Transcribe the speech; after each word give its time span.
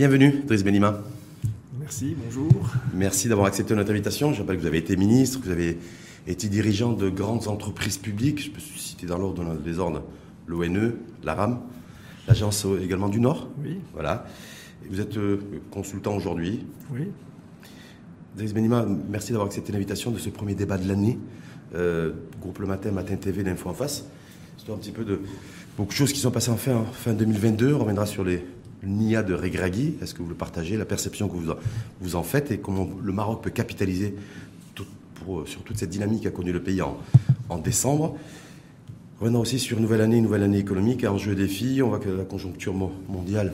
Bienvenue, 0.00 0.44
Driss 0.46 0.64
Benima. 0.64 1.02
Merci, 1.78 2.16
bonjour. 2.24 2.48
Merci 2.94 3.28
d'avoir 3.28 3.46
accepté 3.48 3.74
notre 3.74 3.90
invitation. 3.90 4.32
Je 4.32 4.40
rappelle 4.40 4.56
que 4.56 4.62
vous 4.62 4.66
avez 4.66 4.78
été 4.78 4.96
ministre, 4.96 5.40
que 5.40 5.44
vous 5.44 5.50
avez 5.50 5.76
été 6.26 6.48
dirigeant 6.48 6.94
de 6.94 7.10
grandes 7.10 7.48
entreprises 7.48 7.98
publiques. 7.98 8.46
Je 8.46 8.50
peux 8.50 8.60
citer 8.60 9.04
dans 9.04 9.18
l'ordre 9.18 9.56
des 9.56 9.78
ordres 9.78 10.02
l'ONE, 10.46 10.94
l'ARAM, 11.22 11.60
l'Agence 12.26 12.66
également 12.82 13.10
du 13.10 13.20
Nord. 13.20 13.50
Oui. 13.62 13.76
Voilà. 13.92 14.24
Vous 14.88 15.02
êtes 15.02 15.18
euh, 15.18 15.38
consultant 15.70 16.16
aujourd'hui. 16.16 16.64
Oui. 16.94 17.08
Driss 18.38 18.54
Benima, 18.54 18.86
merci 19.10 19.32
d'avoir 19.32 19.48
accepté 19.48 19.70
l'invitation 19.70 20.12
de 20.12 20.18
ce 20.18 20.30
premier 20.30 20.54
débat 20.54 20.78
de 20.78 20.88
l'année. 20.88 21.18
Euh, 21.74 22.12
groupe 22.40 22.58
Le 22.60 22.66
Matin, 22.66 22.90
Matin 22.90 23.16
TV, 23.16 23.42
l'Info 23.42 23.68
en 23.68 23.74
face. 23.74 24.06
C'est 24.56 24.72
un 24.72 24.76
petit 24.76 24.92
peu 24.92 25.04
de 25.04 25.20
beaucoup 25.76 25.92
de 25.92 25.96
choses 25.98 26.14
qui 26.14 26.20
sont 26.20 26.30
passées 26.30 26.50
en 26.52 26.56
fin, 26.56 26.86
fin 26.90 27.12
2022. 27.12 27.74
On 27.74 27.80
reviendra 27.80 28.06
sur 28.06 28.24
les 28.24 28.42
NIA 28.82 29.22
de 29.22 29.34
Regragui. 29.34 29.94
Est-ce 30.02 30.14
que 30.14 30.22
vous 30.22 30.28
le 30.28 30.34
partagez, 30.34 30.76
la 30.76 30.84
perception 30.84 31.28
que 31.28 31.36
vous 31.36 31.50
en, 31.50 31.56
vous 32.00 32.16
en 32.16 32.22
faites 32.22 32.50
et 32.50 32.58
comment 32.58 32.88
le 33.02 33.12
Maroc 33.12 33.42
peut 33.42 33.50
capitaliser 33.50 34.14
pour, 35.14 35.46
sur 35.46 35.62
toute 35.62 35.78
cette 35.78 35.90
dynamique 35.90 36.22
qu'a 36.22 36.30
connue 36.30 36.52
le 36.52 36.62
pays 36.62 36.80
en, 36.82 36.98
décembre? 37.58 38.16
Revenons 39.20 39.40
aussi 39.40 39.58
sur 39.58 39.76
une 39.76 39.82
nouvelle 39.82 40.00
année, 40.00 40.16
une 40.16 40.24
nouvelle 40.24 40.42
année 40.42 40.58
économique, 40.58 41.04
enjeu 41.04 41.34
défi. 41.34 41.82
On 41.82 41.88
voit 41.88 41.98
que 41.98 42.08
la 42.08 42.24
conjoncture 42.24 42.72
mondiale, 42.72 43.52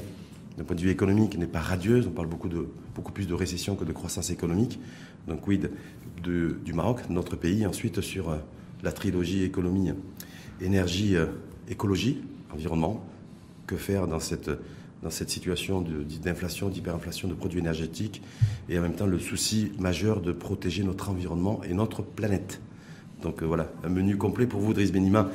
d'un 0.56 0.64
point 0.64 0.77
de 0.77 0.81
vue 0.81 0.91
économique, 0.91 1.36
n'est 1.36 1.47
pas 1.47 1.61
radieuse. 1.61 2.06
On 2.06 2.12
parle 2.12 2.29
beaucoup, 2.29 2.48
de, 2.48 2.69
beaucoup 2.95 3.11
plus 3.11 3.27
de 3.27 3.34
récession 3.34 3.75
que 3.75 3.84
de 3.84 3.92
croissance 3.92 4.31
économique. 4.31 4.79
Donc 5.27 5.47
oui, 5.48 5.61
du 6.23 6.73
Maroc, 6.73 7.01
notre 7.11 7.34
pays. 7.34 7.67
Ensuite, 7.67 8.01
sur 8.01 8.31
euh, 8.31 8.36
la 8.84 8.92
trilogie 8.92 9.42
économie, 9.42 9.91
énergie, 10.61 11.17
euh, 11.17 11.27
écologie, 11.69 12.23
environnement. 12.53 13.05
Que 13.67 13.75
faire 13.75 14.06
dans 14.06 14.20
cette, 14.20 14.48
dans 15.07 15.11
cette 15.11 15.31
situation 15.31 15.85
d'inflation, 16.25 16.69
d'hyperinflation 16.69 17.29
de 17.29 17.35
produits 17.35 17.61
énergétiques 17.61 18.23
et 18.69 18.77
en 18.77 18.83
même 18.83 18.97
temps 18.97 19.07
le 19.07 19.21
souci 19.21 19.71
majeur 19.79 20.21
de 20.21 20.33
protéger 20.33 20.83
notre 20.83 21.11
environnement 21.11 21.61
et 21.63 21.75
notre 21.75 22.03
planète. 22.03 22.61
Donc 23.23 23.41
euh, 23.41 23.47
voilà, 23.47 23.71
un 23.85 23.89
menu 23.89 24.17
complet 24.17 24.47
pour 24.47 24.61
vous, 24.61 24.75
Driss 24.75 24.91
Benima. 24.91 25.31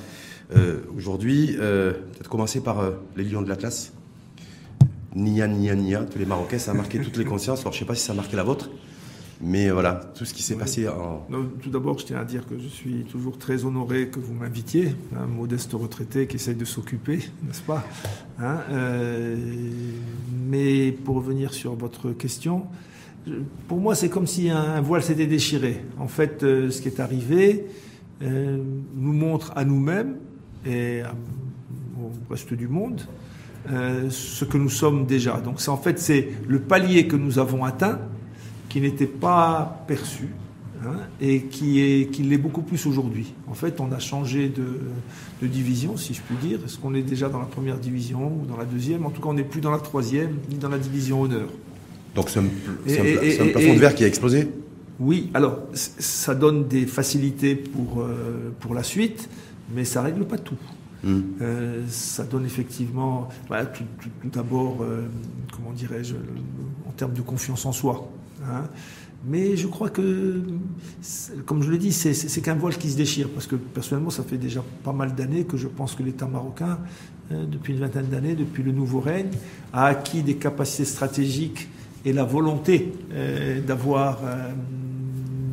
Euh, 0.53 0.81
Aujourd'hui, 0.97 1.55
euh, 1.57 1.93
peut-être 1.93 2.29
commencer 2.29 2.59
par 2.59 2.83
les 3.15 3.23
Lions 3.23 3.41
de 3.41 3.47
l'Atlas. 3.47 3.93
Nia, 5.15 5.47
nia, 5.47 5.73
nia, 5.73 6.03
tous 6.03 6.19
les 6.19 6.25
Marocains, 6.25 6.59
ça 6.59 6.71
a 6.71 6.73
marqué 6.73 6.99
toutes 6.99 7.15
les 7.15 7.23
consciences. 7.23 7.61
Alors 7.61 7.71
je 7.71 7.77
ne 7.77 7.79
sais 7.79 7.87
pas 7.87 7.95
si 7.95 8.03
ça 8.03 8.11
a 8.11 8.15
marqué 8.17 8.35
la 8.35 8.43
vôtre, 8.43 8.69
mais 9.43 9.69
voilà, 9.69 9.95
tout 10.15 10.25
ce 10.25 10.33
qui 10.33 10.43
s'est 10.43 10.53
Oui. 10.53 10.59
passé 10.59 10.87
en... 10.87 11.25
Tout 11.61 11.69
d'abord, 11.69 11.97
je 11.99 12.05
tiens 12.05 12.19
à 12.19 12.25
dire 12.25 12.45
que 12.47 12.57
je 12.59 12.67
suis 12.67 13.03
toujours 13.05 13.37
très 13.37 13.65
honoré 13.65 14.07
que 14.07 14.19
vous 14.19 14.33
m'invitiez, 14.33 14.95
un 15.17 15.25
modeste 15.25 15.73
retraité 15.73 16.27
qui 16.27 16.35
essaye 16.35 16.55
de 16.55 16.65
s'occuper, 16.65 17.19
n'est-ce 17.43 17.61
pas 17.61 17.83
Hein, 18.39 18.59
euh, 18.71 19.35
Mais 20.47 20.91
pour 20.91 21.15
revenir 21.15 21.53
sur 21.53 21.75
votre 21.75 22.11
question, 22.11 22.65
pour 23.67 23.79
moi, 23.79 23.95
c'est 23.95 24.09
comme 24.09 24.27
si 24.27 24.49
un, 24.49 24.81
voile 24.81 25.03
s'était 25.03 25.27
déchiré. 25.27 25.83
En 25.99 26.07
fait, 26.07 26.43
euh, 26.43 26.71
ce 26.71 26.81
qui 26.81 26.87
est 26.87 26.99
arrivé 26.99 27.65
euh, 28.23 28.57
nous 28.95 29.13
montre 29.13 29.51
à 29.55 29.65
nous-mêmes 29.65 30.17
et 30.65 31.01
au 31.99 32.11
reste 32.31 32.53
du 32.53 32.67
monde 32.67 33.01
euh, 33.71 34.09
ce 34.09 34.43
que 34.45 34.57
nous 34.57 34.69
sommes 34.69 35.05
déjà. 35.05 35.39
Donc, 35.39 35.61
c'est 35.61 35.69
en 35.69 35.77
fait, 35.77 35.99
c'est 35.99 36.29
le 36.47 36.59
palier 36.59 37.07
que 37.07 37.15
nous 37.15 37.37
avons 37.37 37.63
atteint 37.63 37.99
qui 38.71 38.79
n'était 38.79 39.05
pas 39.05 39.83
perçu 39.85 40.29
hein, 40.85 40.95
et 41.19 41.41
qui 41.43 41.81
est 41.81 42.09
qui 42.09 42.23
l'est 42.23 42.37
beaucoup 42.37 42.61
plus 42.61 42.85
aujourd'hui. 42.85 43.33
En 43.49 43.53
fait, 43.53 43.81
on 43.81 43.91
a 43.91 43.99
changé 43.99 44.47
de, 44.47 44.79
de 45.41 45.47
division, 45.47 45.97
si 45.97 46.13
je 46.13 46.21
puis 46.21 46.37
dire. 46.37 46.59
Est-ce 46.65 46.77
qu'on 46.79 46.93
est 46.93 47.01
déjà 47.01 47.27
dans 47.27 47.39
la 47.39 47.47
première 47.47 47.77
division 47.77 48.31
ou 48.39 48.45
dans 48.45 48.55
la 48.55 48.63
deuxième? 48.63 49.05
En 49.05 49.09
tout 49.09 49.21
cas, 49.21 49.27
on 49.27 49.33
n'est 49.33 49.43
plus 49.43 49.59
dans 49.59 49.71
la 49.71 49.79
troisième 49.79 50.37
ni 50.49 50.55
dans 50.55 50.69
la 50.69 50.77
division 50.77 51.21
honneur. 51.21 51.49
Donc 52.15 52.29
c'est 52.29 52.39
un, 52.39 53.47
plafond 53.49 53.73
de 53.73 53.79
verre 53.79 53.93
qui 53.93 54.05
a 54.05 54.07
explosé? 54.07 54.47
Oui, 55.01 55.29
alors 55.33 55.59
ça 55.73 56.33
donne 56.33 56.69
des 56.69 56.85
facilités 56.85 57.55
pour 57.55 58.01
euh, 58.01 58.53
pour 58.61 58.73
la 58.73 58.83
suite, 58.83 59.27
mais 59.75 59.83
ça 59.83 60.01
règle 60.01 60.23
pas 60.23 60.37
tout. 60.37 60.61
Hmm. 61.03 61.21
Euh, 61.41 61.81
ça 61.89 62.23
donne 62.23 62.45
effectivement, 62.45 63.27
voilà, 63.47 63.65
tout, 63.65 63.83
tout- 63.99 64.09
tout 64.21 64.29
d'abord, 64.29 64.77
euh, 64.81 65.07
comment 65.53 65.71
dirais-je, 65.71 66.15
en 66.87 66.91
termes 66.91 67.13
de 67.13 67.21
confiance 67.21 67.65
en 67.65 67.73
soi. 67.73 68.07
Hein. 68.45 68.63
Mais 69.27 69.55
je 69.55 69.67
crois 69.67 69.89
que, 69.89 70.41
comme 71.45 71.61
je 71.61 71.69
le 71.69 71.77
dis, 71.77 71.91
c'est- 71.91 72.41
qu'un 72.41 72.55
voile 72.55 72.75
qui 72.75 72.89
se 72.89 72.97
déchire, 72.97 73.29
parce 73.29 73.45
que 73.45 73.55
personnellement, 73.55 74.09
ça 74.09 74.23
fait 74.23 74.37
déjà 74.37 74.63
pas 74.83 74.93
mal 74.93 75.13
d'années 75.13 75.43
que 75.43 75.57
je 75.57 75.67
pense 75.67 75.93
que 75.93 76.01
l'État 76.01 76.25
marocain, 76.25 76.79
euh, 77.31 77.45
depuis 77.45 77.73
une 77.73 77.79
vingtaine 77.79 78.07
d'années, 78.07 78.33
depuis 78.33 78.63
le 78.63 78.71
nouveau 78.71 78.99
règne, 78.99 79.29
a 79.73 79.85
acquis 79.85 80.23
des 80.23 80.35
capacités 80.37 80.85
stratégiques 80.85 81.69
et 82.03 82.13
la 82.13 82.23
volonté 82.23 82.93
euh, 83.13 83.61
d'avoir, 83.61 84.21
euh, 84.25 84.49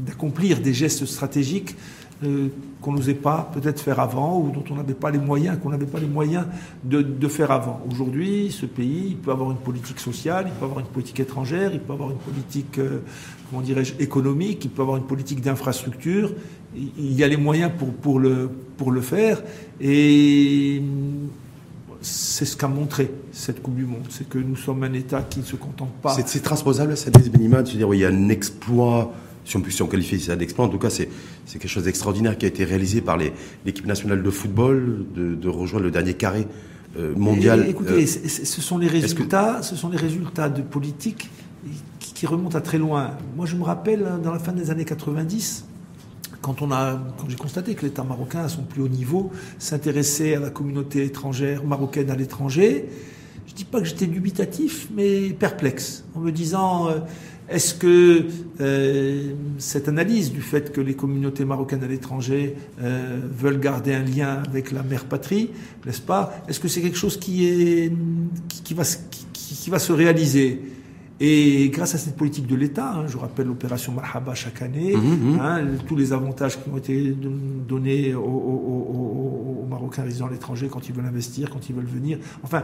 d'accomplir 0.07 0.61
des 0.61 0.73
gestes 0.73 1.05
stratégiques 1.05 1.77
euh, 2.25 2.49
qu'on 2.81 2.93
n'osait 2.93 3.15
pas 3.15 3.51
peut-être 3.53 3.81
faire 3.81 4.01
avant 4.01 4.41
ou 4.41 4.51
dont 4.51 4.65
on 4.71 4.75
n'avait 4.75 4.95
pas 4.95 5.11
les 5.11 5.19
moyens, 5.19 5.59
qu'on 5.63 5.71
n'avait 5.71 5.87
pas 5.87 6.01
les 6.01 6.07
moyens 6.07 6.47
de, 6.85 7.29
faire 7.29 7.51
avant. 7.51 7.81
Aujourd'hui, 7.91 8.51
ce 8.51 8.67
pays, 8.67 9.09
il 9.11 9.17
peut 9.17 9.31
avoir 9.31 9.51
une 9.51 9.59
politique 9.59 10.01
sociale, 10.01 10.47
il 10.49 10.53
peut 10.53 10.65
avoir 10.65 10.81
une 10.81 10.87
politique 10.87 11.21
étrangère, 11.21 11.73
il 11.73 11.81
peut 11.81 11.93
avoir 11.93 12.11
une 12.11 12.19
politique, 12.19 12.79
euh, 12.79 13.01
comment 13.49 13.63
dirais-je, 13.63 13.95
économique, 14.01 14.65
il 14.65 14.71
peut 14.71 14.83
avoir 14.83 14.97
une 14.97 15.05
politique 15.05 15.41
d'infrastructure. 15.41 16.33
Il 16.75 17.13
y 17.13 17.23
a 17.25 17.29
les 17.29 17.37
moyens 17.37 17.71
pour, 18.03 18.19
le, 18.19 18.51
pour 18.77 18.91
le 18.91 19.01
faire 19.01 19.43
et 19.81 20.83
c'est 22.01 22.45
ce 22.45 22.57
qu'a 22.57 22.69
montré 22.69 23.11
cette 23.33 23.63
Coupe 23.63 23.75
du 23.75 23.85
Monde. 23.85 24.07
C'est 24.09 24.29
que 24.29 24.39
nous 24.39 24.57
sommes 24.57 24.83
un 24.83 24.93
État 24.93 25.23
qui 25.23 25.41
ne 25.41 25.45
se 25.45 25.57
contente 25.57 25.93
pas. 26.03 26.17
C'est 26.27 26.43
transposable, 26.43 26.95
minima, 27.37 27.63
de 27.63 27.69
se 27.69 27.77
dire, 27.77 27.89
oui, 27.89 27.99
il 27.99 28.01
y 28.01 28.05
a 28.05 28.09
un 28.09 28.29
exploit, 28.29 29.13
si 29.49 29.57
on, 29.57 29.61
peut, 29.63 29.71
si 29.71 29.81
on 29.83 29.87
qualifie 29.87 30.21
ça 30.21 30.37
d'exploit, 30.37 30.67
en 30.67 30.69
tout 30.69 30.79
cas, 30.79 30.91
c'est 30.91 31.09
quelque 31.53 31.69
chose 31.69 31.85
d'extraordinaire 31.85 32.37
qui 32.37 32.45
a 32.45 32.49
été 32.49 32.65
réalisé 32.65 33.01
par 33.01 33.17
l'équipe 33.65 33.87
nationale 33.87 34.23
de 34.23 34.31
football, 34.31 35.05
de, 35.15 35.35
de 35.35 35.49
rejoindre 35.49 35.87
le 35.87 35.91
dernier 35.91 36.15
carré 36.15 36.47
euh, 36.99 37.15
mondial. 37.17 37.65
Et- 37.67 37.71
écoutez, 37.71 38.03
Euh, 38.05 38.07
ce 38.07 38.61
sont 38.61 38.77
les 38.79 38.89
résultats, 38.89 39.63
ce 39.63 39.75
sont 39.75 39.89
les 39.89 39.97
résultats 39.97 40.49
de 40.51 40.63
politique 40.63 41.31
qui, 42.01 42.13
qui 42.13 42.27
remontent 42.27 42.59
à 42.59 42.61
très 42.61 42.79
loin. 42.79 43.13
Moi, 43.37 43.47
je 43.47 43.57
me 43.57 43.63
rappelle 43.65 44.05
hein, 44.07 44.19
dans 44.23 44.33
la 44.33 44.39
fin 44.39 44.53
des 44.53 44.71
années 44.71 44.85
90, 44.85 45.65
quand 46.43 46.61
on 46.63 46.71
a, 46.71 47.01
quand 47.19 47.29
j'ai 47.29 47.37
constaté 47.37 47.75
que 47.75 47.85
l'État 47.87 48.05
marocain 48.05 48.41
à 48.41 48.49
son 48.49 48.63
plus 48.63 48.83
haut 48.83 48.89
niveau 48.89 49.31
s'intéressait 49.59 50.35
à 50.37 50.41
la 50.41 50.51
communauté 50.51 51.05
étrangère 51.05 51.65
marocaine 51.65 52.11
à 52.11 52.17
l'étranger, 52.17 52.85
je 53.47 53.55
dis 53.55 53.65
pas 53.65 53.81
que 53.81 53.87
j'étais 53.87 54.07
dubitatif, 54.07 54.89
mais 54.95 55.31
perplexe, 55.31 56.05
en 56.15 56.21
me 56.21 56.31
disant. 56.33 56.89
euh, 56.91 56.99
est-ce 57.51 57.75
que 57.75 58.25
euh, 58.61 59.33
cette 59.59 59.89
analyse 59.89 60.33
du 60.33 60.41
fait 60.43 60.73
que 60.73 60.81
les 60.81 60.95
communautés 60.95 61.45
marocaines 61.45 61.83
à 61.83 61.87
l'étranger 61.89 62.55
euh, 62.81 63.21
veulent 63.31 63.61
garder 63.61 63.95
un 63.95 64.03
lien 64.05 64.43
avec 64.47 64.71
la 64.73 64.83
mère 64.83 65.05
patrie, 65.07 65.51
n'est-ce 65.87 66.01
pas 66.03 66.43
Est-ce 66.49 66.61
que 66.61 66.69
c'est 66.69 66.81
quelque 66.83 66.99
chose 66.99 67.17
qui 67.19 67.47
est 67.47 67.93
qui, 68.49 68.63
qui 68.63 68.75
va 68.75 68.85
se- 68.85 68.99
qui, 69.11 69.27
qui- 69.33 69.55
qui 69.55 69.71
va 69.71 69.79
se 69.79 69.93
réaliser? 69.93 70.61
Et 71.21 71.69
grâce 71.71 71.97
à 71.97 71.99
cette 71.99 72.15
politique 72.17 72.47
de 72.47 72.55
l'État, 72.55 72.93
hein, 72.95 73.07
je 73.09 73.17
rappelle 73.17 73.49
l'opération 73.49 73.91
Marhaba 73.93 74.35
chaque 74.37 74.63
année, 74.63 74.95
Mhm, 74.95 75.33
mhm. 75.33 75.41
hein, 75.41 75.61
tous 75.89 75.97
les 75.97 76.13
avantages 76.13 76.63
qui 76.63 76.69
ont 76.71 76.77
été 76.77 77.11
don- 77.11 77.33
donnés 77.69 78.15
aux, 78.15 78.21
aux- 78.23 78.25
aux- 78.27 78.87
aux- 78.95 79.63
aux 79.65 79.67
Marocains 79.69 80.05
résidant 80.05 80.27
à 80.27 80.31
l'étranger 80.31 80.69
quand 80.71 80.89
ils 80.89 80.95
veulent 80.95 81.07
investir, 81.07 81.51
quand 81.51 81.69
ils 81.69 81.75
veulent 81.75 81.87
venir. 81.87 82.19
Enfin, 82.45 82.63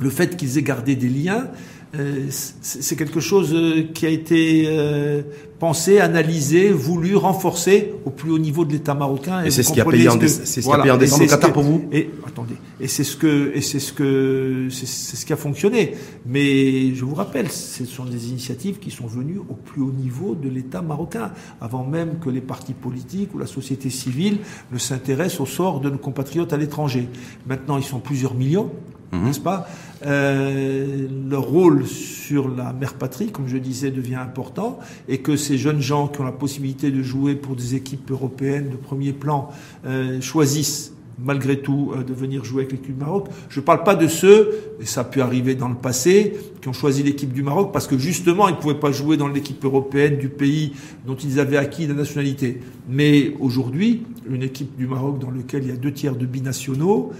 le 0.00 0.10
fait 0.10 0.36
qu'ils 0.36 0.58
aient 0.58 0.62
gardé 0.62 0.96
des 0.96 1.08
liens, 1.08 1.48
euh, 1.96 2.26
c'est 2.28 2.96
quelque 2.96 3.20
chose 3.20 3.52
euh, 3.54 3.84
qui 3.94 4.04
a 4.04 4.08
été 4.08 4.64
euh, 4.66 5.22
pensé, 5.60 6.00
analysé, 6.00 6.72
voulu, 6.72 7.14
renforcé 7.14 7.92
au 8.04 8.10
plus 8.10 8.32
haut 8.32 8.38
niveau 8.40 8.64
de 8.64 8.72
l'État 8.72 8.94
marocain. 8.94 9.44
Et 9.44 9.52
c'est 9.52 9.62
ce 9.62 9.72
qui 9.72 9.80
a 9.80 9.84
payé 9.84 10.08
en 10.08 10.14
ce 10.14 10.16
que- 10.18 10.22
déce- 10.24 10.40
c'est 10.44 10.60
ce 10.60 10.66
qui 10.66 10.72
a 10.72 10.76
voilà. 10.76 10.82
payé 10.82 10.90
en 10.92 10.96
Et 10.96 10.98
décembre 10.98 11.18
c'est 11.20 11.24
au 11.26 11.28
ce 11.28 11.34
Qatar 11.36 11.50
que- 11.50 11.54
pour 11.54 11.62
vous? 11.62 11.84
Et 11.92 12.10
attendez, 12.26 12.54
et 12.80 12.88
c'est 12.88 13.04
ce 13.04 13.16
que, 13.16 13.52
et 13.54 13.60
c'est 13.60 13.78
ce 13.78 13.92
que, 13.92 14.66
c'est 14.72 14.86
ce 15.16 15.24
qui 15.24 15.32
a 15.32 15.36
fonctionné. 15.36 15.94
Mais 16.26 16.92
je 16.96 17.04
vous 17.04 17.14
rappelle, 17.14 17.48
ce 17.48 17.84
sont 17.84 18.04
des 18.04 18.28
initiatives 18.28 18.80
qui 18.80 18.90
sont 18.90 19.06
venues 19.06 19.38
au 19.48 19.54
plus 19.54 19.80
haut 19.80 19.92
niveau 19.92 20.34
de 20.34 20.48
l'État 20.48 20.82
marocain, 20.82 21.30
avant 21.60 21.84
même 21.84 22.18
que 22.18 22.28
les 22.28 22.40
partis 22.40 22.74
politiques 22.74 23.32
ou 23.36 23.38
la 23.38 23.46
société 23.46 23.88
civile 23.88 24.38
ne 24.72 24.78
s'intéressent 24.78 25.42
au 25.42 25.46
sort 25.46 25.78
de 25.80 25.90
nos 25.90 25.98
compatriotes 25.98 26.52
à 26.52 26.56
l'étranger. 26.56 27.08
Maintenant, 27.46 27.78
ils 27.78 27.84
sont 27.84 28.00
plusieurs 28.00 28.34
millions 28.34 28.72
Mhm. 29.14 29.24
n'est-ce 29.26 29.40
pas? 29.40 29.68
Euh, 30.06 31.06
Leur 31.30 31.42
rôle 31.44 31.86
sur 31.86 32.48
la 32.48 32.72
mère 32.72 32.94
patrie, 32.94 33.30
comme 33.30 33.48
je 33.48 33.56
disais, 33.56 33.90
devient 33.90 34.16
important, 34.16 34.78
et 35.08 35.18
que 35.18 35.36
ces 35.36 35.56
jeunes 35.58 35.80
gens 35.80 36.08
qui 36.08 36.20
ont 36.20 36.24
la 36.24 36.32
possibilité 36.32 36.90
de 36.90 37.02
jouer 37.02 37.34
pour 37.34 37.56
des 37.56 37.74
équipes 37.74 38.10
européennes 38.10 38.70
de 38.70 38.76
premier 38.76 39.12
plan 39.12 39.50
euh, 39.86 40.20
choisissent 40.20 40.92
malgré 41.22 41.60
tout 41.60 41.92
euh, 41.94 42.02
de 42.02 42.12
venir 42.12 42.44
jouer 42.44 42.62
avec 42.62 42.72
l'équipe 42.72 42.94
du 42.94 43.00
Maroc. 43.00 43.28
Je 43.48 43.60
ne 43.60 43.64
parle 43.64 43.84
pas 43.84 43.94
de 43.94 44.08
ceux, 44.08 44.52
et 44.80 44.86
ça 44.86 45.02
a 45.02 45.04
pu 45.04 45.20
arriver 45.20 45.54
dans 45.54 45.68
le 45.68 45.74
passé, 45.76 46.34
qui 46.60 46.68
ont 46.68 46.72
choisi 46.72 47.02
l'équipe 47.02 47.32
du 47.32 47.42
Maroc 47.42 47.70
parce 47.72 47.86
que 47.86 47.96
justement 47.98 48.48
ils 48.48 48.54
ne 48.56 48.60
pouvaient 48.60 48.74
pas 48.80 48.90
jouer 48.90 49.16
dans 49.16 49.28
l'équipe 49.28 49.64
européenne 49.64 50.18
du 50.18 50.28
pays 50.28 50.72
dont 51.06 51.14
ils 51.14 51.38
avaient 51.38 51.56
acquis 51.56 51.86
la 51.86 51.94
nationalité. 51.94 52.60
Mais 52.88 53.34
aujourd'hui, 53.38 54.02
une 54.28 54.42
équipe 54.42 54.76
du 54.76 54.86
Maroc 54.86 55.18
dans 55.18 55.30
laquelle 55.30 55.62
il 55.62 55.68
y 55.68 55.72
a 55.72 55.76
deux 55.76 55.92
tiers 55.92 56.16
de 56.16 56.26
binationaux, 56.26 57.12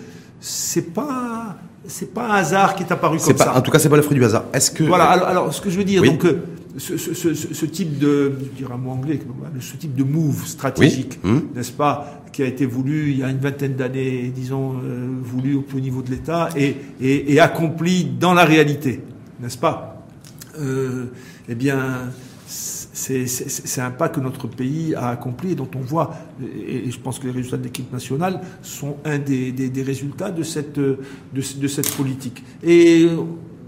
c'est 0.45 0.93
pas 0.93 1.57
c'est 1.87 2.13
pas 2.13 2.29
un 2.29 2.35
hasard 2.37 2.75
qui 2.75 2.83
est 2.83 2.93
apparu 2.93 3.19
comme 3.19 3.37
ça. 3.37 3.57
En 3.57 3.61
tout 3.63 3.71
cas, 3.71 3.79
c'est 3.79 3.89
pas 3.89 3.97
le 3.97 4.03
fruit 4.03 4.17
du 4.17 4.25
hasard. 4.25 4.45
Est-ce 4.53 4.71
que 4.71 4.85
voilà 4.85 5.05
alors, 5.05 5.53
ce 5.53 5.61
que 5.61 5.71
je 5.71 5.79
veux 5.79 5.85
dire 5.85 6.03
donc 6.03 6.25
euh, 6.25 6.45
ce, 6.77 6.99
ce, 6.99 7.15
ce, 7.15 7.35
ce, 7.35 7.67
type 7.67 7.99
de 7.99 8.33
je 8.41 8.57
dirais 8.59 8.75
un 8.75 8.79
mot 8.79 8.91
anglais 8.91 9.21
ce 9.61 9.77
type 9.77 9.95
de 9.95 10.03
move 10.03 10.47
stratégique 10.47 11.19
hum. 11.25 11.49
n'est-ce 11.55 11.71
pas 11.73 12.21
qui 12.33 12.43
a 12.43 12.47
été 12.47 12.67
voulu 12.67 13.13
il 13.13 13.19
y 13.21 13.23
a 13.23 13.31
une 13.31 13.39
vingtaine 13.39 13.75
d'années 13.75 14.33
disons 14.35 14.75
euh, 14.83 15.07
voulu 15.23 15.57
au 15.57 15.81
niveau 15.81 16.03
de 16.03 16.11
l'État 16.11 16.49
et, 16.57 16.77
et, 17.01 17.33
et, 17.33 17.39
accompli 17.41 18.05
dans 18.05 18.35
la 18.35 18.45
réalité 18.45 19.01
n'est-ce 19.41 19.59
pas? 19.59 20.05
Euh, 20.59 21.07
eh 21.49 21.55
bien 21.55 22.11
c'est 22.95 23.81
un 23.81 23.91
pas 23.91 24.09
que 24.09 24.21
notre 24.21 24.47
pays 24.47 24.95
a 24.95 25.09
accompli 25.09 25.53
et 25.53 25.55
dont 25.55 25.69
on 25.75 25.81
voit, 25.81 26.15
et 26.41 26.91
je 26.91 26.99
pense 26.99 27.19
que 27.19 27.27
les 27.27 27.33
résultats 27.33 27.57
de 27.57 27.65
l'équipe 27.65 27.93
nationale 27.93 28.41
sont 28.63 28.97
un 29.05 29.19
des, 29.19 29.51
des, 29.53 29.69
des, 29.69 29.83
résultats 29.83 30.31
de 30.31 30.43
cette, 30.45 30.79
de, 30.79 31.69
cette 31.69 31.91
politique. 31.97 32.45
Et 32.63 33.09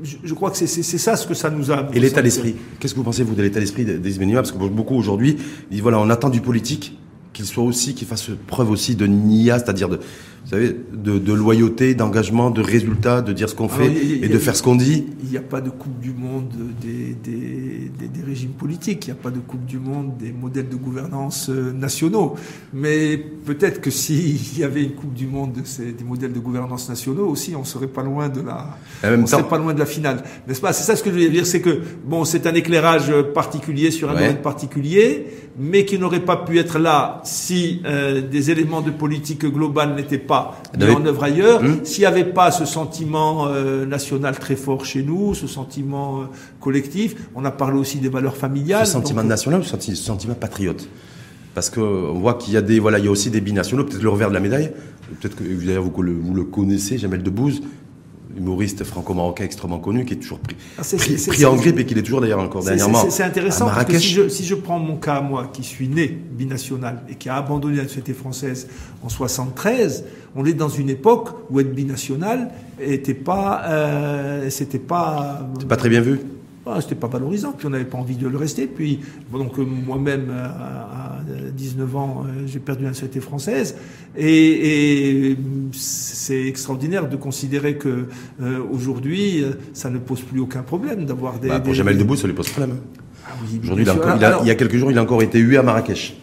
je, 0.03 0.17
je 0.23 0.35
crois 0.35 0.51
que 0.51 0.57
c'est 0.57 0.67
ça 0.67 1.17
ce 1.17 1.27
que 1.27 1.35
ça 1.35 1.51
nous 1.51 1.73
a. 1.73 1.89
Et 1.93 2.01
l'état 2.01 2.23
d'esprit 2.23 2.55
Qu'est-ce 2.79 2.95
que 2.95 2.99
vous 2.99 3.05
pensez, 3.05 3.25
vous, 3.25 3.35
de 3.35 3.43
l'état 3.43 3.61
d'esprit 3.61 3.85
des 3.85 3.99
Béninois 3.99 4.43
Parce 4.43 4.53
que 4.53 4.59
beaucoup 4.59 4.95
aujourd'hui 4.95 5.37
disent 5.71 5.83
voilà, 5.83 5.99
on 5.99 6.09
attend 6.09 6.31
du 6.31 6.41
politique 6.41 6.97
qu'il 7.37 7.45
soit 7.45 7.65
aussi, 7.65 7.95
qu'il 7.95 8.09
fasse 8.09 8.31
preuve 8.47 8.71
aussi 8.71 8.97
de 8.97 9.07
NIA, 9.07 9.59
c'est-à-dire 9.59 9.91
de, 9.91 9.97
vous 9.97 10.51
savez, 10.51 10.77
de, 10.93 11.19
de 11.19 11.33
loyauté, 11.33 11.95
d'engagement, 11.95 12.51
de 12.51 12.63
résultat, 12.63 13.21
de 13.21 13.33
dire 13.33 13.49
ce 13.51 13.55
qu'on 13.55 13.69
fait 13.69 13.93
et 14.23 14.29
de 14.29 14.39
faire 14.39 14.57
ce 14.57 14.63
qu'on 14.63 14.77
dit. 14.77 15.05
Il 15.23 15.29
n'y 15.29 15.37
a 15.37 15.43
pas 15.43 15.61
de 15.61 15.71
Coupe 15.71 15.99
du 15.99 16.13
Monde 16.13 16.55
des, 16.81 17.15
des, 17.15 17.91
des, 17.99 18.09
des 18.09 18.23
régimes 18.25 18.53
politiques, 18.53 19.07
il 19.07 19.13
n'y 19.13 19.19
a 19.19 19.23
pas 19.23 19.31
de 19.31 19.41
Coupe 19.41 19.67
du 19.67 19.79
Monde 19.79 20.17
des 20.19 20.33
modèles 20.33 20.69
de 20.69 20.77
gouvernance 20.77 21.51
euh, 21.51 21.73
nationaux. 21.73 22.37
Mais 22.73 23.19
peut-être 23.19 23.81
que 23.81 23.91
s'il 23.91 24.59
y 24.59 24.63
avait 24.65 24.85
une 24.85 24.93
Coupe 24.95 25.13
du 25.15 25.27
Monde 25.27 25.53
de 25.53 25.63
ces, 25.65 25.93
des 25.93 26.05
modèles 26.05 26.33
de 26.33 26.39
gouvernance 26.39 26.89
nationaux 26.89 27.27
aussi, 27.27 27.55
on 27.55 27.65
serait 27.65 27.89
pas 27.89 28.03
loin 28.05 28.29
de 28.29 28.41
la, 28.41 28.79
on 29.05 29.21
temps, 29.21 29.27
serait 29.27 29.49
pas 29.49 29.59
loin 29.59 29.75
de 29.75 29.81
la 29.81 29.87
finale, 29.87 30.23
n'est-ce 30.47 30.61
pas? 30.61 30.73
C'est 30.73 30.85
ça 30.85 30.97
ce 30.97 31.03
que 31.03 31.11
je 31.11 31.17
veux 31.19 31.29
dire, 31.29 31.47
c'est 31.47 31.61
que 31.61 31.81
bon, 32.07 32.25
c'est 32.25 32.47
un 32.47 32.55
éclairage 32.55 33.13
particulier 33.35 33.91
sur 33.91 34.09
un 34.11 34.15
ouais. 34.15 34.21
domaine 34.21 34.43
particulier, 34.43 35.27
mais 35.59 35.85
qui 35.85 35.99
n'aurait 35.99 36.25
pas 36.25 36.37
pu 36.37 36.59
être 36.59 36.79
là 36.79 37.21
si 37.27 37.83
euh, 37.85 38.21
des 38.21 38.51
éléments 38.51 38.81
de 38.81 38.91
politique 38.91 39.45
globale 39.45 39.95
n'étaient 39.95 40.19
pas 40.19 40.61
mis 40.79 40.85
en 40.91 41.05
œuvre 41.05 41.25
ailleurs, 41.25 41.61
Hum. 41.61 41.85
s'il 41.85 42.01
n'y 42.03 42.07
avait 42.07 42.25
pas 42.25 42.51
ce 42.51 42.65
sentiment 42.65 43.47
euh, 43.49 43.87
national 43.87 44.39
très 44.39 44.57
fort 44.57 44.85
chez 44.85 45.03
nous, 45.03 45.35
ce 45.35 45.47
sentiment 45.47 46.21
euh, 46.21 46.25
collectif, 46.61 47.17
on 47.35 47.45
a 47.45 47.51
parlé 47.51 47.79
aussi 47.79 47.99
des 47.99 48.09
valeurs 48.09 48.37
familiales. 48.37 48.87
Ce 48.87 48.93
sentiment 48.93 49.23
donc, 49.23 49.31
national 49.31 49.61
ou 49.61 49.65
ce 49.65 49.95
sentiment 49.95 50.35
patriote? 50.35 50.89
Parce 51.55 51.71
qu'on 51.71 52.13
voit 52.15 52.35
qu'il 52.35 52.53
y 52.55 52.57
a 52.57 52.63
des, 52.63 52.79
voilà, 52.79 52.99
il 52.99 53.07
y 53.07 53.09
a 53.09 53.11
aussi 53.11 53.31
des 53.31 53.41
binationaux, 53.41 53.85
peut-être 53.85 54.03
le 54.03 54.11
revers 54.11 54.29
de 54.29 54.35
la 54.35 54.41
médaille, 54.41 54.73
peut-être 55.21 55.37
que 55.37 55.45
d'ailleurs 55.45 55.83
vous, 55.83 55.93
vous, 55.97 56.35
le 56.35 56.45
connaissez, 56.45 56.99
Jamel 56.99 57.23
Debbouze, 57.23 57.63
humoriste 58.37 58.85
franco-marocain 58.85 59.45
extrêmement 59.45 59.79
connu, 59.79 60.05
qui 60.05 60.15
est 60.15 60.17
toujours 60.17 60.39
pris, 60.39 60.57
Ah, 60.79 60.83
pris, 60.97 61.17
pris 61.27 61.45
en 61.45 61.57
grippe 61.57 61.79
et 61.79 61.87
qu'il 61.87 61.99
est 61.99 62.03
toujours 62.03 62.21
d'ailleurs 62.21 62.41
encore 62.41 62.63
dernièrement 62.65 63.05
C'est 63.11 63.23
intéressant 63.23 63.69
à 63.69 63.75
parce 63.75 63.87
que 63.87 63.99
si 63.99 64.09
je, 64.09 64.29
si 64.29 64.45
je 64.45 64.55
prends 64.55 64.79
mon 64.79 64.97
cas, 64.97 65.21
moi, 65.21 65.51
qui 65.53 65.63
suis 65.63 65.89
né 65.89 66.07
binational 66.09 67.03
et 67.09 67.15
qui 67.15 67.29
a 67.29 67.37
abandonné 67.37 67.77
la 67.79 67.85
société 67.89 68.13
française 68.13 68.69
en 69.03 69.09
73, 69.09 70.05
on 70.35 70.45
est 70.45 70.53
dans 70.55 70.69
une 70.69 70.91
époque 70.91 71.31
où 71.51 71.61
être 71.61 71.75
binational 71.75 72.51
était 72.81 73.15
pas, 73.15 73.63
euh, 73.67 74.51
c'était 74.51 74.79
pas, 74.79 75.49
C'est 75.59 75.69
pas 75.69 75.77
très 75.77 75.89
bien 75.89 76.01
vu. 76.03 76.21
ah, 76.67 76.81
c'était 76.81 76.95
pas 76.95 77.07
valorisant, 77.07 77.53
puis 77.53 77.67
on 77.67 77.71
n'avait 77.71 77.85
pas 77.85 77.99
envie 77.99 78.17
de 78.17 78.29
le 78.29 78.37
rester. 78.37 78.67
Puis, 78.67 79.01
bon, 79.31 79.39
donc 79.39 79.57
moi-même, 79.59 80.27
euh, 80.31 80.47
19 81.55 81.97
ans, 81.97 82.25
euh, 82.27 82.43
j'ai 82.47 82.59
perdu 82.59 82.85
la 82.85 82.93
société 82.93 83.21
française, 83.21 83.77
et, 84.17 85.31
et 85.31 85.37
c'est 85.73 86.47
extraordinaire 86.47 87.09
de 87.09 87.17
considérer 87.17 87.77
que 87.77 88.07
euh, 88.43 88.59
aujourd'hui, 88.71 89.43
euh, 89.43 89.51
ça 89.73 89.91
ne 89.91 89.99
pose 89.99 90.21
plus 90.23 90.41
aucun 90.41 90.63
problème 90.63 91.05
d'avoir 91.07 91.39
des. 91.39 91.49
Bah, 91.49 91.61
pour 91.61 91.73
des- 91.73 91.75
Jamel 91.79 91.99
Debbouze, 91.99 92.21
ça 92.21 92.27
lui 92.27 92.35
pose 92.35 92.49
problème. 92.49 92.77
Ah 93.29 93.33
oui, 93.43 93.61
Aujourd'hui, 93.63 93.85
il 94.43 94.47
y 94.47 94.51
a 94.51 94.55
quelques 94.55 94.77
jours, 94.77 94.91
il 94.91 94.99
a 94.99 95.03
encore 95.03 95.23
été 95.23 95.39
hué 95.39 95.57
à 95.57 95.63
Marrakech. 95.63 96.17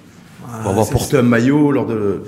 Pour 0.63 0.71
avoir 0.71 0.89
porté 0.89 1.17
un 1.17 1.21
maillot 1.21 1.71
lors 1.71 1.85
de 1.85 2.23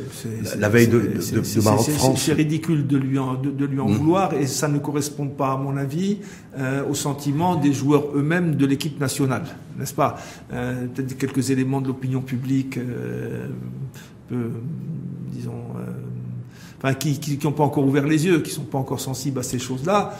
la- 0.59 0.69
veille 0.69 0.87
de, 0.87 0.99
de, 0.99 1.05
de, 1.41 1.61
Maroc-France. 1.63 2.21
C'est 2.21 2.33
ridicule 2.33 2.85
de 2.85 2.97
lui 2.97 3.17
en, 3.17 3.33
de, 3.35 3.49
de 3.49 3.65
lui 3.65 3.79
en 3.79 3.89
Mm. 3.89 3.93
vouloir 3.93 4.33
et 4.33 4.45
ça 4.45 4.67
ne 4.67 4.77
correspond 4.77 5.27
pas, 5.27 5.53
à 5.53 5.57
mon 5.57 5.75
avis, 5.77 6.19
euh, 6.57 6.83
au 6.89 6.93
sentiment 6.93 7.55
des 7.55 7.73
joueurs 7.73 8.05
eux-mêmes 8.15 8.55
de 8.55 8.65
l'équipe 8.65 8.99
nationale, 8.99 9.43
n'est-ce 9.79 9.93
pas? 9.93 10.17
Euh, 10.53 10.85
Peut-être 10.93 11.17
quelques 11.17 11.49
éléments 11.49 11.81
de 11.81 11.87
l'opinion 11.87 12.21
publique, 12.21 12.77
euh, 12.77 13.47
peu, 14.29 14.49
disons, 15.31 15.51
euh, 15.77 15.91
enfin, 16.79 16.93
qui 16.93 17.19
qui 17.19 17.39
n'ont 17.43 17.51
pas 17.53 17.63
encore 17.63 17.85
ouvert 17.85 18.05
les 18.07 18.25
yeux, 18.25 18.39
qui 18.41 18.51
sont 18.51 18.63
pas 18.63 18.77
encore 18.77 18.99
sensibles 18.99 19.39
à 19.39 19.43
ces 19.43 19.59
choses-là. 19.59 20.17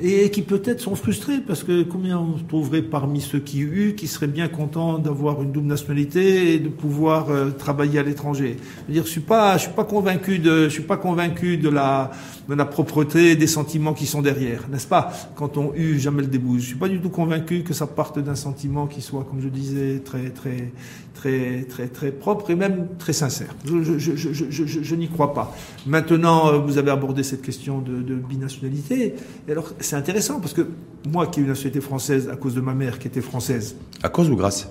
Et 0.00 0.30
qui 0.30 0.42
peut-être 0.42 0.80
sont 0.80 0.94
frustrés 0.94 1.38
parce 1.44 1.64
que 1.64 1.82
combien 1.82 2.18
on 2.18 2.34
trouverait 2.46 2.82
parmi 2.82 3.20
ceux 3.20 3.40
qui 3.40 3.60
eu 3.60 3.94
qui 3.96 4.06
seraient 4.06 4.28
bien 4.28 4.46
contents 4.46 4.98
d'avoir 4.98 5.42
une 5.42 5.50
double 5.50 5.66
nationalité 5.66 6.54
et 6.54 6.58
de 6.60 6.68
pouvoir 6.68 7.30
euh, 7.30 7.50
travailler 7.50 7.98
à 7.98 8.04
l'étranger? 8.04 8.58
Je 8.60 8.86
veux 8.86 8.92
dire, 8.92 9.04
je 9.04 9.10
suis 9.10 9.20
pas, 9.20 9.56
je 9.56 9.62
suis 9.64 9.72
pas 9.72 9.84
convaincu 9.84 10.38
de, 10.38 10.64
je 10.64 10.68
suis 10.68 10.82
pas 10.84 10.98
convaincu 10.98 11.56
de 11.56 11.68
la, 11.68 12.12
de 12.48 12.54
la 12.54 12.64
propreté 12.64 13.34
des 13.34 13.48
sentiments 13.48 13.92
qui 13.92 14.06
sont 14.06 14.22
derrière, 14.22 14.68
n'est-ce 14.70 14.86
pas? 14.86 15.12
Quand 15.34 15.56
on 15.56 15.74
eut 15.74 15.98
Jamel 15.98 16.30
Debbouze, 16.30 16.62
je 16.62 16.66
suis 16.66 16.76
pas 16.76 16.88
du 16.88 17.00
tout 17.00 17.10
convaincu 17.10 17.62
que 17.62 17.74
ça 17.74 17.88
parte 17.88 18.20
d'un 18.20 18.36
sentiment 18.36 18.86
qui 18.86 19.00
soit, 19.00 19.24
comme 19.24 19.40
je 19.40 19.48
disais, 19.48 20.00
très, 20.04 20.30
très, 20.30 20.72
très, 21.14 21.64
très, 21.64 21.88
très 21.88 22.12
propre 22.12 22.50
et 22.50 22.54
même 22.54 22.86
très 22.98 23.12
sincère. 23.12 23.52
Je, 23.64 23.82
je, 23.82 23.98
je, 23.98 24.14
je, 24.16 24.32
je, 24.32 24.64
je, 24.66 24.82
je 24.82 24.94
n'y 24.94 25.08
crois 25.08 25.34
pas. 25.34 25.56
Maintenant, 25.86 26.52
euh, 26.52 26.58
vous 26.58 26.78
avez 26.78 26.92
abordé 26.92 27.24
cette 27.24 27.42
question 27.42 27.80
de, 27.80 28.02
de 28.02 28.14
binationalité. 28.14 29.14
Et 29.48 29.50
alors, 29.50 29.72
c'est 29.88 29.96
intéressant 29.96 30.38
parce 30.38 30.52
que 30.52 30.66
moi, 31.10 31.26
qui 31.28 31.40
ai 31.40 31.42
une 31.44 31.48
nationalité 31.48 31.80
française 31.80 32.28
à 32.30 32.36
cause 32.36 32.54
de 32.54 32.60
ma 32.60 32.74
mère 32.74 32.98
qui 32.98 33.08
était 33.08 33.22
française, 33.22 33.74
À 34.02 34.10
cause 34.10 34.28
ou 34.28 34.36
grâce? 34.36 34.68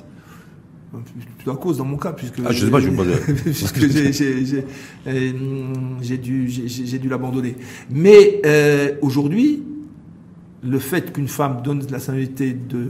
Plutôt 1.37 1.51
à 1.51 1.57
cause 1.57 1.77
dans 1.77 1.85
mon 1.85 1.97
cas, 1.97 2.13
puisque 2.13 2.35
Ah, 2.45 2.51
je 2.51 2.65
sais 2.65 2.71
pas, 2.71 2.79
je 2.79 2.89
j'ai- 4.45 4.65
euh, 5.07 6.17
dû 6.17 6.47
j'ai- 6.49 6.99
dû 6.99 7.09
l'abandonner. 7.09 7.55
Mais 7.89 8.41
euh, 8.45 8.93
aujourd'hui, 9.01 9.63
le 10.63 10.79
fait 10.79 11.11
qu'une 11.11 11.27
femme 11.27 11.61
donne 11.63 11.79
la 11.85 11.91
nationalité 11.97 12.53
de 12.53 12.89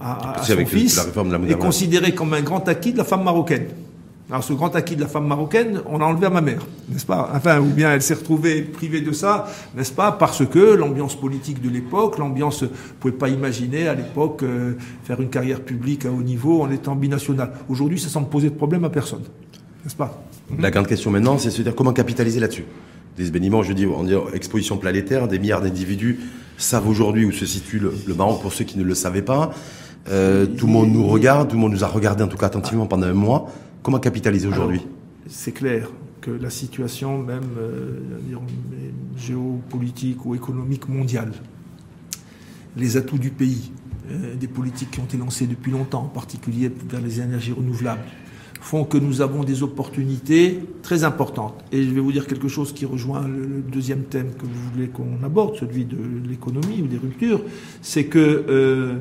à, 0.00 0.42
son 0.42 0.52
avec 0.52 0.68
fils 0.68 0.96
la 0.96 1.02
réforme 1.04 1.30
la 1.30 1.38
est 1.50 1.54
considéré 1.58 2.14
comme 2.14 2.32
un 2.34 2.42
grand 2.42 2.66
acquis 2.68 2.92
de 2.92 2.98
la 2.98 3.04
femme 3.04 3.22
marocaine. 3.22 3.66
Alors 4.28 4.42
ce 4.42 4.52
grand 4.52 4.74
acquis 4.74 4.96
de 4.96 5.00
la 5.00 5.06
femme 5.06 5.28
marocaine, 5.28 5.82
on 5.86 5.98
l'a 5.98 6.06
enlevé 6.06 6.26
à 6.26 6.30
ma 6.30 6.40
mère, 6.40 6.66
n'est-ce 6.88 7.06
pas? 7.06 7.30
Enfin, 7.32 7.60
ou 7.60 7.66
bien 7.66 7.92
elle 7.92 8.02
s'est 8.02 8.14
retrouvée 8.14 8.62
privée 8.62 9.00
de 9.00 9.12
ça, 9.12 9.46
n'est-ce 9.76 9.92
pas? 9.92 10.10
Parce 10.10 10.44
que 10.44 10.58
l'ambiance 10.58 11.14
politique 11.14 11.62
de 11.62 11.70
l'époque, 11.70 12.18
l'ambiance, 12.18 12.64
vous 12.64 12.70
pouvez 12.98 13.14
pas 13.14 13.28
imaginer 13.28 13.86
à 13.86 13.94
l'époque 13.94 14.42
euh, 14.42 14.74
faire 15.04 15.20
une 15.20 15.30
carrière 15.30 15.60
publique 15.60 16.06
à 16.06 16.10
haut 16.10 16.22
niveau 16.22 16.62
en 16.62 16.72
étant 16.72 16.96
binational. 16.96 17.52
Aujourd'hui, 17.68 18.00
ça 18.00 18.08
semble 18.08 18.28
poser 18.28 18.50
de 18.50 18.56
problème 18.56 18.84
à 18.84 18.90
personne, 18.90 19.22
n'est-ce 19.84 19.94
pas? 19.94 20.20
La 20.58 20.72
grande 20.72 20.88
question 20.88 21.12
maintenant, 21.12 21.38
c'est 21.38 21.48
de 21.48 21.54
se 21.54 21.62
dire 21.62 21.76
comment 21.76 21.92
capitaliser 21.92 22.40
là-dessus. 22.40 22.64
Des 23.16 23.30
béniments, 23.30 23.62
je 23.62 23.72
dis, 23.72 23.86
on 23.86 24.02
dit 24.02 24.14
exposition 24.34 24.76
planétaire, 24.76 25.28
des 25.28 25.38
milliards 25.38 25.62
d'individus 25.62 26.18
savent 26.58 26.88
aujourd'hui 26.88 27.24
où 27.24 27.32
se 27.32 27.46
situe 27.46 27.78
le, 27.78 28.14
Maroc 28.14 28.42
pour 28.42 28.52
ceux 28.52 28.64
qui 28.64 28.76
ne 28.76 28.82
le 28.82 28.94
savaient 28.94 29.22
pas. 29.22 29.52
Euh, 30.08 30.46
tout 30.46 30.66
le 30.66 30.72
monde 30.72 30.90
nous 30.90 31.06
regarde, 31.06 31.48
tout 31.48 31.56
le 31.56 31.60
monde 31.60 31.72
nous 31.72 31.84
a 31.84 31.88
regardé 31.88 32.22
en 32.22 32.28
tout 32.28 32.36
cas 32.36 32.46
attentivement 32.46 32.86
pendant 32.86 33.06
un 33.06 33.12
mois. 33.12 33.52
Comment 33.86 34.00
capitaliser 34.00 34.48
aujourd'hui? 34.48 34.80
C'est 35.28 35.52
clair 35.52 35.88
que 36.20 36.32
la 36.32 36.50
situation 36.50 37.18
même 37.18 37.44
euh, 37.56 38.00
géopolitique 39.16 40.26
ou 40.26 40.34
économique 40.34 40.88
mondiale, 40.88 41.30
les 42.76 42.96
atouts 42.96 43.18
du 43.18 43.30
pays, 43.30 43.70
euh, 44.10 44.34
des 44.34 44.48
politiques 44.48 44.90
qui 44.90 44.98
ont 44.98 45.04
été 45.04 45.16
lancées 45.16 45.46
depuis 45.46 45.70
longtemps, 45.70 46.02
en 46.02 46.08
particulier 46.08 46.68
vers 46.90 47.00
les 47.00 47.20
énergies 47.20 47.52
renouvelables, 47.52 48.02
font 48.60 48.82
que 48.82 48.98
nous 48.98 49.20
avons 49.20 49.44
des 49.44 49.62
opportunités 49.62 50.58
très 50.82 51.04
importantes. 51.04 51.62
Et 51.70 51.84
je 51.84 51.90
vais 51.90 52.00
vous 52.00 52.10
dire 52.10 52.26
quelque 52.26 52.48
chose 52.48 52.72
qui 52.72 52.86
rejoint 52.86 53.28
le, 53.28 53.46
le 53.46 53.62
deuxième 53.62 54.02
thème 54.02 54.32
que 54.36 54.46
vous 54.46 54.70
voulez 54.72 54.88
qu'on 54.88 55.22
aborde, 55.24 55.54
celui 55.58 55.84
de 55.84 55.96
l'économie 56.28 56.82
ou 56.82 56.88
des 56.88 56.98
ruptures, 56.98 57.40
c'est 57.82 58.06
que 58.06 58.18
euh, 58.48 58.96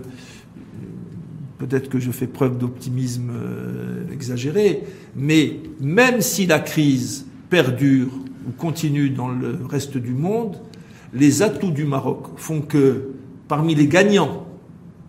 peut-être 1.57 1.89
que 1.89 1.99
je 1.99 2.11
fais 2.11 2.27
preuve 2.27 2.57
d'optimisme 2.57 3.31
euh, 3.33 4.11
exagéré, 4.11 4.83
mais 5.15 5.59
même 5.79 6.21
si 6.21 6.45
la 6.45 6.59
crise 6.59 7.25
perdure 7.49 8.09
ou 8.47 8.51
continue 8.51 9.09
dans 9.09 9.29
le 9.29 9.59
reste 9.69 9.97
du 9.97 10.11
monde, 10.11 10.57
les 11.13 11.41
atouts 11.41 11.71
du 11.71 11.85
Maroc 11.85 12.27
font 12.37 12.61
que 12.61 13.11
parmi 13.47 13.75
les 13.75 13.87
gagnants 13.87 14.44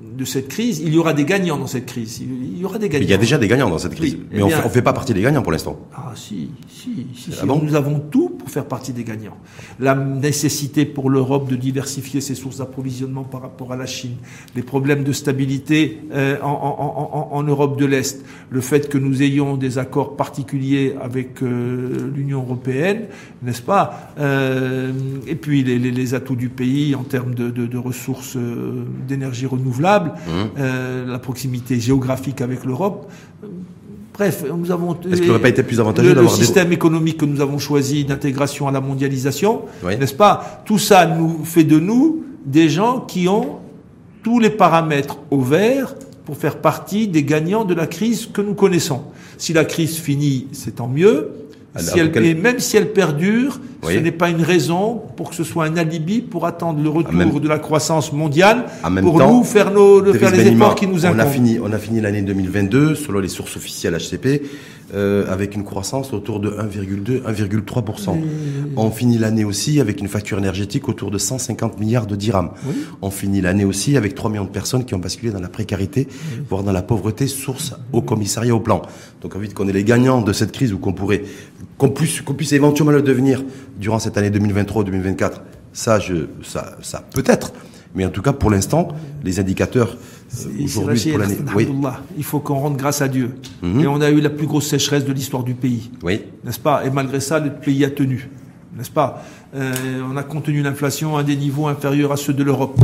de 0.00 0.26
cette 0.26 0.49
crise, 0.49 0.81
il 0.81 0.93
y 0.93 0.99
aura 0.99 1.15
des 1.15 1.25
gagnants 1.25 1.57
dans 1.57 1.67
cette 1.67 1.87
crise. 1.87 2.21
Il 2.21 2.59
y 2.59 2.65
aura 2.67 2.79
des 2.79 2.91
gagnants. 2.91 3.07
il 3.07 3.11
y 3.11 3.15
a 3.15 3.17
déjà 3.17 3.38
des 3.38 3.49
gagnants 3.49 3.71
dans 3.71 3.79
cette 3.79 3.95
crise. 3.95 4.19
mais 4.31 4.41
eh 4.41 4.43
on, 4.43 4.49
ne 4.49 4.69
fait 4.69 4.83
pas 4.83 4.93
partie 4.93 5.15
des 5.15 5.23
gagnants 5.23 5.41
pour 5.41 5.53
l'instant. 5.53 5.79
Ah 5.95 6.12
si, 6.15 6.50
si, 6.69 7.07
si. 7.15 7.31
Ah 7.41 7.47
nous 7.47 7.75
avons 7.75 7.99
tout 7.99 8.29
pour 8.29 8.50
faire 8.50 8.67
partie 8.67 8.93
des 8.93 9.05
gagnants. 9.05 9.38
La 9.81 9.95
nécessité 9.95 10.85
pour 10.85 11.09
l'Europe 11.09 11.49
de 11.49 11.57
diversifier 11.57 12.21
ses 12.21 12.35
sources 12.35 12.59
d'approvisionnement 12.59 13.25
par 13.25 13.41
rapport 13.41 13.73
à 13.73 13.76
la 13.76 13.87
Chine, 13.87 14.17
les 14.55 14.62
problèmes 14.62 15.03
de 15.03 15.12
stabilité 15.12 16.00
euh, 16.12 16.37
en, 16.43 16.47
en, 16.47 17.33
en, 17.33 17.38
en, 17.38 17.43
Europe 17.43 17.79
de 17.81 17.87
l'Est, 17.87 18.23
le 18.50 18.61
fait 18.61 18.91
que 18.91 18.99
nous 18.99 19.23
ayons 19.23 19.57
des 19.57 19.79
accords 19.79 20.15
particuliers 20.17 20.95
avec 21.00 21.43
euh, 21.43 22.11
l'Union 22.15 22.43
européenne, 22.43 23.07
n'est-ce 23.43 23.62
pas? 23.62 24.12
Euh, 24.19 24.93
Et 25.26 25.37
puis 25.37 25.65
les, 25.65 25.79
les, 25.79 25.91
les, 25.91 26.15
atouts 26.15 26.37
du 26.37 26.50
pays 26.50 26.95
en 26.95 27.03
termes 27.03 27.35
de, 27.35 27.50
de, 27.50 27.67
de 27.67 27.79
ressources 27.79 28.37
euh, 28.37 28.85
d'énergie 29.09 29.47
renouvelable 29.47 29.86
Mmh. 29.87 30.31
Euh, 30.59 31.07
la 31.07 31.19
proximité 31.19 31.78
géographique 31.81 32.40
avec 32.40 32.64
l'Europe. 32.64 33.11
Bref, 34.14 34.45
nous 34.57 34.71
avons. 34.71 34.95
Est-ce 34.95 35.21
qu'il 35.21 35.28
n'aurait 35.28 35.40
pas 35.40 35.49
été 35.50 35.62
plus 35.62 35.78
avantageux 35.78 36.14
d'avoir 36.14 36.33
le 36.33 36.45
système 36.45 36.73
économique 36.73 37.19
que 37.19 37.26
nous 37.26 37.40
avons 37.40 37.59
choisi 37.59 38.05
d'intégration 38.05 38.66
à 38.66 38.73
la 38.73 38.81
mondialisation, 38.81 39.62
n'est-ce 39.85 40.14
pas? 40.14 40.62
Tout 40.64 40.78
ça 40.78 41.07
nous 41.07 41.45
fait 41.45 41.64
de 41.64 41.78
nous 41.78 42.25
des 42.45 42.69
gens 42.69 43.00
qui 43.00 43.28
ont 43.28 43.59
tous 44.23 44.38
les 44.38 44.50
paramètres 44.50 45.19
au 45.31 45.40
vert 45.40 45.95
pour 46.25 46.37
faire 46.37 46.57
partie 46.57 47.09
des 47.09 47.23
gagnants 47.23 47.64
de 47.64 47.75
la 47.75 47.87
crise 47.87 48.28
que 48.33 48.40
nous 48.40 48.55
connaissons. 48.55 49.02
Si 49.38 49.52
la 49.52 49.64
crise 49.64 49.97
finit, 49.97 50.49
c'est 50.52 50.76
tant 50.76 50.88
mieux. 50.88 51.31
Si 51.78 51.99
elle, 51.99 52.16
et 52.25 52.35
même 52.35 52.59
si 52.59 52.76
elle 52.76 52.93
perdure, 52.93 53.61
ce 53.87 53.99
n'est 53.99 54.12
pas 54.12 54.31
une 54.31 54.43
raison 54.43 55.02
pour 55.16 55.31
que 55.31 55.37
ce 55.37 55.45
soit 55.45 55.64
un 55.64 55.76
alibi 55.76 56.21
pour 56.21 56.47
attendre 56.47 56.83
le 56.83 56.88
retour 56.88 57.40
de 57.40 57.49
la 57.49 57.59
croissance 57.59 58.12
mondiale 58.12 58.64
pour 59.02 59.19
nous 59.19 59.45
faire, 59.45 59.71
nos, 59.71 60.02
faire 60.12 60.31
les 60.31 60.49
efforts 60.49 60.75
qui 60.75 60.87
nous 60.87 61.07
incombent. 61.07 61.21
On 61.21 61.23
a 61.23 61.26
fini, 61.26 61.59
on 61.62 61.73
a 61.73 61.78
fini 61.78 62.00
l'année 62.00 62.23
2022 62.23 62.95
selon 62.95 63.21
les 63.21 63.28
sources 63.28 63.57
officielles 63.57 63.97
HCP 63.97 64.43
euh, 64.95 65.25
avec 65.28 65.57
une 65.57 65.64
croissance 65.64 66.12
autour 66.12 66.38
de 66.38 66.49
1,2, 66.49 67.23
1,3%. 67.23 68.16
On 68.76 68.90
finit 68.93 69.19
l'année 69.19 69.45
aussi 69.45 69.81
avec 69.81 70.00
une 70.00 70.07
facture 70.07 70.38
énergétique 70.38 70.88
autour 70.88 71.11
de 71.11 71.19
150 71.19 71.81
milliards 71.81 72.07
de 72.07 72.14
dirhams. 72.14 72.50
On 73.02 73.11
finit 73.11 73.40
l'année 73.40 73.64
aussi 73.64 73.97
avec 73.97 74.14
3 74.14 74.31
millions 74.31 74.45
de 74.45 74.50
personnes 74.50 74.85
qui 74.85 74.95
ont 74.95 75.00
basculé 75.00 75.33
dans 75.33 75.40
la 75.40 75.49
précarité, 75.49 76.07
voire 76.49 76.62
dans 76.62 76.71
la 76.71 76.83
pauvreté, 76.83 77.26
source 77.26 77.75
au 77.93 78.00
commissariat 78.00 78.55
au 78.55 78.61
plan. 78.61 78.83
Donc 79.23 79.35
envie 79.35 79.49
qu'on 79.49 79.66
ait 79.66 79.73
les 79.73 79.83
gagnants 79.83 80.23
de 80.23 80.33
cette 80.33 80.52
crise 80.52 80.73
ou 80.73 80.78
qu'on 80.78 80.93
pourrait, 80.93 81.25
qu'on 81.78 81.88
puisse, 81.88 82.21
qu'on 82.21 82.35
puisse 82.35 82.52
éventuellement 82.52 82.93
le 82.93 83.02
devenir 83.02 83.43
durant 83.78 83.99
cette 83.99 84.16
année 84.16 84.30
2023 84.30 84.83
ou 84.83 84.85
2024, 84.85 85.42
ça, 85.73 85.99
je, 85.99 86.14
ça, 86.42 86.76
ça 86.83 87.02
peut 87.12 87.25
être. 87.26 87.52
Mais 87.95 88.04
en 88.04 88.11
tout 88.11 88.23
cas, 88.23 88.33
pour 88.33 88.50
l'instant, 88.50 88.88
les 89.25 89.40
indicateurs 89.40 89.97
euh, 90.45 90.64
aujourd'hui 90.64 91.11
pour 91.11 91.18
l'année. 91.18 91.38
Oui. 91.54 91.68
Il 92.18 92.25
faut 92.25 92.40
qu'on 92.40 92.56
rende 92.56 92.76
grâce 92.76 93.00
à 93.00 93.09
Dieu. 93.09 93.37
Mhm. 93.62 93.80
Et 93.80 93.87
on 93.87 94.00
a 94.00 94.11
eu 94.11 94.21
la 94.21 94.30
plus 94.30 94.47
grosse 94.47 94.66
sécheresse 94.68 95.04
de 95.04 95.12
l'histoire 95.12 95.45
du 95.45 95.54
pays. 95.54 95.90
Oui. 96.02 96.23
N'est-ce 96.45 96.61
pas? 96.61 96.85
Et 96.85 96.90
malgré 96.90 97.21
ça, 97.21 97.38
le 97.38 97.50
pays 97.50 97.85
a 97.85 97.90
tenu. 97.90 98.28
N'est-ce 98.76 98.90
pas? 98.90 99.25
Euh, 99.54 99.73
On 100.11 100.16
a 100.18 100.23
contenu 100.23 100.62
l'inflation 100.62 101.16
à 101.16 101.23
des 101.23 101.37
niveaux 101.37 101.66
inférieurs 101.66 102.12
à 102.12 102.16
ceux 102.18 102.35
de 102.35 102.42
l'Europe. 102.45 102.78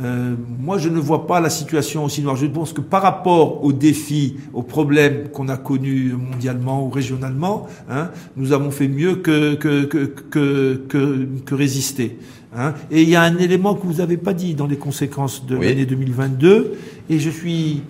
Euh, 0.00 0.36
moi, 0.58 0.78
je 0.78 0.88
ne 0.88 0.98
vois 0.98 1.26
pas 1.26 1.40
la 1.40 1.50
situation 1.50 2.04
aussi 2.04 2.22
noire. 2.22 2.36
Je 2.36 2.46
pense 2.46 2.72
que 2.72 2.80
par 2.80 3.02
rapport 3.02 3.64
aux 3.64 3.72
défis, 3.72 4.36
aux 4.52 4.62
problèmes 4.62 5.28
qu'on 5.30 5.48
a 5.48 5.56
connus 5.56 6.12
mondialement 6.12 6.84
ou 6.86 6.90
régionalement, 6.90 7.66
hein, 7.90 8.10
nous 8.36 8.52
avons 8.52 8.70
fait 8.70 8.88
mieux 8.88 9.16
que, 9.16 9.54
que, 9.54 9.84
que, 9.84 10.84
que, 10.88 11.28
que 11.44 11.54
résister. 11.54 12.18
Hein. 12.56 12.74
Et 12.90 13.02
il 13.02 13.08
y 13.08 13.16
a 13.16 13.22
un 13.22 13.36
élément 13.38 13.74
que 13.74 13.86
vous 13.86 13.94
n'avez 13.94 14.16
pas 14.16 14.34
dit 14.34 14.54
dans 14.54 14.66
les 14.66 14.78
conséquences 14.78 15.46
de 15.46 15.56
l'année 15.56 15.86
2022, 15.86 16.74
et 17.10 17.18
je 17.18 17.30
suis, 17.30 17.82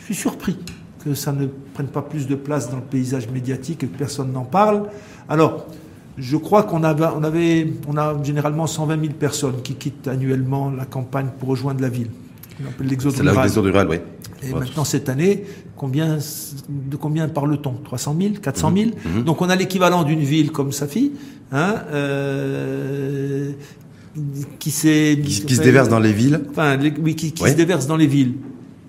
je 0.00 0.04
suis 0.06 0.14
surpris 0.14 0.56
que 1.04 1.14
ça 1.14 1.32
ne 1.32 1.46
prenne 1.74 1.88
pas 1.88 2.02
plus 2.02 2.26
de 2.26 2.34
place 2.34 2.70
dans 2.70 2.76
le 2.76 2.82
paysage 2.82 3.28
médiatique 3.28 3.84
et 3.84 3.86
que 3.86 3.96
personne 3.96 4.32
n'en 4.32 4.44
parle. 4.44 4.84
Alors, 5.28 5.66
je 6.18 6.36
crois 6.36 6.64
qu'on 6.64 6.82
avait, 6.82 7.06
on 7.16 7.22
avait, 7.22 7.72
on 7.86 7.96
a 7.96 8.16
généralement 8.22 8.66
120 8.66 9.00
000 9.00 9.12
personnes 9.14 9.62
qui 9.62 9.74
quittent 9.74 10.08
annuellement 10.08 10.70
la 10.70 10.84
campagne 10.84 11.28
pour 11.38 11.50
rejoindre 11.50 11.80
la 11.80 11.88
ville. 11.88 12.10
L'exode 12.80 13.14
rural. 13.16 13.48
rural, 13.48 13.88
oui. 13.88 13.96
Et 14.42 14.52
maintenant, 14.52 14.84
cette 14.84 15.08
année, 15.08 15.44
combien, 15.76 16.18
de 16.68 16.96
combien 16.96 17.28
parle-t-on? 17.28 17.74
300 17.84 18.16
000 18.20 18.34
400 18.42 18.72
000 18.76 19.22
Donc, 19.24 19.42
on 19.42 19.48
a 19.48 19.56
l'équivalent 19.56 20.04
d'une 20.04 20.20
ville 20.20 20.52
comme 20.52 20.72
Safi, 20.72 21.12
hein, 21.52 21.76
euh, 21.92 23.52
qui 24.58 24.70
s'est 24.70 25.20
qui, 25.22 25.54
se 25.54 25.62
déverse 25.62 25.88
dans 25.88 25.98
les 26.00 26.12
villes. 26.12 26.40
Enfin, 26.50 26.78
oui, 27.00 27.14
qui, 27.14 27.32
se 27.36 27.54
déverse 27.54 27.86
dans 27.86 27.96
les 27.96 28.06
villes. 28.06 28.34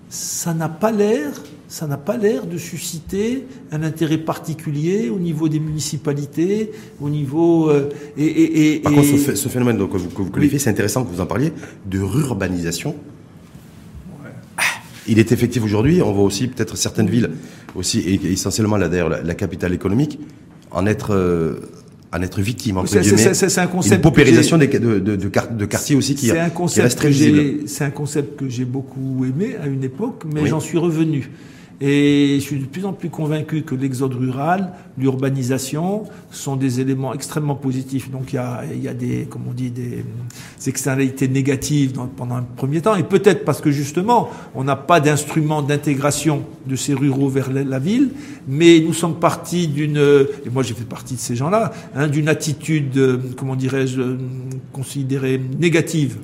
Ça 0.08 0.54
n'a 0.54 0.68
pas 0.68 0.90
l'air, 0.90 1.30
ça 1.70 1.86
n'a 1.86 1.96
pas 1.96 2.16
l'air 2.16 2.46
de 2.46 2.58
susciter 2.58 3.46
un 3.70 3.84
intérêt 3.84 4.18
particulier 4.18 5.08
au 5.08 5.20
niveau 5.20 5.48
des 5.48 5.60
municipalités, 5.60 6.72
au 7.00 7.08
niveau 7.08 7.70
euh, 7.70 7.88
et, 8.18 8.24
et, 8.26 8.74
et, 8.74 8.80
Par 8.80 8.92
contre, 8.92 9.36
ce, 9.36 9.48
phénomène 9.48 9.78
que 9.78 9.96
vous, 9.96 10.08
que 10.08 10.20
vous 10.20 10.30
qualifiez, 10.30 10.58
c'est 10.58 10.70
intéressant 10.70 11.04
que 11.04 11.10
vous 11.10 11.20
en 11.20 11.26
parliez 11.26 11.52
de 11.86 12.00
rurbanisation. 12.00 12.96
Ah, 14.58 14.62
il 15.06 15.20
est 15.20 15.30
effectif 15.30 15.62
aujourd'hui. 15.62 16.02
On 16.02 16.12
voit 16.12 16.24
aussi 16.24 16.48
peut-être 16.48 16.76
certaines 16.76 17.08
villes 17.08 17.30
aussi, 17.76 18.00
et 18.00 18.32
essentiellement 18.32 18.76
là 18.76 18.88
d'ailleurs 18.88 19.08
la, 19.08 19.34
capitale 19.34 19.72
économique, 19.72 20.18
en 20.72 20.86
être 20.86 21.14
euh, 21.14 21.60
en 22.12 22.20
être 22.20 22.40
victime, 22.40 22.78
entre 22.78 22.98
guillemets. 22.98 23.32
C'est 23.32 23.58
un 23.58 23.68
concept. 23.68 23.94
Une 23.94 24.00
paupérisation 24.00 24.58
de, 24.58 24.66
de, 24.66 24.98
de, 24.98 25.14
de, 25.14 25.64
quartiers 25.66 25.94
aussi 25.94 26.16
qui, 26.16 26.32
un 26.32 26.50
qui 26.50 26.80
reste 26.80 26.98
très 26.98 27.12
C'est 27.66 27.84
un 27.84 27.90
concept 27.90 28.40
que 28.40 28.48
j'ai 28.48 28.64
beaucoup 28.64 29.24
aimé 29.24 29.54
à 29.62 29.68
une 29.68 29.84
époque, 29.84 30.24
mais 30.34 30.48
j'en 30.48 30.58
suis 30.58 30.78
revenu. 30.78 31.30
Et 31.82 32.34
je 32.34 32.40
suis 32.40 32.58
de 32.58 32.66
plus 32.66 32.84
en 32.84 32.92
plus 32.92 33.08
convaincu 33.08 33.62
que 33.62 33.74
l'exode 33.74 34.12
rural, 34.12 34.74
l'urbanisation 34.98 36.04
sont 36.30 36.56
des 36.56 36.78
éléments 36.78 37.14
extrêmement 37.14 37.54
positifs. 37.54 38.10
Donc 38.10 38.34
il 38.34 38.36
y 38.36 38.38
a, 38.38 38.64
il 38.70 38.82
y 38.82 38.88
a 38.88 38.92
des, 38.92 39.24
comme 39.24 39.44
on 39.48 39.54
dit, 39.54 39.70
des, 39.70 40.04
externalités 40.66 41.26
négatives 41.26 41.98
pendant 42.18 42.36
un 42.36 42.42
premier 42.42 42.82
temps. 42.82 42.96
Et 42.96 43.02
peut-être 43.02 43.46
parce 43.46 43.62
que 43.62 43.70
justement, 43.70 44.28
on 44.54 44.62
n'a 44.62 44.76
pas 44.76 45.00
d'instrument 45.00 45.62
d'intégration 45.62 46.44
de 46.66 46.76
ces 46.76 46.92
ruraux 46.92 47.30
vers 47.30 47.50
la, 47.50 47.78
ville, 47.78 48.10
mais 48.46 48.80
nous 48.80 48.92
sommes 48.92 49.18
partis 49.18 49.66
d'une, 49.66 49.96
et 49.96 50.50
moi 50.50 50.62
j'ai 50.62 50.74
fait 50.74 50.84
partie 50.84 51.14
de 51.14 51.20
ces 51.20 51.34
gens-là, 51.34 51.72
hein, 51.94 52.08
d'une 52.08 52.28
attitude, 52.28 52.96
euh, 52.98 53.18
comment 53.38 53.56
dirais-je, 53.56 54.00
euh, 54.02 54.18
considérée 54.74 55.40
négative 55.58 56.18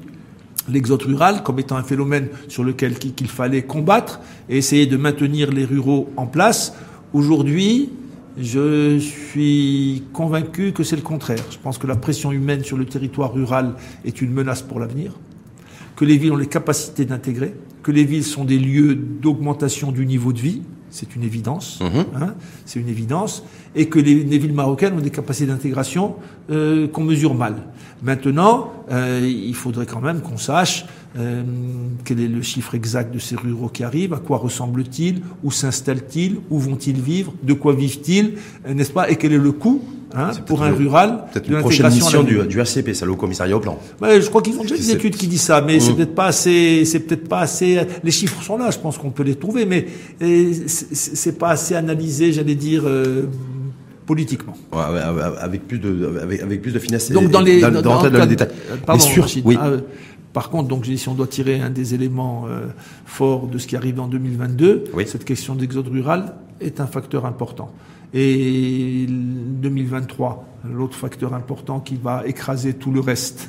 l'exode 0.68 1.02
rural 1.02 1.42
comme 1.42 1.58
étant 1.58 1.76
un 1.76 1.82
phénomène 1.82 2.28
sur 2.49 2.64
lequel 2.64 2.99
qu'il 2.99 3.28
fallait 3.28 3.62
combattre 3.62 4.20
et 4.49 4.58
essayer 4.58 4.87
de 4.87 4.96
maintenir 4.96 5.50
les 5.50 5.64
ruraux 5.64 6.11
en 6.16 6.26
place. 6.26 6.75
Aujourd'hui, 7.12 7.90
je 8.38 8.99
suis 8.99 10.04
convaincu 10.12 10.73
que 10.73 10.82
c'est 10.82 10.96
le 10.96 11.02
contraire. 11.02 11.42
Je 11.50 11.58
pense 11.58 11.78
que 11.78 11.87
la 11.87 11.96
pression 11.96 12.32
humaine 12.32 12.62
sur 12.64 12.76
le 12.76 12.85
territoire 12.85 13.32
rural 13.32 13.75
est 14.04 14.20
une 14.20 14.32
menace 14.32 14.62
pour 14.62 14.80
l'avenir, 14.80 15.12
que 15.96 16.04
les 16.04 16.18
villes 16.18 16.32
ont 16.32 16.37
les 16.37 16.46
capacités 16.46 17.04
d'intégrer, 17.04 17.54
que 17.82 17.92
les 17.92 18.04
villes 18.04 18.25
sont 18.25 18.44
des 18.44 18.58
lieux 18.58 18.94
d'augmentation 18.94 19.92
du 19.92 20.04
niveau 20.04 20.32
de 20.32 20.40
vie, 20.40 20.62
c'est 20.90 21.16
une 21.16 21.23
évidence, 21.23 21.81
mhm. 21.81 22.05
hein, 22.21 22.35
c'est 22.64 22.81
une 22.81 22.88
évidence, 22.88 23.43
et 23.75 23.88
que 23.88 23.99
les, 23.99 24.14
villes 24.38 24.52
marocaines 24.52 24.95
ont 24.95 25.00
des 25.00 25.11
capacités 25.11 25.47
d'intégration 25.47 26.16
euh, 26.50 26.88
qu'on 26.88 27.05
mesure 27.05 27.35
mal. 27.35 27.57
Maintenant, 28.02 28.73
euh, 28.90 29.21
il 29.25 29.55
faudrait 29.55 29.87
quand 29.87 30.00
même 30.00 30.21
qu'on 30.21 30.37
sache 30.37 30.87
euh, 31.19 31.43
quel 32.05 32.21
est 32.21 32.28
le 32.28 32.43
chiffre 32.43 32.75
exact 32.75 33.12
de 33.12 33.19
ces 33.19 33.37
ruraux 33.37 33.69
qui 33.69 33.85
arrivent, 33.85 34.12
à 34.12 34.19
quoi 34.19 34.38
ressemblent-ils, 34.38 35.23
où 35.43 35.50
s'installent-ils, 35.50 36.38
où 36.50 36.59
vont-ils 36.59 37.00
vivre, 37.00 37.33
de 37.43 37.52
quoi 37.52 37.75
vivent-ils, 37.75 38.35
n'est-ce 38.69 38.93
pas, 38.93 39.11
et 39.11 39.16
quel 39.16 39.33
est 39.33 39.38
le 39.38 39.52
coût 39.52 39.83
hein, 40.15 40.31
pour 40.47 40.63
un 40.63 40.71
rural 40.71 41.25
Peut-être 41.33 41.49
une 41.49 41.59
prochaine 41.61 41.93
mission 41.93 42.23
du, 42.23 42.39
du, 42.47 42.61
ACP, 42.61 42.93
ça, 42.93 43.07
le 43.07 43.15
commissariat 43.15 43.57
au 43.57 43.61
plan. 43.61 43.79
Ouais, 44.01 44.21
je 44.21 44.29
crois 44.29 44.43
qu'ils 44.43 44.59
ont 44.59 44.63
déjà 44.63 44.77
des 44.77 44.91
études 44.91 45.17
qui 45.17 45.27
disent 45.27 45.43
ça, 45.43 45.61
mais 45.61 45.81
c'est 45.81 45.93
mmh. 45.93 45.97
peut-être 45.97 46.15
pas 46.15 46.27
assez, 46.27 46.85
c'est 46.85 47.01
peut-être 47.01 47.29
pas 47.29 47.41
assez. 47.41 47.81
Les 48.03 48.11
chiffres 48.11 48.43
sont 48.43 48.59
là, 48.59 48.71
je 48.71 48.79
pense 48.79 48.99
qu'on 48.99 49.11
peut 49.11 49.23
les 49.23 49.37
trouver, 49.37 49.67
mais 49.67 49.87
c'est 50.67 51.39
pas 51.39 51.51
assez 51.51 51.75
analysé, 51.75 52.33
j'allais 52.33 52.55
dire. 52.55 52.83
Euh, 52.87 53.25
politiquement. 54.07 54.57
Ouais, 54.73 54.79
avec 55.41 55.67
plus 55.67 55.81
de 55.81 56.21
avec, 56.23 56.41
avec, 56.41 56.63
plus 56.63 56.71
de 56.71 56.79
finesse. 56.79 57.11
Donc 57.11 57.29
dans 57.29 57.41
les 57.41 57.61
dans. 57.61 57.83
Pardon, 58.87 59.01
sûr, 59.01 59.27
oui. 59.45 59.59
Ah, 59.61 59.71
par 60.37 60.51
contre, 60.51 60.69
donc, 60.69 60.85
si 60.85 61.09
on 61.09 61.15
doit 61.15 61.29
tirer 61.29 61.63
un 61.63 61.71
des 61.71 61.95
éléments 61.95 62.45
euh, 62.47 62.67
forts 63.07 63.47
de 63.47 63.57
ce 63.57 63.67
qui 63.67 63.75
arrive 63.75 63.99
en 64.01 64.07
2022, 64.07 64.85
cette 65.07 65.25
question 65.25 65.55
d'exode 65.55 65.89
rural 65.89 66.35
est 66.61 66.79
un 66.79 66.87
facteur 66.87 67.25
important. 67.25 67.73
Et 68.15 69.07
2023, 69.09 70.47
l'autre 70.73 70.97
facteur 70.97 71.35
important 71.35 71.81
qui 71.81 71.97
va 71.97 72.27
écraser 72.27 72.75
tout 72.75 72.93
le 72.93 73.01
reste, 73.01 73.49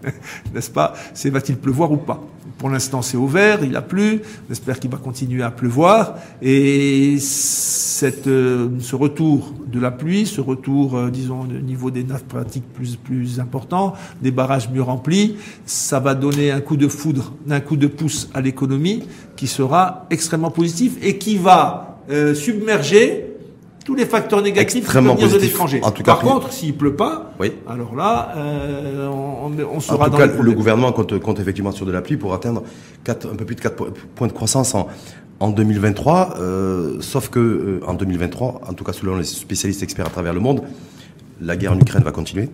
n'est-ce 0.54 0.70
pas? 0.70 0.94
C'est 1.14 1.30
va-t-il 1.30 1.58
pleuvoir 1.58 1.92
ou 1.92 1.96
pas? 1.96 2.22
Pour 2.58 2.70
l'instant, 2.70 3.02
c'est 3.02 3.16
au 3.16 3.26
vert, 3.26 3.60
il 3.62 3.76
a 3.76 3.82
plu. 3.82 4.20
On 4.48 4.52
espère 4.52 4.80
qu'il 4.80 4.90
va 4.90 4.96
continuer 4.96 5.42
à 5.42 5.50
pleuvoir. 5.50 6.16
Et 6.42 7.16
cette, 7.20 8.26
euh, 8.26 8.68
ce 8.80 8.96
retour 8.96 9.54
de 9.66 9.78
la 9.78 9.90
pluie, 9.90 10.26
ce 10.26 10.40
retour, 10.40 10.96
euh, 10.96 11.10
disons, 11.10 11.42
au 11.42 11.46
niveau 11.46 11.90
des 11.90 12.02
nappes 12.02 12.26
pratiques 12.26 12.72
plus, 12.72 12.96
plus 12.96 13.38
important, 13.38 13.94
des 14.22 14.30
barrages 14.30 14.70
mieux 14.70 14.82
remplis, 14.82 15.36
ça 15.66 16.00
va 16.00 16.14
donner 16.14 16.50
un 16.50 16.60
coup 16.60 16.76
de 16.76 16.88
foudre, 16.88 17.32
un 17.48 17.60
coup 17.60 17.76
de 17.76 17.86
pouce 17.86 18.28
à 18.34 18.40
l'économie 18.40 19.04
qui 19.36 19.46
sera 19.46 20.06
extrêmement 20.10 20.50
positif 20.50 20.96
et 21.02 21.18
qui 21.18 21.36
va 21.36 22.00
euh, 22.10 22.34
submerger 22.34 23.27
tous 23.88 23.94
les 23.94 24.04
facteurs 24.04 24.42
négatifs 24.42 24.86
qui 24.86 24.92
peuvent 24.92 25.02
venir 25.02 25.30
de 25.30 25.38
l'étranger. 25.38 25.80
Par 26.04 26.18
contre, 26.18 26.52
s'il 26.52 26.76
pleut 26.76 26.94
pas, 26.94 27.32
oui. 27.40 27.52
alors 27.66 27.96
là, 27.96 28.34
euh, 28.36 29.08
on, 29.08 29.50
on, 29.74 29.80
sera 29.80 30.08
en 30.08 30.10
tout 30.10 30.18
cas, 30.18 30.26
le 30.26 30.52
gouvernement 30.52 30.92
compte, 30.92 31.18
compte, 31.18 31.40
effectivement 31.40 31.72
sur 31.72 31.86
de 31.86 31.90
la 31.90 32.02
pluie 32.02 32.18
pour 32.18 32.34
atteindre 32.34 32.64
4, 33.04 33.32
un 33.32 33.34
peu 33.34 33.46
plus 33.46 33.56
de 33.56 33.62
4 33.62 33.76
points 34.14 34.26
de 34.26 34.34
croissance 34.34 34.74
en, 34.74 34.88
en 35.40 35.48
2023. 35.48 36.34
Euh, 36.38 36.98
sauf 37.00 37.30
que 37.30 37.38
euh, 37.38 37.80
en 37.86 37.94
2023, 37.94 38.60
en 38.68 38.74
tout 38.74 38.84
cas 38.84 38.92
selon 38.92 39.16
les 39.16 39.24
spécialistes 39.24 39.82
experts 39.82 40.08
à 40.08 40.10
travers 40.10 40.34
le 40.34 40.40
monde, 40.40 40.60
la 41.40 41.56
guerre 41.56 41.72
en 41.72 41.80
Ukraine 41.80 42.02
va 42.02 42.12
continuer. 42.12 42.50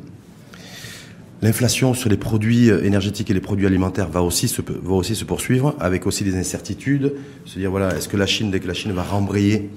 L'inflation 1.43 1.95
sur 1.95 2.11
les 2.11 2.17
produits 2.17 2.69
énergétiques 2.69 3.29
et 3.29 3.35
les 3.35 3.41
produits 3.41 3.67
alimentaires 3.67 4.09
va 4.09 4.23
aussi 4.23 4.47
se, 4.47 4.63
va 4.63 4.95
aussi 4.95 5.17
se 5.17 5.25
poursuivre, 5.25 5.75
avec 5.81 6.07
aussi 6.07 6.23
des 6.23 6.37
incertitudes. 6.37 7.15
Se 7.45 7.59
dire 7.59 7.73
voilà, 7.73 7.97
est-ce 7.97 8.09
que 8.09 8.17
la 8.17 8.27
Chine, 8.27 8.53
dès 8.53 8.61
que 8.61 8.69
la 8.69 8.75
Chine 8.75 8.93
va 8.93 9.03
rembrayer 9.03 9.69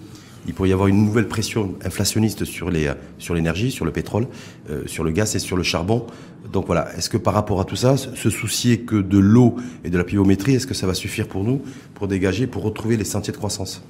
il 0.47 0.53
pourrait 0.53 0.69
y 0.69 0.73
avoir 0.73 0.87
une 0.87 1.03
nouvelle 1.03 1.27
pression 1.27 1.75
inflationniste 1.83 2.45
sur 2.45 2.69
l'énergie, 2.69 3.71
sur 3.71 3.85
le 3.85 3.91
pétrole, 3.91 4.27
euh, 4.69 4.83
sur 4.85 5.03
le 5.03 5.11
gaz 5.11 5.35
et 5.35 5.39
sur 5.39 5.57
le 5.57 5.63
charbon. 5.63 6.07
Donc 6.51 6.65
voilà, 6.65 6.95
est-ce 6.97 7.09
que 7.09 7.17
par 7.17 7.33
rapport 7.33 7.59
à 7.59 7.65
tout 7.65 7.75
ça, 7.75 7.97
se 7.97 8.29
soucier 8.29 8.79
que 8.79 8.95
de 8.95 9.17
l'eau 9.17 9.57
et 9.83 9.89
de 9.89 9.97
la 9.97 10.03
pluviométrie, 10.03 10.55
est-ce 10.55 10.67
que 10.67 10.73
ça 10.73 10.87
va 10.87 10.93
suffire 10.93 11.27
pour 11.27 11.43
nous 11.43 11.61
pour 11.93 12.07
dégager, 12.07 12.47
pour 12.47 12.63
retrouver 12.63 12.95
les 12.95 13.03
sentiers 13.03 13.33
de 13.33 13.37
croissance? 13.37 13.83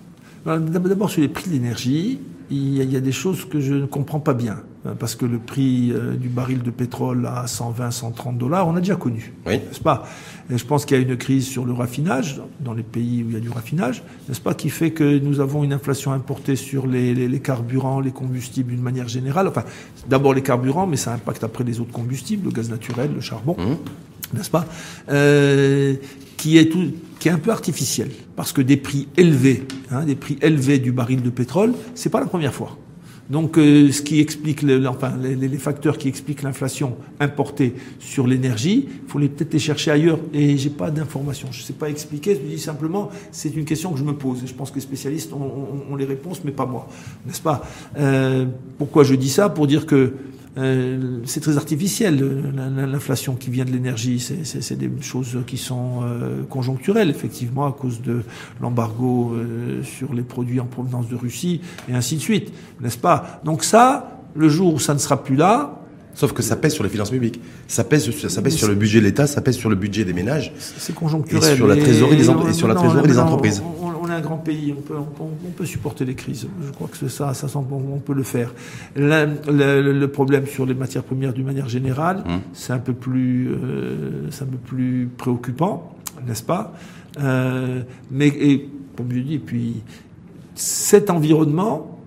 D'abord 0.45 1.09
sur 1.09 1.21
les 1.21 1.27
prix 1.27 1.49
de 1.49 1.55
l'énergie, 1.55 2.19
il 2.49 2.83
y, 2.83 2.95
a 2.95 3.01
des 3.01 3.11
choses 3.11 3.45
que 3.45 3.59
je 3.59 3.73
ne 3.73 3.85
comprends 3.85 4.21
pas 4.21 4.33
bien. 4.33 4.61
Hein, 4.87 4.95
parce 4.97 5.15
que 5.15 5.25
le 5.25 5.39
prix 5.39 5.91
euh, 5.91 6.15
du 6.15 6.29
baril 6.29 6.61
de 6.61 6.71
pétrole 6.71 7.25
à 7.25 7.47
120, 7.47 7.91
130 7.91 8.37
dollars, 8.37 8.67
on 8.67 8.75
a 8.75 8.79
déjà 8.79 8.95
connu. 8.95 9.33
Oui. 9.45 9.53
N'est-ce 9.53 9.79
pas? 9.79 10.07
Et 10.49 10.57
je 10.57 10.65
pense 10.65 10.85
qu'il 10.85 10.97
y 10.97 10.99
a 10.99 11.03
une 11.03 11.17
crise 11.17 11.45
sur 11.45 11.65
le 11.65 11.73
raffinage, 11.73 12.41
dans 12.59 12.73
les 12.73 12.83
pays 12.83 13.23
où 13.23 13.29
il 13.29 13.33
y 13.33 13.37
a 13.37 13.39
du 13.39 13.49
raffinage, 13.49 14.03
n'est-ce 14.27 14.39
pas, 14.39 14.53
qui 14.53 14.69
fait 14.69 14.91
que 14.91 15.19
nous 15.19 15.39
avons 15.39 15.63
une 15.63 15.73
inflation 15.73 16.11
importée 16.11 16.55
sur 16.55 16.87
les, 16.87 17.13
les, 17.13 17.27
les 17.27 17.39
carburants, 17.39 17.99
les 17.99 18.11
combustibles 18.11 18.71
d'une 18.71 18.81
manière 18.81 19.07
générale. 19.07 19.47
Enfin, 19.47 19.63
d'abord 20.07 20.33
les 20.33 20.43
carburants, 20.43 20.87
mais 20.87 20.97
ça 20.97 21.13
impacte 21.13 21.43
après 21.43 21.63
les 21.63 21.79
autres 21.79 21.91
combustibles, 21.91 22.45
le 22.45 22.51
gaz 22.51 22.69
naturel, 22.69 23.11
le 23.13 23.21
charbon. 23.21 23.55
Mmh. 23.57 24.37
N'est-ce 24.37 24.49
pas? 24.49 24.65
Euh, 25.09 25.95
qui 26.37 26.57
est 26.57 26.69
tout, 26.69 26.93
qui 27.19 27.29
est 27.29 27.31
un 27.31 27.39
peu 27.39 27.51
artificiel, 27.51 28.09
parce 28.35 28.53
que 28.53 28.61
des 28.61 28.77
prix 28.77 29.07
élevés, 29.17 29.65
hein, 29.91 30.05
des 30.05 30.15
prix 30.15 30.37
élevés 30.41 30.79
du 30.79 30.91
baril 30.91 31.21
de 31.23 31.29
pétrole, 31.29 31.73
c'est 31.95 32.09
pas 32.09 32.19
la 32.19 32.27
première 32.27 32.53
fois. 32.53 32.77
Donc, 33.29 33.57
euh, 33.57 33.91
ce 33.91 34.01
qui 34.01 34.19
explique, 34.21 34.61
le, 34.61 34.87
enfin, 34.87 35.13
les, 35.21 35.35
les, 35.35 35.57
facteurs 35.57 35.97
qui 35.97 36.07
expliquent 36.07 36.43
l'inflation 36.43 36.95
importée 37.19 37.73
sur 37.99 38.25
l'énergie, 38.25 38.87
il 38.87 39.09
faut 39.09 39.19
les 39.19 39.27
peut-être 39.27 39.53
les 39.53 39.59
chercher 39.59 39.91
ailleurs. 39.91 40.19
Et 40.33 40.57
j'ai 40.57 40.69
pas 40.69 40.91
d'informations, 40.91 41.49
je 41.51 41.61
sais 41.61 41.73
pas 41.73 41.89
expliquer. 41.89 42.35
Je 42.35 42.55
dis 42.55 42.59
simplement, 42.59 43.09
c'est 43.31 43.53
une 43.55 43.65
question 43.65 43.91
que 43.91 43.99
je 43.99 44.05
me 44.05 44.13
pose. 44.13 44.43
Je 44.45 44.53
pense 44.53 44.69
que 44.69 44.75
les 44.75 44.81
spécialistes 44.81 45.33
ont, 45.33 45.41
ont, 45.41 45.93
ont 45.93 45.95
les 45.95 46.05
réponses, 46.05 46.41
mais 46.45 46.51
pas 46.51 46.65
moi, 46.65 46.87
n'est-ce 47.25 47.41
pas? 47.41 47.63
Euh, 47.97 48.45
Pourquoi 48.77 49.03
je 49.03 49.15
dis 49.15 49.29
ça? 49.29 49.49
Pour 49.49 49.67
dire 49.67 49.85
que 49.85 50.13
euh, 50.57 51.19
c'est 51.25 51.39
très 51.39 51.57
artificiel, 51.57 52.19
l'inflation 52.55 53.35
qui 53.35 53.49
vient 53.49 53.65
de 53.65 53.71
l'énergie. 53.71 54.19
C'est 54.19 54.77
des 54.77 54.89
choses 55.01 55.37
qui 55.45 55.57
sont 55.57 56.01
euh, 56.03 56.43
conjoncturelles, 56.49 57.09
effectivement, 57.09 57.67
à 57.67 57.71
cause 57.71 58.01
de 58.01 58.21
l'embargo 58.61 59.33
euh, 59.33 59.83
sur 59.83 60.13
les 60.13 60.23
produits 60.23 60.59
en 60.59 60.65
provenance 60.65 61.07
de 61.09 61.15
Russie, 61.15 61.61
et 61.89 61.93
ainsi 61.93 62.15
de 62.15 62.21
suite, 62.21 62.51
n'est-ce 62.81 62.97
pas? 62.97 63.41
Donc 63.43 63.63
ça, 63.63 64.21
le 64.35 64.49
jour 64.49 64.73
où 64.73 64.79
ça 64.79 64.93
ne 64.93 64.99
sera 64.99 65.23
plus 65.23 65.35
là, 65.35 65.73
Sauf 66.17 66.33
que 66.33 66.41
ça 66.41 66.55
pèse 66.55 66.73
sur 66.73 66.83
les 66.83 66.89
finances 66.89 67.11
publiques. 67.11 67.39
Ça 67.67 67.83
pèse, 67.83 68.09
ça 68.27 68.41
pèse 68.41 68.55
sur 68.55 68.67
le 68.67 68.73
budget 68.73 68.99
de 68.99 69.05
l'État, 69.05 69.27
ça 69.27 69.39
pèse 69.39 69.55
sur 69.55 69.69
le 69.69 69.75
budget 69.75 70.03
des 70.03 70.13
ménages. 70.13 70.51
C'est 70.57 70.95
conjoncturel. 70.95 71.53
Et 71.53 71.55
sur 71.55 71.67
la 71.67 71.75
trésorerie 71.75 72.17
des, 72.17 72.27
et 72.49 72.53
sur 72.53 72.67
la 72.67 72.73
trésorerie 72.73 73.07
des 73.07 73.19
entreprises. 73.19 73.61
On, 73.83 73.86
on, 74.07 74.11
est 74.11 74.15
un 74.15 74.21
grand 74.21 74.37
pays, 74.37 74.73
on 74.77 74.81
peut, 74.81 74.95
on, 74.97 75.51
peut 75.51 75.65
supporter 75.65 76.05
les 76.05 76.15
crises. 76.15 76.47
Je 76.65 76.71
crois 76.71 76.87
que 76.87 77.07
ça, 77.07 77.33
ça 77.33 77.47
on 77.55 77.99
peut 77.99 78.13
le 78.13 78.23
faire. 78.23 78.53
Le, 78.95 80.05
problème 80.05 80.45
sur 80.45 80.65
les 80.65 80.73
matières 80.73 81.03
premières 81.03 81.33
d'une 81.33 81.45
manière 81.45 81.69
générale, 81.69 82.23
hum. 82.27 82.41
c'est 82.53 82.73
un 82.73 82.79
peu 82.79 82.93
plus, 82.93 83.49
euh, 83.49 84.29
c'est 84.31 84.43
un 84.43 84.47
peu 84.47 84.57
plus 84.57 85.09
préoccupant, 85.17 85.95
n'est-ce 86.25 86.43
pas? 86.43 86.73
Euh, 87.19 87.81
Mais 88.11 88.27
et, 88.27 88.69
comme 88.95 89.11
je 89.11 89.19
dis, 89.19 89.39
puis 89.39 89.81
cet 90.55 91.09
environnement, 91.09 91.99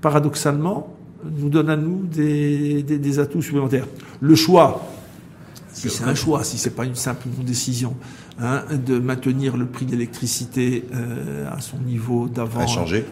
paradoxalement, 0.00 0.94
nous 1.24 1.48
donne 1.48 1.70
à 1.70 1.76
nous 1.76 2.06
des, 2.06 2.82
des, 2.82 2.98
des 2.98 3.18
atouts 3.18 3.42
supplémentaires. 3.42 3.86
Le 4.20 4.34
choix, 4.34 4.82
si 5.76 5.90
c'est 5.90 6.04
un 6.04 6.14
choix, 6.14 6.42
si 6.42 6.56
c'est 6.56 6.74
pas 6.74 6.84
une 6.84 6.94
simple 6.94 7.28
décision, 7.44 7.94
hein, 8.40 8.62
de 8.74 8.98
maintenir 8.98 9.56
le 9.56 9.66
prix 9.66 9.84
de 9.84 9.92
l'électricité 9.92 10.84
euh, 10.94 11.50
à 11.50 11.60
son 11.60 11.78
niveau 11.78 12.28
d'avant, 12.28 12.60
inchangé, 12.60 13.04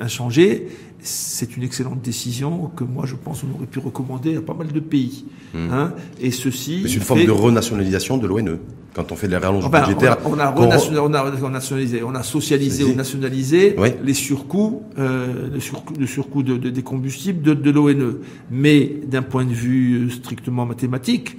inchangé, 0.00 0.68
c'est 1.00 1.56
une 1.56 1.62
excellente 1.62 2.02
décision 2.02 2.70
que 2.76 2.84
moi 2.84 3.06
je 3.06 3.16
pense 3.16 3.42
on 3.42 3.56
aurait 3.56 3.66
pu 3.66 3.78
recommander 3.78 4.36
à 4.36 4.40
pas 4.42 4.54
mal 4.54 4.68
de 4.68 4.80
pays. 4.80 5.24
Mmh. 5.54 5.58
Hein, 5.72 5.94
et 6.20 6.30
ceci. 6.30 6.82
C'est 6.86 6.94
une 6.94 7.00
forme 7.00 7.24
de 7.24 7.30
renationalisation 7.30 8.18
de 8.18 8.26
l'ONE 8.26 8.58
quand 8.94 9.10
on 9.10 9.16
fait 9.16 9.28
des 9.28 9.38
rallonges 9.38 9.64
enfin, 9.64 9.80
budgétaires. 9.80 10.18
On 10.26 10.38
a, 10.38 10.52
on, 10.54 10.70
a 10.70 10.76
on, 10.76 11.14
a, 11.14 11.32
on 11.32 11.46
a, 11.46 11.50
nationalisé, 11.50 12.02
on 12.02 12.14
a 12.14 12.22
socialisé 12.22 12.84
ou 12.84 12.94
nationalisé 12.94 13.74
oui. 13.78 13.88
les 14.04 14.12
surcoûts, 14.12 14.82
euh, 14.98 15.48
le 15.50 15.60
surcoût, 15.60 15.94
le 15.98 16.06
surcoût 16.06 16.42
de, 16.42 16.58
de, 16.58 16.68
des 16.68 16.82
combustibles 16.82 17.40
de, 17.40 17.54
de 17.54 17.70
l'ONE. 17.70 18.18
Mais 18.50 18.92
d'un 19.06 19.22
point 19.22 19.46
de 19.46 19.54
vue 19.54 20.10
strictement 20.10 20.66
mathématique, 20.66 21.38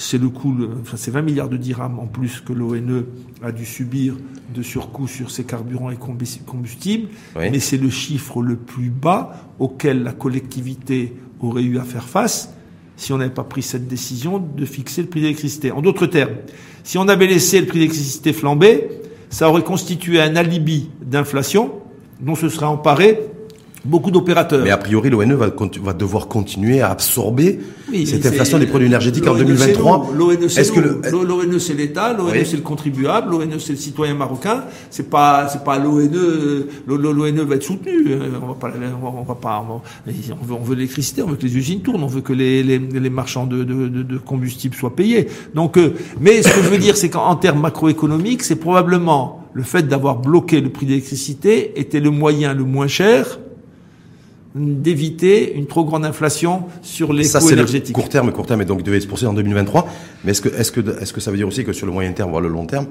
c'est 0.00 0.18
le 0.18 0.28
coût, 0.28 0.56
enfin, 0.80 0.96
c'est 0.96 1.10
20 1.10 1.22
milliards 1.22 1.48
de 1.48 1.56
dirhams 1.56 1.98
en 1.98 2.06
plus 2.06 2.40
que 2.40 2.52
l'ONE 2.52 3.04
a 3.42 3.50
dû 3.50 3.64
subir 3.66 4.14
de 4.54 4.62
surcoût 4.62 5.08
sur 5.08 5.32
ses 5.32 5.42
carburants 5.42 5.90
et 5.90 5.96
combustibles, 5.96 7.08
oui. 7.34 7.50
mais 7.50 7.58
c'est 7.58 7.78
le 7.78 7.90
chiffre 7.90 8.40
le 8.40 8.54
plus 8.54 8.90
bas 8.90 9.50
auquel 9.58 10.04
la 10.04 10.12
collectivité 10.12 11.14
aurait 11.40 11.64
eu 11.64 11.78
à 11.78 11.82
faire 11.82 12.04
face 12.04 12.54
si 12.94 13.12
on 13.12 13.18
n'avait 13.18 13.34
pas 13.34 13.42
pris 13.42 13.62
cette 13.62 13.88
décision 13.88 14.38
de 14.38 14.64
fixer 14.64 15.02
le 15.02 15.08
prix 15.08 15.18
de 15.18 15.24
l'électricité. 15.24 15.72
En 15.72 15.82
d'autres 15.82 16.06
termes, 16.06 16.36
si 16.84 16.96
on 16.96 17.08
avait 17.08 17.26
laissé 17.26 17.58
le 17.58 17.66
prix 17.66 17.78
de 17.78 17.82
l'électricité 17.82 18.32
flamber, 18.32 18.88
ça 19.30 19.50
aurait 19.50 19.64
constitué 19.64 20.20
un 20.20 20.36
alibi 20.36 20.90
d'inflation 21.02 21.72
dont 22.20 22.36
se 22.36 22.48
serait 22.48 22.66
emparé 22.66 23.18
beaucoup 23.88 24.10
d'opérateurs. 24.10 24.62
Mais 24.62 24.70
a 24.70 24.76
priori, 24.76 25.10
l'ONE 25.10 25.34
va, 25.34 25.48
va, 25.82 25.92
devoir 25.92 26.28
continuer 26.28 26.80
à 26.80 26.90
absorber 26.90 27.58
oui, 27.90 28.06
cette 28.06 28.24
inflation 28.26 28.58
des 28.58 28.66
produits 28.66 28.86
énergétiques 28.86 29.26
en 29.26 29.34
2023. 29.34 30.12
L'ONE, 30.14 30.48
c'est 30.48 31.74
l'État, 31.74 32.12
l'ONE, 32.12 32.30
oui. 32.32 32.44
c'est 32.44 32.56
le 32.56 32.62
contribuable, 32.62 33.30
l'ONE, 33.30 33.58
c'est 33.58 33.72
le 33.72 33.78
citoyen 33.78 34.14
marocain. 34.14 34.64
C'est 34.90 35.08
pas, 35.08 35.48
c'est 35.48 35.64
pas 35.64 35.78
l'ONE. 35.78 36.66
L'ONE 36.86 37.40
va 37.40 37.54
être 37.54 37.62
soutenu. 37.62 38.14
On 38.42 38.46
va 38.48 38.54
pas, 38.54 38.72
on 39.02 39.22
va 39.22 39.34
pas. 39.34 39.66
On 39.66 40.44
veut, 40.44 40.54
on 40.54 40.62
veut 40.62 40.74
l'électricité, 40.74 41.22
on 41.22 41.28
veut 41.28 41.36
que 41.36 41.46
les 41.46 41.56
usines 41.56 41.80
tournent, 41.80 42.02
on 42.02 42.08
veut 42.08 42.20
que 42.20 42.32
les, 42.32 42.62
les, 42.62 42.78
les 42.78 43.10
marchands 43.10 43.46
de, 43.46 43.64
de, 43.64 43.88
de, 43.88 44.02
de, 44.02 44.18
combustible 44.18 44.74
soient 44.74 44.94
payés. 44.94 45.28
Donc, 45.54 45.78
euh, 45.78 45.94
mais 46.20 46.42
ce 46.42 46.54
que 46.54 46.62
je 46.62 46.68
veux 46.68 46.78
dire, 46.78 46.96
c'est 46.96 47.08
qu'en 47.08 47.36
termes 47.36 47.60
macroéconomiques, 47.60 48.42
c'est 48.42 48.56
probablement 48.56 49.44
le 49.54 49.62
fait 49.62 49.88
d'avoir 49.88 50.16
bloqué 50.16 50.60
le 50.60 50.68
prix 50.70 50.86
de 50.86 50.90
l'électricité 50.90 51.80
était 51.80 52.00
le 52.00 52.10
moyen 52.10 52.52
le 52.52 52.64
moins 52.64 52.86
cher 52.86 53.38
d'éviter 54.54 55.54
une 55.54 55.66
trop 55.66 55.84
grande 55.84 56.04
inflation 56.04 56.64
sur 56.82 57.12
les 57.12 57.24
ça, 57.24 57.40
coûts 57.40 57.50
énergétiques. 57.50 57.94
court 57.94 58.08
terme, 58.08 58.32
court 58.32 58.46
terme, 58.46 58.62
et 58.62 58.64
donc 58.64 58.82
devait 58.82 59.00
se 59.00 59.06
poursuivre 59.06 59.32
en 59.32 59.34
2023. 59.34 59.86
Mais 60.24 60.32
est-ce 60.32 60.40
que, 60.40 60.48
est-ce 60.48 60.72
que, 60.72 60.80
est-ce 61.00 61.12
que 61.12 61.20
ça 61.20 61.30
veut 61.30 61.36
dire 61.36 61.48
aussi 61.48 61.64
que 61.64 61.72
sur 61.72 61.86
le 61.86 61.92
moyen 61.92 62.12
terme, 62.12 62.30
voire 62.30 62.42
le 62.42 62.48
long 62.48 62.66
terme, 62.66 62.86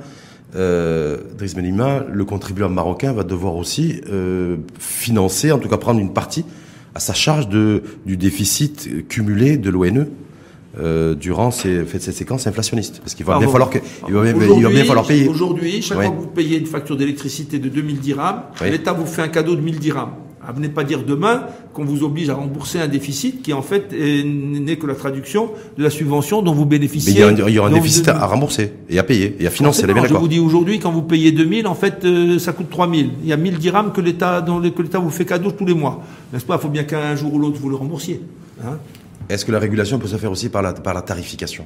euh, 0.55 1.17
Driss 1.37 1.55
Melima, 1.55 2.05
le 2.11 2.25
contribuable 2.25 2.73
marocain 2.73 3.11
va 3.11 3.23
devoir 3.23 3.55
aussi 3.55 4.01
euh, 4.09 4.57
financer, 4.79 5.51
en 5.51 5.59
tout 5.59 5.67
cas 5.67 5.77
prendre 5.77 5.99
une 5.99 6.13
partie 6.13 6.45
à 6.95 6.99
sa 6.99 7.13
charge 7.13 7.49
de, 7.49 7.83
du 8.05 8.17
déficit 8.17 9.07
cumulé 9.07 9.57
de 9.57 9.69
l'ONE 9.69 10.07
euh, 10.79 11.15
durant 11.15 11.51
ces, 11.51 11.85
cette 11.85 12.13
séquence 12.13 12.47
inflationniste 12.47 12.99
Parce 12.99 13.13
qu'il 13.13 13.25
va, 13.25 13.39
bien 13.39 13.47
falloir, 13.47 13.69
que, 13.69 13.79
il 14.07 14.13
va, 14.13 14.21
bien, 14.21 14.33
il 14.33 14.63
va 14.63 14.69
bien 14.69 14.85
falloir 14.85 15.05
payer. 15.05 15.27
Aujourd'hui, 15.27 15.81
chaque 15.81 15.97
ouais. 15.97 16.05
fois 16.05 16.15
que 16.15 16.21
vous 16.21 16.27
payez 16.27 16.59
une 16.59 16.65
facture 16.65 16.95
d'électricité 16.95 17.59
de 17.59 17.67
2000 17.67 17.99
dirhams, 17.99 18.43
ouais. 18.61 18.71
l'État 18.71 18.93
vous 18.93 19.05
fait 19.05 19.23
un 19.23 19.27
cadeau 19.27 19.55
de 19.55 19.61
1000 19.61 19.79
dirhams. 19.79 20.13
À 20.47 20.53
venez 20.53 20.69
pas 20.69 20.85
dire 20.85 21.03
demain 21.03 21.43
qu'on 21.73 21.83
vous 21.83 22.03
oblige 22.03 22.29
à 22.29 22.35
rembourser 22.35 22.79
un 22.79 22.87
déficit 22.87 23.41
qui 23.41 23.51
en 23.51 23.61
fait 23.61 23.91
n'est 23.91 24.77
que 24.77 24.87
la 24.87 24.95
traduction 24.95 25.51
de 25.77 25.83
la 25.83 25.89
subvention 25.89 26.41
dont 26.41 26.53
vous 26.53 26.65
bénéficiez. 26.65 27.13
Mais 27.13 27.33
il 27.45 27.53
y, 27.53 27.59
aura 27.59 27.67
un 27.67 27.73
déficit 27.73 28.05
de... 28.05 28.11
à 28.11 28.25
rembourser 28.25 28.71
et 28.89 28.97
à 28.97 29.03
payer 29.03 29.35
et 29.41 29.47
à 29.47 29.49
financer. 29.49 29.85
Bien 29.85 30.05
je 30.05 30.13
vous 30.13 30.29
dis 30.29 30.39
aujourd'hui, 30.39 30.79
quand 30.79 30.91
vous 30.91 31.01
payez 31.01 31.33
2000, 31.33 31.67
en 31.67 31.75
fait, 31.75 32.05
euh, 32.05 32.39
ça 32.39 32.53
coûte 32.53 32.69
3000. 32.69 33.09
Il 33.23 33.27
y 33.27 33.33
a 33.33 33.37
1000 33.37 33.57
dirhams 33.57 33.91
que 33.91 33.99
l'État, 33.99 34.41
que 34.45 34.81
l'État 34.81 34.99
vous 34.99 35.09
fait 35.09 35.25
cadeau 35.25 35.51
tous 35.51 35.65
les 35.65 35.73
mois. 35.73 36.01
N'est-ce 36.31 36.45
pas? 36.45 36.55
Il 36.55 36.61
faut 36.61 36.69
bien 36.69 36.85
qu'un 36.85 37.17
jour 37.17 37.33
ou 37.33 37.39
l'autre 37.39 37.59
vous 37.59 37.69
le 37.69 37.75
remboursiez. 37.75 38.21
Hein 38.63 38.77
Est-ce 39.27 39.43
que 39.43 39.51
la 39.51 39.59
régulation 39.59 39.99
peut 39.99 40.07
se 40.07 40.15
faire 40.15 40.31
aussi 40.31 40.47
par 40.47 40.61
la, 40.61 40.71
par 40.71 40.93
la 40.93 41.01
tarification? 41.01 41.65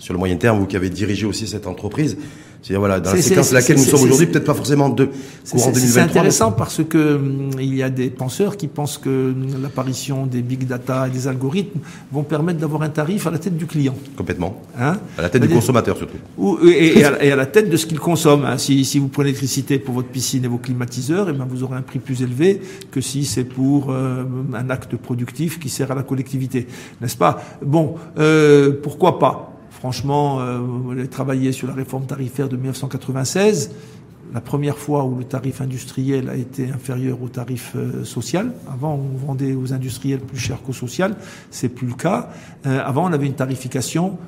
Sur 0.00 0.12
le 0.12 0.18
moyen 0.18 0.36
terme, 0.36 0.58
vous 0.58 0.66
qui 0.66 0.76
avez 0.76 0.90
dirigé 0.90 1.26
aussi 1.26 1.46
cette 1.46 1.68
entreprise 1.68 2.16
c'est-à-dire 2.62 2.80
voilà, 2.80 3.00
dans 3.00 3.12
la 3.12 3.22
séquence 3.22 3.50
dans 3.50 3.56
laquelle 3.56 3.76
nous 3.76 3.84
sommes 3.84 4.02
aujourd'hui, 4.02 4.26
peut-être 4.26 4.44
pas 4.44 4.54
forcément 4.54 4.90
de 4.90 5.08
courant 5.50 5.70
2023. 5.70 5.92
C'est 5.92 6.00
intéressant 6.00 6.52
parce 6.52 6.82
que 6.84 7.16
hum, 7.16 7.50
il 7.58 7.74
y 7.74 7.82
a 7.82 7.88
des 7.88 8.10
penseurs 8.10 8.56
qui 8.56 8.68
pensent 8.68 8.98
que 8.98 9.34
l'apparition 9.62 10.26
des 10.26 10.42
big 10.42 10.66
data 10.66 11.08
et 11.08 11.10
des 11.10 11.26
algorithmes 11.26 11.80
vont 12.12 12.22
permettre 12.22 12.58
d'avoir 12.58 12.82
un 12.82 12.90
tarif 12.90 13.26
à 13.26 13.30
la 13.30 13.38
tête 13.38 13.56
du 13.56 13.66
client. 13.66 13.94
Complètement. 14.16 14.62
Hein 14.78 14.98
à 15.16 15.22
la 15.22 15.30
tête 15.30 15.42
du 15.42 15.48
consommateur 15.48 15.96
surtout. 15.96 16.18
Ou, 16.36 16.58
et, 16.66 17.02
à, 17.02 17.36
la 17.36 17.46
tête 17.46 17.70
de 17.70 17.76
ce 17.76 17.86
qu'il 17.86 17.98
consomme. 17.98 18.44
Hein. 18.44 18.58
Si, 18.58 18.84
si, 18.84 18.98
vous 18.98 19.08
prenez 19.08 19.28
l'électricité 19.28 19.78
pour 19.78 19.94
votre 19.94 20.08
piscine 20.08 20.44
et 20.44 20.48
vos 20.48 20.58
climatiseurs, 20.58 21.28
et 21.28 21.32
eh 21.34 21.38
ben 21.38 21.46
vous 21.48 21.62
aurez 21.62 21.76
un 21.76 21.82
prix 21.82 21.98
plus 21.98 22.22
élevé 22.22 22.60
que 22.90 23.00
si 23.00 23.24
c'est 23.24 23.44
pour 23.44 23.90
euh, 23.90 24.24
un 24.52 24.70
acte 24.70 24.96
productif 24.96 25.58
qui 25.58 25.68
sert 25.68 25.90
à 25.90 25.94
la 25.94 26.02
collectivité, 26.02 26.66
n'est-ce 27.00 27.16
pas? 27.16 27.42
Bon, 27.64 27.94
euh, 28.18 28.72
pourquoi 28.82 29.18
pas? 29.18 29.49
Franchement, 29.80 30.40
euh, 30.40 30.60
j'ai 30.94 31.08
travaillé 31.08 31.52
sur 31.52 31.66
la 31.66 31.72
réforme 31.72 32.04
tarifaire 32.04 32.50
de 32.50 32.56
1996, 32.56 33.70
la 34.34 34.42
première 34.42 34.76
fois 34.76 35.04
où 35.04 35.16
le 35.16 35.24
tarif 35.24 35.62
industriel 35.62 36.28
a 36.28 36.36
été 36.36 36.68
inférieur 36.68 37.22
au 37.22 37.28
tarif 37.28 37.72
euh, 37.74 38.04
social. 38.04 38.52
Avant, 38.70 38.94
on 38.94 39.26
vendait 39.26 39.54
aux 39.54 39.72
industriels 39.72 40.20
plus 40.20 40.36
cher 40.36 40.60
qu'au 40.60 40.74
social. 40.74 41.16
C'est 41.50 41.70
plus 41.70 41.86
le 41.86 41.94
cas. 41.94 42.28
Euh, 42.66 42.82
avant, 42.84 43.08
on 43.08 43.12
avait 43.14 43.24
une 43.24 43.32
tarification 43.32 44.18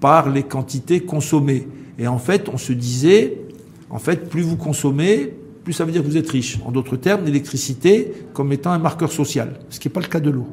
par 0.00 0.30
les 0.30 0.42
quantités 0.42 1.00
consommées. 1.00 1.68
Et 1.98 2.06
en 2.08 2.18
fait, 2.18 2.48
on 2.48 2.56
se 2.56 2.72
disait, 2.72 3.42
en 3.90 3.98
fait, 3.98 4.30
plus 4.30 4.40
vous 4.40 4.56
consommez, 4.56 5.34
plus 5.64 5.74
ça 5.74 5.84
veut 5.84 5.92
dire 5.92 6.02
que 6.02 6.06
vous 6.06 6.16
êtes 6.16 6.30
riche. 6.30 6.58
En 6.64 6.72
d'autres 6.72 6.96
termes, 6.96 7.26
l'électricité 7.26 8.10
comme 8.32 8.54
étant 8.54 8.70
un 8.70 8.78
marqueur 8.78 9.12
social, 9.12 9.60
ce 9.68 9.78
qui 9.78 9.88
n'est 9.88 9.92
pas 9.92 10.00
le 10.00 10.06
cas 10.06 10.20
de 10.20 10.30
l'eau. 10.30 10.48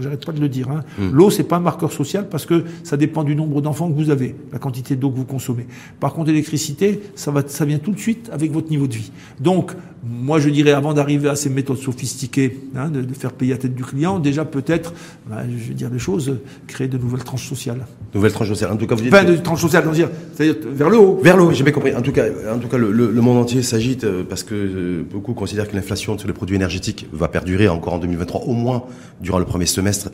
J'arrête 0.00 0.24
pas 0.24 0.32
de 0.32 0.40
le 0.40 0.48
dire. 0.48 0.70
Hein. 0.70 0.82
Hmm. 0.98 1.10
L'eau, 1.12 1.30
c'est 1.30 1.44
pas 1.44 1.56
un 1.56 1.60
marqueur 1.60 1.92
social 1.92 2.28
parce 2.28 2.46
que 2.46 2.64
ça 2.82 2.96
dépend 2.96 3.24
du 3.24 3.36
nombre 3.36 3.60
d'enfants 3.60 3.90
que 3.90 3.96
vous 3.96 4.10
avez, 4.10 4.34
la 4.52 4.58
quantité 4.58 4.96
d'eau 4.96 5.10
que 5.10 5.16
vous 5.16 5.24
consommez. 5.24 5.66
Par 6.00 6.12
contre, 6.12 6.28
l'électricité, 6.28 7.00
ça 7.14 7.30
va, 7.30 7.42
ça 7.46 7.64
vient 7.64 7.78
tout 7.78 7.92
de 7.92 7.98
suite 7.98 8.30
avec 8.32 8.52
votre 8.52 8.70
niveau 8.70 8.86
de 8.86 8.94
vie. 8.94 9.10
Donc, 9.40 9.72
moi, 10.08 10.38
je 10.38 10.48
dirais, 10.50 10.72
avant 10.72 10.94
d'arriver 10.94 11.28
à 11.28 11.36
ces 11.36 11.50
méthodes 11.50 11.78
sophistiquées, 11.78 12.60
hein, 12.76 12.88
de, 12.88 13.02
faire 13.14 13.32
payer 13.32 13.54
à 13.54 13.56
tête 13.56 13.74
du 13.74 13.82
client, 13.82 14.18
déjà 14.18 14.44
peut-être, 14.44 14.92
bah, 15.28 15.42
je 15.48 15.68
vais 15.68 15.74
dire 15.74 15.90
des 15.90 15.98
choses, 15.98 16.38
créer 16.66 16.86
de 16.86 16.98
nouvelles 16.98 17.24
tranches 17.24 17.48
sociales. 17.48 17.86
Nouvelles 18.14 18.32
tranches 18.32 18.48
sociales. 18.48 18.72
En 18.72 18.76
tout 18.76 18.86
cas, 18.86 18.94
vous 18.94 19.02
dites. 19.02 19.12
Enfin, 19.12 19.24
de 19.24 19.36
tranches 19.36 19.60
sociales, 19.60 19.84
c'est-à-dire 20.34 20.56
vers 20.70 20.90
le 20.90 20.98
haut. 20.98 21.20
Vers 21.22 21.36
le 21.36 21.42
haut, 21.44 21.52
j'ai 21.52 21.64
bien 21.64 21.72
compris. 21.72 21.94
En 21.94 22.02
tout 22.02 22.12
cas, 22.12 22.24
en 22.52 22.58
tout 22.58 22.68
cas, 22.68 22.78
le, 22.78 22.90
le 22.90 23.20
monde 23.20 23.38
entier 23.38 23.62
s'agite 23.62 24.04
euh, 24.04 24.22
parce 24.28 24.42
que 24.42 24.54
euh, 24.54 25.02
beaucoup 25.10 25.34
considèrent 25.34 25.68
que 25.68 25.74
l'inflation 25.76 26.16
sur 26.18 26.28
les 26.28 26.34
produits 26.34 26.56
énergétiques 26.56 27.06
va 27.12 27.28
perdurer 27.28 27.68
encore 27.68 27.94
en 27.94 27.98
2023, 27.98 28.42
au 28.42 28.52
moins 28.52 28.84
durant 29.20 29.38
le 29.38 29.44
premier 29.44 29.66
semestre. 29.66 30.10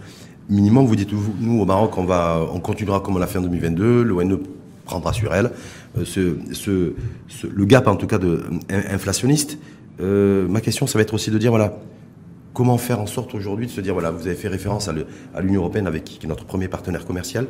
Minimum, 0.48 0.86
vous 0.86 0.96
dites, 0.96 1.10
nous, 1.40 1.60
au 1.60 1.64
Maroc, 1.64 1.96
on 1.98 2.04
va, 2.04 2.40
on 2.52 2.60
continuera 2.60 3.00
comme 3.00 3.16
on 3.16 3.18
l'a 3.18 3.26
fait 3.26 3.38
en 3.38 3.42
2022, 3.42 4.02
l'ONE 4.02 4.40
prendra 4.84 5.12
sur 5.12 5.34
elle. 5.34 5.50
Euh, 5.98 6.04
ce, 6.04 6.36
ce, 6.52 6.94
ce, 7.28 7.46
le 7.46 7.64
gap, 7.64 7.86
en 7.86 7.96
tout 7.96 8.06
cas, 8.06 8.18
de, 8.18 8.42
inflationniste. 8.70 9.58
Euh, 10.00 10.48
ma 10.48 10.60
question, 10.60 10.86
ça 10.86 10.98
va 10.98 11.02
être 11.02 11.14
aussi 11.14 11.30
de 11.30 11.38
dire, 11.38 11.50
voilà, 11.50 11.78
comment 12.54 12.78
faire 12.78 13.00
en 13.00 13.06
sorte 13.06 13.34
aujourd'hui 13.34 13.66
de 13.66 13.70
se 13.70 13.80
dire, 13.80 13.92
voilà, 13.92 14.10
vous 14.10 14.26
avez 14.26 14.36
fait 14.36 14.48
référence 14.48 14.88
à 14.88 15.40
l'Union 15.40 15.60
européenne, 15.60 15.86
avec 15.86 16.04
qui, 16.04 16.18
est 16.22 16.28
notre 16.28 16.44
premier 16.44 16.68
partenaire 16.68 17.06
commercial, 17.06 17.46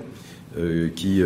euh, 0.58 0.88
qui 0.94 1.22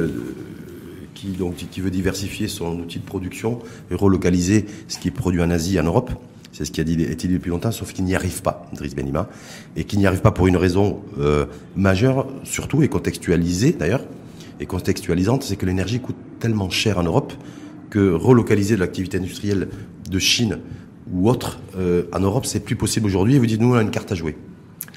qui, 1.17 1.29
donc, 1.29 1.57
qui 1.57 1.81
veut 1.81 1.91
diversifier 1.91 2.47
son 2.47 2.79
outil 2.79 2.99
de 2.99 3.05
production 3.05 3.61
et 3.91 3.95
relocaliser 3.95 4.67
ce 4.87 4.99
qui 4.99 5.09
est 5.09 5.13
produit 5.13 5.41
en 5.41 5.51
Asie, 5.51 5.81
en 5.81 5.85
Europe. 5.85 6.11
C'est 6.53 6.65
ce 6.65 6.71
qui 6.71 6.81
a 6.81 6.85
dit, 6.85 7.03
été 7.03 7.27
dit 7.27 7.35
depuis 7.35 7.51
longtemps, 7.51 7.73
sauf 7.73 7.93
qu'il 7.93 8.05
n'y 8.05 8.15
arrive 8.15 8.43
pas, 8.43 8.69
Driss 8.73 8.95
Benima, 8.95 9.29
et 9.77 9.85
qu'il 9.85 9.99
n'y 9.99 10.07
arrive 10.07 10.21
pas 10.21 10.31
pour 10.31 10.47
une 10.47 10.57
raison 10.57 11.01
euh, 11.19 11.47
majeure, 11.75 12.29
surtout 12.45 12.83
et 12.83 12.89
contextualisée 12.89 13.73
d'ailleurs, 13.73 14.05
et 14.61 14.67
contextualisante, 14.67 15.43
c'est 15.43 15.57
que 15.57 15.67
l'énergie 15.67 16.01
coûte 16.01 16.17
tellement 16.39 16.71
cher 16.71 16.99
en 16.99 17.03
Europe 17.03 17.33
que 17.91 18.11
relocaliser 18.13 18.75
de 18.77 18.81
l'activité 18.81 19.19
industrielle 19.19 19.69
de 20.11 20.19
Chine 20.19 20.59
ou 21.13 21.29
autre 21.29 21.61
euh, 21.79 22.05
en 22.13 22.21
Europe, 22.21 22.47
c'est 22.47 22.61
plus 22.61 22.77
possible 22.77 23.07
aujourd'hui. 23.07 23.37
Et 23.37 23.39
vous 23.39 23.47
dites, 23.47 23.61
nous, 23.61 23.73
on 23.73 23.75
a 23.75 23.83
une 23.83 23.91
carte 23.91 24.13
à 24.13 24.15
jouer 24.15 24.37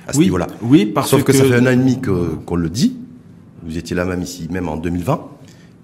à 0.08 0.14
ce 0.14 0.18
oui, 0.18 0.26
niveau-là. 0.26 0.48
Oui, 0.62 0.86
parce 0.86 1.10
Sauf 1.10 1.24
que, 1.24 1.34
ça 1.34 1.44
fait 1.44 1.56
un 1.56 1.66
an 1.66 1.72
et 1.72 1.78
demi 1.78 2.00
qu'on 2.02 2.56
le 2.56 2.70
dit. 2.70 2.98
Vous 3.64 3.78
étiez 3.78 3.96
là 3.96 4.06
même 4.06 4.22
ici, 4.22 4.48
même 4.50 4.68
en 4.70 4.78
2020. 4.78 5.22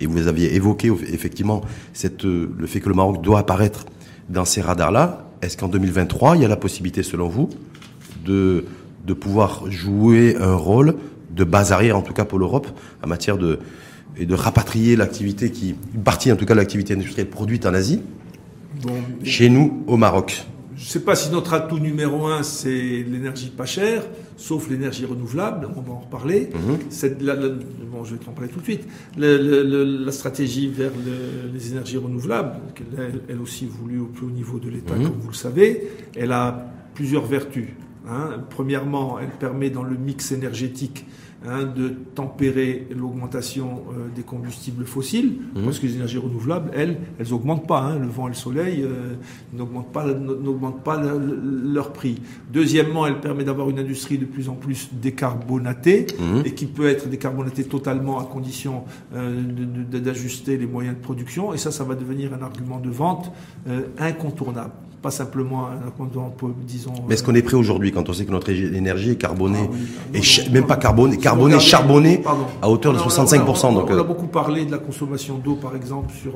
Et 0.02 0.08
vous 0.08 0.28
aviez 0.28 0.56
évoqué 0.56 0.92
effectivement 1.08 1.62
cette, 1.94 2.26
euh, 2.26 2.50
le 2.58 2.68
fait 2.68 2.80
que 2.80 2.90
le 2.90 2.96
Maroc 2.96 3.22
doit 3.22 3.40
apparaître 3.40 3.86
dans 4.30 4.46
ces 4.46 4.62
radars-là. 4.62 5.30
Est-ce 5.42 5.58
qu'en 5.58 5.68
2023, 5.68 6.36
il 6.36 6.42
y 6.42 6.46
a 6.46 6.48
la 6.48 6.58
possibilité, 6.58 7.04
selon 7.04 7.30
vous, 7.30 7.50
de, 8.26 8.66
de 9.06 9.14
pouvoir 9.14 9.70
jouer 9.70 10.36
un 10.40 10.56
rôle 10.56 10.96
de 11.34 11.44
base 11.44 11.72
arrière, 11.72 11.98
en 11.98 12.02
tout 12.02 12.14
cas 12.14 12.26
pour 12.26 12.40
l'Europe, 12.40 12.68
en 13.04 13.08
matière 13.08 13.38
de, 13.38 13.60
et 14.18 14.26
de 14.26 14.34
rapatrier 14.34 14.96
l'activité 14.96 15.52
qui, 15.52 15.76
une 15.94 16.04
partie 16.04 16.32
en 16.32 16.36
tout 16.36 16.46
cas 16.46 16.54
de 16.54 16.60
l'activité 16.60 16.94
industrielle 16.94 17.30
produite 17.30 17.66
en 17.66 17.74
Asie, 17.74 18.02
chez 19.24 19.50
nous, 19.50 19.84
au 19.88 19.98
Maroc 19.98 20.46
je 20.78 20.82
ne 20.82 20.88
sais 20.88 21.00
pas 21.00 21.16
si 21.16 21.32
notre 21.32 21.54
atout 21.54 21.80
numéro 21.80 22.28
un, 22.28 22.44
c'est 22.44 22.70
l'énergie 22.70 23.50
pas 23.50 23.66
chère, 23.66 24.04
sauf 24.36 24.70
l'énergie 24.70 25.06
renouvelable, 25.06 25.70
on 25.76 25.82
va 25.82 25.94
en 25.94 26.00
reparler. 26.00 26.50
Mhm. 26.54 26.78
bon, 27.92 28.04
je 28.04 28.16
vais 28.16 28.24
t'en 28.24 28.32
parler 28.32 28.50
tout 28.50 28.60
de 28.60 28.66
suite. 28.66 28.86
la 29.18 30.12
stratégie 30.12 30.68
vers 30.68 30.92
les 31.54 31.72
énergies 31.72 31.98
renouvelables, 31.98 32.60
elle, 32.98 33.22
elle, 33.30 33.42
aussi 33.42 33.66
voulue 33.66 34.00
au 34.00 34.08
plus 34.08 34.26
haut 34.26 34.32
niveau 34.32 34.60
de 34.60 34.70
l'État, 34.70 34.96
mhm. 34.96 35.04
comme 35.04 35.20
vous 35.20 35.30
le 35.30 35.34
savez, 35.34 35.88
elle 36.16 36.34
a 36.34 36.68
plusieurs 36.94 37.26
vertus. 37.26 37.70
Hein. 38.08 38.44
Premièrement, 38.50 39.18
elle 39.20 39.32
permet 39.32 39.70
dans 39.70 39.84
le 39.84 39.96
mix 39.98 40.34
énergétique 40.34 41.06
Hein, 41.48 41.66
de 41.76 41.90
tempérer 42.16 42.88
l'augmentation 42.96 43.84
euh, 43.92 44.08
des 44.16 44.24
combustibles 44.24 44.86
fossiles, 44.86 45.34
mmh. 45.54 45.64
parce 45.64 45.78
que 45.78 45.86
les 45.86 45.96
énergies 45.96 46.18
renouvelables, 46.18 46.72
elles, 46.74 46.98
elles 47.20 47.30
n'augmentent 47.30 47.68
pas. 47.68 47.82
Hein. 47.82 48.00
le 48.00 48.08
vent 48.08 48.26
et 48.26 48.30
le 48.30 48.36
soleil 48.36 48.82
euh, 48.82 49.14
n'augmentent 49.54 49.92
pas, 49.92 50.06
n'augmentent 50.06 50.84
pas 50.84 51.00
leur 51.00 51.94
prix. 51.94 52.20
Deuxièmement, 52.52 53.06
elle 53.06 53.20
permet 53.20 53.44
d'avoir 53.44 53.70
une 53.70 53.78
industrie 53.78 54.18
de 54.18 54.26
plus 54.26 54.50
en 54.50 54.56
plus 54.56 54.90
décarbonatée 54.94 56.08
mmh. 56.18 56.42
et 56.46 56.54
qui 56.56 56.66
peut 56.66 56.88
être 56.88 57.10
décarbonatée 57.10 57.66
totalement 57.66 58.20
à 58.20 58.24
condition 58.24 58.86
euh, 59.14 59.44
d'ajuster 59.44 60.58
les 60.58 60.68
moyens 60.68 60.96
de 60.96 61.02
production. 61.02 61.54
Et 61.54 61.58
ça, 61.58 61.70
ça 61.70 61.84
va 61.84 61.94
devenir 61.94 62.34
un 62.34 62.42
argument 62.42 62.80
de 62.80 62.90
vente 62.90 63.32
incontournable 64.00 64.72
pas 65.06 65.12
simplement 65.12 65.68
un 65.68 65.92
disons. 66.66 66.92
Mais 67.08 67.14
est-ce 67.14 67.22
qu'on 67.22 67.36
est 67.36 67.44
prêt 67.44 67.58
aujourd'hui 67.58 67.92
quand 67.92 68.10
on 68.10 68.14
sait 68.14 68.26
que 68.26 68.32
notre 68.32 68.50
énergie 68.50 69.12
est 69.12 69.18
carbonée, 69.18 69.70
ah 69.70 70.18
et 70.18 70.50
même 70.52 70.66
pas 70.66 70.78
carbonée, 70.78 71.18
carbonée, 71.20 71.60
charbonnée 71.60 72.24
à 72.60 72.68
hauteur 72.68 72.92
de 72.92 72.98
65%. 72.98 73.68
On, 73.68 73.74
donc, 73.74 73.86
on 73.88 73.94
a 73.94 73.98
euh, 73.98 74.04
beaucoup 74.04 74.26
parlé 74.26 74.66
de 74.66 74.72
la 74.72 74.80
consommation 74.80 75.38
d'eau, 75.38 75.58
par 75.58 75.76
exemple, 75.76 76.12
sur 76.12 76.34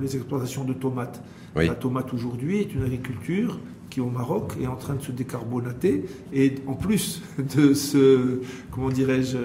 les 0.00 0.14
exploitations 0.14 0.62
de 0.62 0.74
tomates. 0.74 1.20
La 1.56 1.74
tomate 1.74 2.14
aujourd'hui 2.14 2.60
est 2.60 2.72
une 2.72 2.84
agriculture 2.84 3.58
qui 3.90 4.00
au 4.00 4.10
Maroc 4.10 4.54
est 4.62 4.66
en 4.68 4.76
train 4.76 4.94
de 4.94 5.02
se 5.02 5.12
décarbonater 5.12 6.04
et 6.32 6.54
en 6.68 6.74
plus 6.74 7.20
de 7.56 7.74
se, 7.74 8.40
comment 8.70 8.90
dirais-je, 8.90 9.38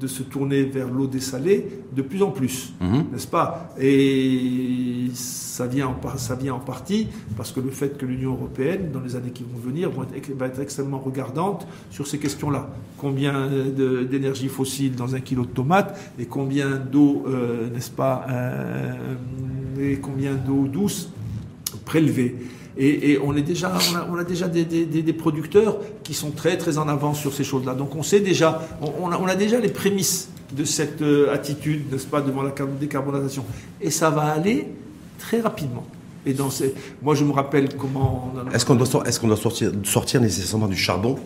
de 0.00 0.06
se 0.06 0.22
tourner 0.22 0.62
vers 0.62 0.88
l'eau 0.88 1.08
dessalée 1.08 1.66
de 1.92 2.02
plus 2.02 2.22
en 2.22 2.30
plus, 2.30 2.72
mhm. 2.80 3.06
n'est-ce 3.12 3.26
pas? 3.26 3.74
Et 3.80 5.08
ça 5.52 5.66
vient, 5.66 5.88
en, 5.88 6.16
ça 6.16 6.34
vient 6.34 6.54
en 6.54 6.60
partie 6.60 7.08
parce 7.36 7.52
que 7.52 7.60
le 7.60 7.70
fait 7.70 7.98
que 7.98 8.06
l'Union 8.06 8.32
européenne, 8.32 8.90
dans 8.90 9.00
les 9.00 9.16
années 9.16 9.32
qui 9.32 9.42
vont 9.42 9.58
venir, 9.58 9.90
va 9.90 10.46
être 10.46 10.60
extrêmement 10.60 10.98
regardante 10.98 11.66
sur 11.90 12.06
ces 12.06 12.18
questions-là. 12.18 12.70
Combien 12.96 13.50
d'énergie 14.08 14.48
fossile 14.48 14.94
dans 14.94 15.14
un 15.14 15.20
kilo 15.20 15.44
de 15.44 15.50
tomates 15.50 16.00
et 16.18 16.24
combien 16.24 16.76
d'eau, 16.76 17.24
euh, 17.26 17.68
n'est-ce 17.68 17.90
pas, 17.90 18.24
euh, 18.30 18.94
et 19.78 19.96
combien 19.96 20.36
d'eau 20.36 20.68
douce 20.68 21.10
prélevée 21.84 22.34
et, 22.78 23.18
on, 23.22 23.36
est 23.36 23.42
déjà, 23.42 23.70
on, 24.10 24.16
a, 24.16 24.24
déjà 24.24 24.48
des, 24.48 25.12
producteurs 25.12 25.76
qui 26.02 26.14
sont 26.14 26.30
très 26.30 26.56
très 26.56 26.78
en 26.78 26.88
avance 26.88 27.20
sur 27.20 27.34
ces 27.34 27.44
choses-là. 27.44 27.74
Donc 27.74 27.94
on 27.94 28.02
sait 28.02 28.20
déjà, 28.20 28.66
on, 28.80 29.26
a, 29.26 29.34
déjà 29.34 29.60
les 29.60 29.68
prémices 29.68 30.30
de 30.56 30.64
cette 30.64 31.02
euh, 31.02 31.34
attitude, 31.34 31.92
n'est-ce 31.92 32.06
pas, 32.06 32.22
devant 32.22 32.42
la 32.42 32.54
décarbonisation. 32.80 33.44
Et 33.82 33.90
ça 33.90 34.08
va 34.08 34.22
aller 34.22 34.68
très 35.22 35.40
rapidement. 35.40 35.84
Et 36.26 36.34
dans 36.34 36.50
ces... 36.50 36.74
Moi, 37.02 37.14
je 37.14 37.24
me 37.24 37.32
rappelle 37.32 37.74
comment. 37.76 38.32
Est-ce 38.52 38.64
qu'on 38.64 38.74
doit, 38.74 39.36
sortir, 39.36 40.20
nécessairement 40.20 40.68
du 40.68 40.76
charbon 40.76 41.16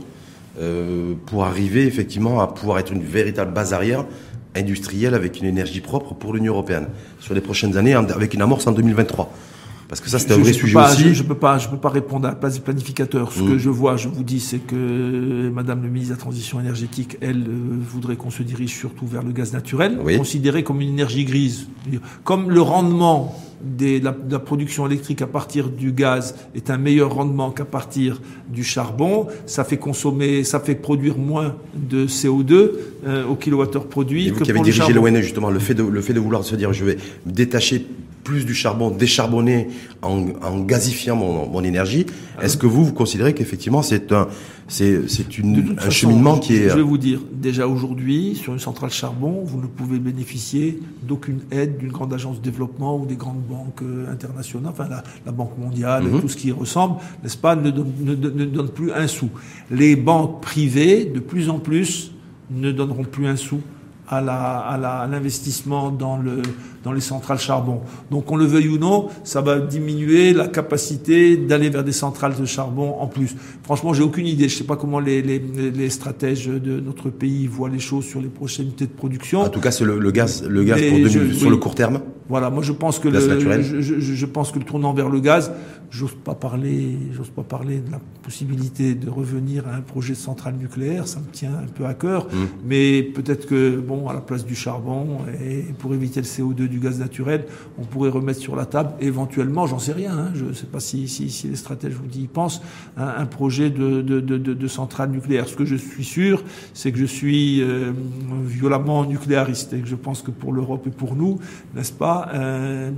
euh, 0.59 1.15
pour 1.27 1.45
arriver 1.45 1.87
effectivement 1.87 2.41
à 2.41 2.47
pouvoir 2.47 2.79
être 2.79 2.93
une 2.93 3.03
véritable 3.03 3.53
base 3.53 3.73
arrière 3.73 4.05
industrielle 4.55 5.15
avec 5.15 5.41
une 5.41 5.47
énergie 5.47 5.83
propre 5.83 6.15
pour 6.15 6.33
l'Union 6.33 6.55
européenne 6.55 6.89
sur 7.21 7.35
les 7.35 7.43
prochaines 7.43 7.77
années, 7.77 7.95
avec 7.95 8.33
une 8.33 8.41
amorce 8.41 8.67
en 8.67 8.73
2023 8.73 9.31
Parce 9.89 10.01
que 10.01 10.09
ça, 10.09 10.19
c'est 10.19 10.33
un 10.33 10.39
vrai 10.39 10.53
sujet 10.53 10.77
aussi. 10.77 11.15
Je 11.15 11.23
ne 11.23 11.29
peux, 11.29 11.35
pas, 11.35 11.59
je 11.59 11.69
peux 11.69 11.77
pas 11.77 11.91
répondre 11.91 12.27
à 12.27 12.31
la 12.31 12.37
place 12.37 12.55
des 12.55 12.61
planificateurs. 12.61 13.33
Ce 13.33 13.41
que 13.41 13.55
mm. 13.55 13.59
je 13.59 13.71
vois, 13.71 13.97
je 13.97 14.09
vous 14.09 14.25
dis, 14.25 14.41
c'est 14.41 14.59
que 14.59 15.49
Madame 15.53 15.83
le 15.83 15.89
ministre 15.89 16.15
de 16.15 16.19
la 16.19 16.21
Transition 16.21 16.61
énergétique, 16.61 17.17
elle, 17.21 17.45
euh, 17.49 17.79
voudrait 17.81 18.17
qu'on 18.17 18.31
se 18.31 18.43
dirige 18.43 18.71
surtout 18.71 19.07
vers 19.07 19.23
le 19.23 19.33
gaz 19.33 19.53
naturel, 19.53 19.99
considéré 20.17 20.65
comme 20.65 20.81
une 20.81 20.91
énergie 20.91 21.25
grise. 21.25 21.69
Comme 22.25 22.51
le 22.51 22.61
rendement 22.61 23.37
de, 23.63 24.01
la, 24.03 24.39
production 24.39 24.87
électrique 24.87 25.23
à 25.23 25.27
partir 25.27 25.71
du 25.71 25.93
gaz 25.93 26.35
est 26.55 26.71
un 26.71 26.79
meilleur 26.79 27.15
rendement 27.15 27.51
qu'à 27.51 27.65
partir 27.65 28.21
du 28.49 28.65
charbon, 28.65 29.29
ça 29.47 29.65
fait 29.65 29.77
consommer, 29.79 30.45
ça 30.45 30.61
fait 30.61 30.75
produire 30.75 31.17
moins 31.17 31.57
de 31.75 32.07
CO2 32.07 32.71
euh, 33.07 33.25
au 33.25 33.35
kilowattheure 33.35 33.87
produit. 33.87 34.29
Et 34.29 34.31
vous 34.31 34.41
qui 34.41 34.51
avez 34.51 34.61
dirigé 34.61 34.93
l'ONE, 34.93 35.21
justement, 35.21 35.51
le 35.51 35.59
fait, 35.59 35.75
de, 35.75 35.85
le 35.85 36.01
fait 36.01 36.13
de 36.13 36.21
vouloir 36.21 36.45
se 36.45 36.57
dire 36.57 36.73
je 36.73 36.85
vais 36.85 36.97
détacher 37.25 37.87
plus 38.27 38.45
du 38.45 38.55
charbon 38.55 38.91
décharbonné 38.91 39.69
en, 40.03 40.27
en 40.43 40.59
gazifiant 40.59 41.15
mon, 41.15 41.49
mon 41.49 41.63
énergie. 41.63 42.07
Ah 42.37 42.45
Est-ce 42.45 42.57
que 42.57 42.67
vous, 42.67 42.85
vous 42.85 42.93
considérez 42.93 43.35
qu'effectivement 43.35 43.83
c'est 43.83 44.11
un, 44.11 44.27
c'est, 44.67 45.09
c'est 45.09 45.39
une, 45.39 45.77
un 45.79 45.91
cheminement 45.91 46.37
qui 46.41 46.57
est... 46.57 46.71
Je 46.71 46.75
vais 46.75 46.83
vous 46.83 46.99
dire, 46.99 47.21
déjà 47.33 47.69
aujourd'hui, 47.69 48.35
sur 48.35 48.53
une 48.53 48.59
centrale 48.59 48.91
charbon, 48.91 49.45
vous 49.45 49.61
ne 49.61 49.69
pouvez 49.69 50.01
bénéficier 50.01 50.81
d'aucune 51.05 51.39
aide 51.53 51.79
d'une 51.79 51.93
grande 51.93 52.13
agence 52.13 52.39
de 52.41 52.43
développement 52.43 52.99
ou 52.99 53.07
des 53.07 53.15
grandes 53.15 53.47
banques 53.49 53.83
euh, 53.83 54.11
internationales, 54.11 54.73
enfin 54.73 54.89
la, 54.89 55.05
la 55.25 55.31
Banque 55.31 55.57
mondiale, 55.57 56.03
mhm. 56.03 56.21
tout 56.21 56.29
ce 56.29 56.37
qui 56.37 56.51
ressemble, 56.51 56.97
n'est-ce 57.23 57.37
pas, 57.37 57.55
ne 57.55 57.71
donne, 57.71 57.93
ne, 58.01 58.15
ne 58.17 58.45
donne 58.45 58.71
plus 58.71 58.91
un 58.93 59.07
sou. 59.07 59.29
Les 59.71 59.95
banques 59.95 60.43
privées, 60.43 61.05
de 61.05 61.21
plus 61.21 61.49
en 61.49 61.61
plus, 61.61 62.11
ne 62.51 62.73
donneront 62.73 63.05
plus 63.05 63.29
un 63.29 63.37
sou 63.37 63.61
à 64.09 65.07
l'investissement 65.11 65.91
dans, 65.91 66.17
le, 66.17 66.43
dans 66.85 66.93
les 66.93 67.01
centrales 67.01 67.39
charbon. 67.39 67.81
Donc, 68.11 68.31
on 68.31 68.37
le 68.37 68.45
veuille 68.45 68.69
ou 68.69 68.79
non, 68.79 69.09
ça 69.25 69.41
va 69.41 69.59
diminuer 69.59 70.33
la 70.33 70.49
capacité 70.49 71.37
d'aller 71.37 71.71
vers 71.71 71.85
des 71.85 71.93
centrales 71.93 72.37
de 72.39 72.45
charbon 72.45 72.97
en 73.01 73.07
plus. 73.07 73.35
Franchement, 73.63 73.93
j'ai 73.93 74.03
aucune 74.03 74.27
idée. 74.27 74.49
Je 74.49 74.55
ne 74.55 74.59
sais 74.59 74.65
pas 74.65 74.77
comment 74.77 75.01
les, 75.01 75.23
les, 75.23 75.39
les, 75.39 75.91
stratèges 75.91 76.47
de 76.47 76.81
notre 76.81 77.11
pays 77.11 77.47
voient 77.47 77.69
les 77.69 77.79
choses 77.79 78.05
sur 78.05 78.21
les 78.21 78.29
prochaines 78.29 78.67
unités 78.67 78.87
de 78.87 78.93
production. 78.93 79.43
En 79.43 79.49
tout 79.49 79.61
cas, 79.61 79.71
c'est 79.71 79.85
le, 79.85 80.11
gaz, 80.11 80.45
le 80.47 80.65
gaz 80.65 80.81
pour 80.81 81.35
sur 81.35 81.51
le 81.51 81.57
court 81.57 81.75
terme. 81.75 82.01
Voilà, 82.29 82.51
moi 82.51 82.63
je 82.63 82.73
pense 82.73 82.99
que 82.99 83.09
le, 83.09 83.21
je, 83.21 83.81
je, 83.81 84.01
je, 84.01 84.27
pense 84.27 84.51
que 84.51 84.59
le 84.59 84.65
tournant 84.65 84.93
vers 84.93 85.09
le 85.09 85.21
gaz, 85.21 85.53
j'ose 85.91 86.15
pas 86.25 86.35
parler, 86.35 86.97
j'ose 87.13 87.31
pas 87.31 87.43
parler 87.43 87.79
de 87.79 87.91
la 87.91 88.01
possibilité 88.23 88.95
de 88.95 89.09
revenir 89.09 89.69
à 89.69 89.75
un 89.75 89.81
projet 89.81 90.15
de 90.15 90.19
centrale 90.19 90.55
nucléaire, 90.57 91.07
ça 91.07 91.21
me 91.21 91.27
tient 91.33 91.55
un 91.55 91.69
peu 91.73 91.87
à 91.87 91.95
cœur, 91.95 92.27
mmh. 92.27 92.37
mais 92.65 93.03
peut-être 93.03 93.47
que 93.47 93.77
bon, 93.77 94.09
à 94.09 94.15
la 94.15 94.21
place 94.21 94.45
du 94.45 94.55
charbon 94.55 95.19
et 95.43 95.63
pour 95.79 95.95
éviter 95.95 96.21
le 96.21 96.27
CO2 96.27 96.69
du 96.69 96.81
gaz 96.81 96.99
naturel, 96.99 97.47
on 97.79 97.85
pourrait 97.85 98.11
remettre 98.11 98.41
sur 98.41 98.57
la 98.57 98.67
table 98.67 98.91
éventuellement, 99.01 99.67
j'en 99.67 99.79
sais 99.79 99.93
rien, 99.93 100.17
hein, 100.17 100.33
je 100.35 100.53
sais 100.53 100.67
pas 100.67 100.81
si, 100.81 101.09
si, 101.09 101.31
si, 101.31 101.49
les 101.49 101.57
stratèges 101.57 101.95
vous 101.95 102.07
disent, 102.07 102.29
pensent, 102.33 102.63
un, 102.97 103.07
un 103.07 103.27
projet 103.27 103.71
de, 103.71 104.03
de, 104.03 104.21
de, 104.21 104.37
de, 104.39 104.69
centrale 104.69 105.11
nucléaire. 105.11 105.49
Ce 105.49 105.57
que 105.57 105.65
je 105.65 105.77
suis 105.77 106.05
sûr, 106.05 106.43
c'est 106.75 106.93
que 106.93 106.99
je 106.99 107.05
suis 107.05 107.63
euh, 107.63 107.93
violemment 108.45 109.05
nucléariste 109.05 109.73
et 109.73 109.81
que 109.81 109.87
je 109.87 109.95
pense 109.95 110.23
que 110.23 110.31
pour 110.31 110.53
l'Europe 110.53 110.87
et 110.87 110.91
pour 110.91 111.15
nous, 111.15 111.39
n'est-ce 111.75 111.93
pas? 111.93 112.16
Euh, 112.35 112.91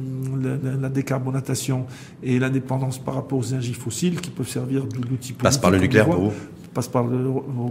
la, 0.81 0.89
décarbonatation 0.89 1.87
et 2.23 2.39
l'indépendance 2.39 2.99
par 2.99 3.15
rapport 3.15 3.39
aux 3.39 3.43
énergies 3.43 3.75
fossiles 3.75 4.21
qui 4.21 4.31
peuvent 4.31 4.49
servir 4.49 4.85
d'outils 4.85 5.33
Passe 5.33 5.59
par 5.59 5.71
le 5.71 5.79
nucléaire 5.79 6.07
pour 6.07 6.21
vous 6.21 6.33
passe 6.79 6.87
par 6.87 7.05
le, 7.05 7.17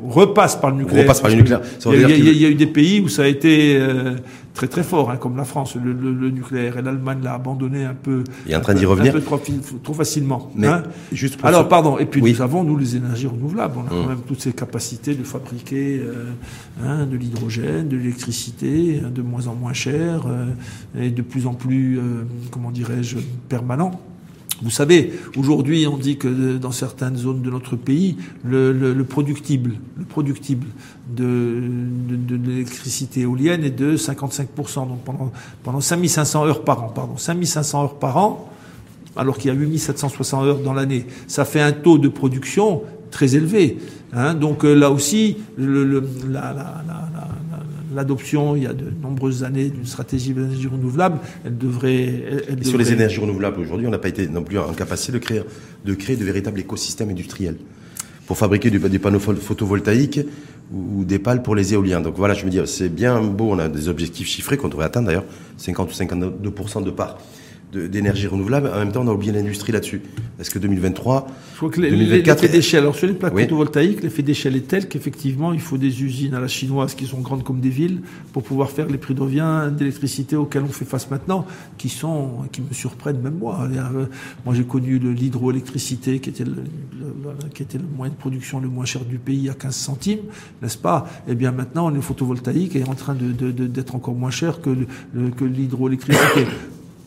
repasse 0.09 0.57
par 0.57 0.71
le 0.71 0.77
nucléaire. 0.77 1.03
Repasse 1.03 1.21
par 1.21 1.29
le 1.29 1.37
nucléaire. 1.37 1.61
Il 1.85 2.41
y, 2.41 2.45
a, 2.45 2.49
eu 2.49 2.55
des 2.55 2.67
pays 2.67 2.99
où 2.99 3.07
ça 3.07 3.23
a 3.23 3.27
été 3.27 3.77
euh, 3.77 4.15
très 4.53 4.67
très 4.67 4.83
fort, 4.83 5.09
hein, 5.09 5.15
comme 5.15 5.37
la 5.37 5.45
France, 5.45 5.77
le, 5.81 5.93
nucléaire, 6.29 6.77
et 6.77 6.81
l'Allemagne 6.81 7.19
l'a 7.23 7.35
abandonné 7.35 7.85
un 7.85 7.93
peu. 7.93 8.25
Il 8.45 8.51
est 8.51 8.55
en 8.57 8.59
train 8.59 8.73
d'y 8.73 8.85
revenir. 8.85 9.15
Un 9.15 9.19
peu 9.21 9.37
trop, 9.81 9.93
facilement. 9.93 10.51
Mais 10.55 10.67
hein. 10.67 10.83
juste 11.13 11.39
Alors, 11.43 11.69
pardon. 11.69 11.97
Et 11.99 12.05
puis 12.05 12.21
nous 12.21 12.41
avons 12.41 12.65
nous 12.65 12.75
les 12.75 12.97
énergies 12.97 13.27
renouvelables. 13.27 13.77
On 13.77 13.85
a 13.85 13.89
quand 13.89 13.95
hum. 13.95 14.07
même 14.09 14.21
toutes 14.27 14.41
ces 14.41 14.51
capacités 14.51 15.15
de 15.15 15.23
fabriquer 15.23 16.01
euh, 16.03 16.25
hein, 16.83 17.05
de 17.05 17.15
l'hydrogène, 17.15 17.87
de 17.87 17.95
l'électricité, 17.95 18.99
de 18.99 19.21
moins 19.21 19.47
en 19.47 19.55
moins 19.55 19.73
cher 19.73 20.25
euh, 20.27 20.47
et 21.01 21.11
de 21.11 21.21
plus 21.21 21.47
en 21.47 21.53
plus, 21.53 21.97
comment 22.51 22.71
dirais-je, 22.71 23.19
permanent. 23.47 23.91
Vous 24.61 24.71
savez, 24.71 25.13
aujourd'hui, 25.37 25.85
on 25.87 25.97
dit 25.97 26.17
que 26.17 26.57
dans 26.57 26.71
certaines 26.71 27.15
zones 27.15 27.41
de 27.41 27.49
notre 27.49 27.75
pays, 27.75 28.17
le, 28.43 28.71
le, 28.71 28.93
le 28.93 29.03
productible, 29.03 29.73
le 29.97 30.03
productible 30.03 30.67
de, 31.15 31.61
l'électricité 32.45 33.21
éolienne 33.21 33.63
est 33.63 33.69
de 33.69 33.95
55%. 33.95 34.87
Donc 34.87 35.03
pendant, 35.03 35.31
pendant 35.63 35.81
5500 35.81 36.45
heures 36.45 36.63
par 36.63 36.83
an, 36.83 36.87
pardon, 36.89 37.17
5500 37.17 37.83
heures 37.83 37.99
par 37.99 38.17
an, 38.17 38.49
alors 39.15 39.37
qu'il 39.37 39.51
y 39.51 39.53
a 39.53 39.57
8760 39.57 40.43
heures 40.43 40.59
dans 40.59 40.73
l'année. 40.73 41.05
Ça 41.27 41.45
fait 41.45 41.61
un 41.61 41.71
taux 41.71 41.97
de 41.97 42.07
production 42.07 42.81
très 43.11 43.35
élevé. 43.35 43.77
Hein. 44.13 44.33
Donc 44.33 44.63
euh, 44.65 44.73
là 44.73 44.91
aussi, 44.91 45.37
la, 45.57 46.01
l'adoption, 47.97 48.55
il 48.55 48.63
y 48.63 48.67
a 48.67 48.73
de 48.73 48.85
nombreuses 49.01 49.43
années, 49.43 49.69
d'une 49.69 49.85
stratégie 49.85 50.33
d'énergie 50.33 50.67
renouvelable, 50.67 51.19
elle 51.43 51.57
devrait... 51.57 52.23
Elle, 52.47 52.63
Sur 52.63 52.77
les 52.77 52.93
énergies 52.93 53.19
renouvelables, 53.19 53.59
aujourd'hui, 53.59 53.87
on 53.87 53.89
n'a 53.89 53.97
pas 53.97 54.07
été 54.07 54.27
non 54.27 54.43
plus 54.43 54.57
en 54.57 54.71
capacité 54.73 55.11
de 55.11 55.17
créer 55.17 55.41
de, 55.83 55.93
créer 55.93 56.15
de 56.15 56.23
véritables 56.23 56.59
écosystèmes 56.59 57.09
industriels 57.09 57.57
pour 58.27 58.37
fabriquer 58.37 58.69
des 58.69 58.99
panneaux 58.99 59.19
photovoltaïques 59.19 60.21
ou 60.73 61.05
des 61.05 61.17
pales 61.17 61.41
pour 61.41 61.55
les 61.55 61.73
éoliens. 61.73 62.01
Donc 62.01 62.15
voilà, 62.17 62.33
je 62.33 62.45
me 62.45 62.51
dis, 62.51 62.59
c'est 62.65 62.89
bien 62.89 63.21
beau, 63.21 63.49
on 63.51 63.59
a 63.59 63.67
des 63.67 63.89
objectifs 63.89 64.27
chiffrés 64.27 64.57
qu'on 64.57 64.67
devrait 64.67 64.85
atteindre 64.85 65.07
d'ailleurs, 65.07 65.25
50 65.57 65.89
ou 65.89 65.93
52% 65.93 66.83
de 66.83 66.91
part 66.91 67.17
d'énergie 67.73 68.27
renouvelable. 68.27 68.71
En 68.73 68.79
même 68.79 68.91
temps, 68.91 69.01
on 69.03 69.07
a 69.07 69.13
oublié 69.13 69.31
l'industrie 69.33 69.71
là-dessus. 69.71 70.01
Est-ce 70.39 70.49
que 70.51 70.59
2023, 70.59 71.27
il 71.27 71.55
faut 71.55 71.69
que 71.69 71.81
l'effet 71.81 72.47
d'échelle. 72.47 72.81
Alors 72.81 72.95
sur 72.95 73.07
les 73.07 73.13
plaques 73.13 73.37
photovoltaïques, 73.37 74.03
l'effet 74.03 74.21
d'échelle 74.21 74.55
est 74.55 74.67
tel 74.67 74.87
qu'effectivement, 74.87 75.51
il 75.51 75.59
faut 75.59 75.77
des 75.77 76.03
usines 76.03 76.35
à 76.35 76.39
la 76.39 76.47
chinoise 76.47 76.93
qui 76.93 77.07
sont 77.07 77.19
grandes 77.21 77.43
comme 77.43 77.59
des 77.59 77.69
villes 77.69 78.01
pour 78.33 78.43
pouvoir 78.43 78.69
faire 78.69 78.87
les 78.87 78.99
prix 78.99 79.15
de 79.15 79.21
revient 79.21 79.71
d'électricité 79.75 80.35
auxquels 80.35 80.63
on 80.63 80.67
fait 80.67 80.85
face 80.85 81.09
maintenant, 81.09 81.45
qui 81.77 81.89
sont, 81.89 82.45
qui 82.51 82.61
me 82.61 82.71
surprennent 82.71 83.19
même 83.19 83.39
moi. 83.39 83.67
Euh, 83.71 84.05
moi, 84.45 84.53
j'ai 84.53 84.63
connu 84.63 84.99
l'hydroélectricité 84.99 86.19
qui 86.19 86.29
était 86.29 86.45
le, 86.45 86.63
qui 87.53 87.63
était 87.63 87.79
le 87.79 87.85
moyen 87.95 88.13
de 88.13 88.17
production 88.17 88.59
le 88.59 88.69
moins 88.69 88.85
cher 88.85 89.03
du 89.03 89.17
pays 89.17 89.49
à 89.49 89.53
15 89.53 89.75
centimes, 89.75 90.19
n'est-ce 90.61 90.77
pas? 90.77 91.07
Eh 91.27 91.33
bien, 91.33 91.51
maintenant, 91.51 91.89
le 91.89 92.01
photovoltaïque 92.01 92.75
est 92.75 92.87
en 92.87 92.93
train 92.93 93.15
d'être 93.15 93.95
encore 93.95 94.13
moins 94.13 94.31
cher 94.31 94.61
que, 94.61 94.69
que 95.35 95.45
l'hydroélectricité 95.45 96.45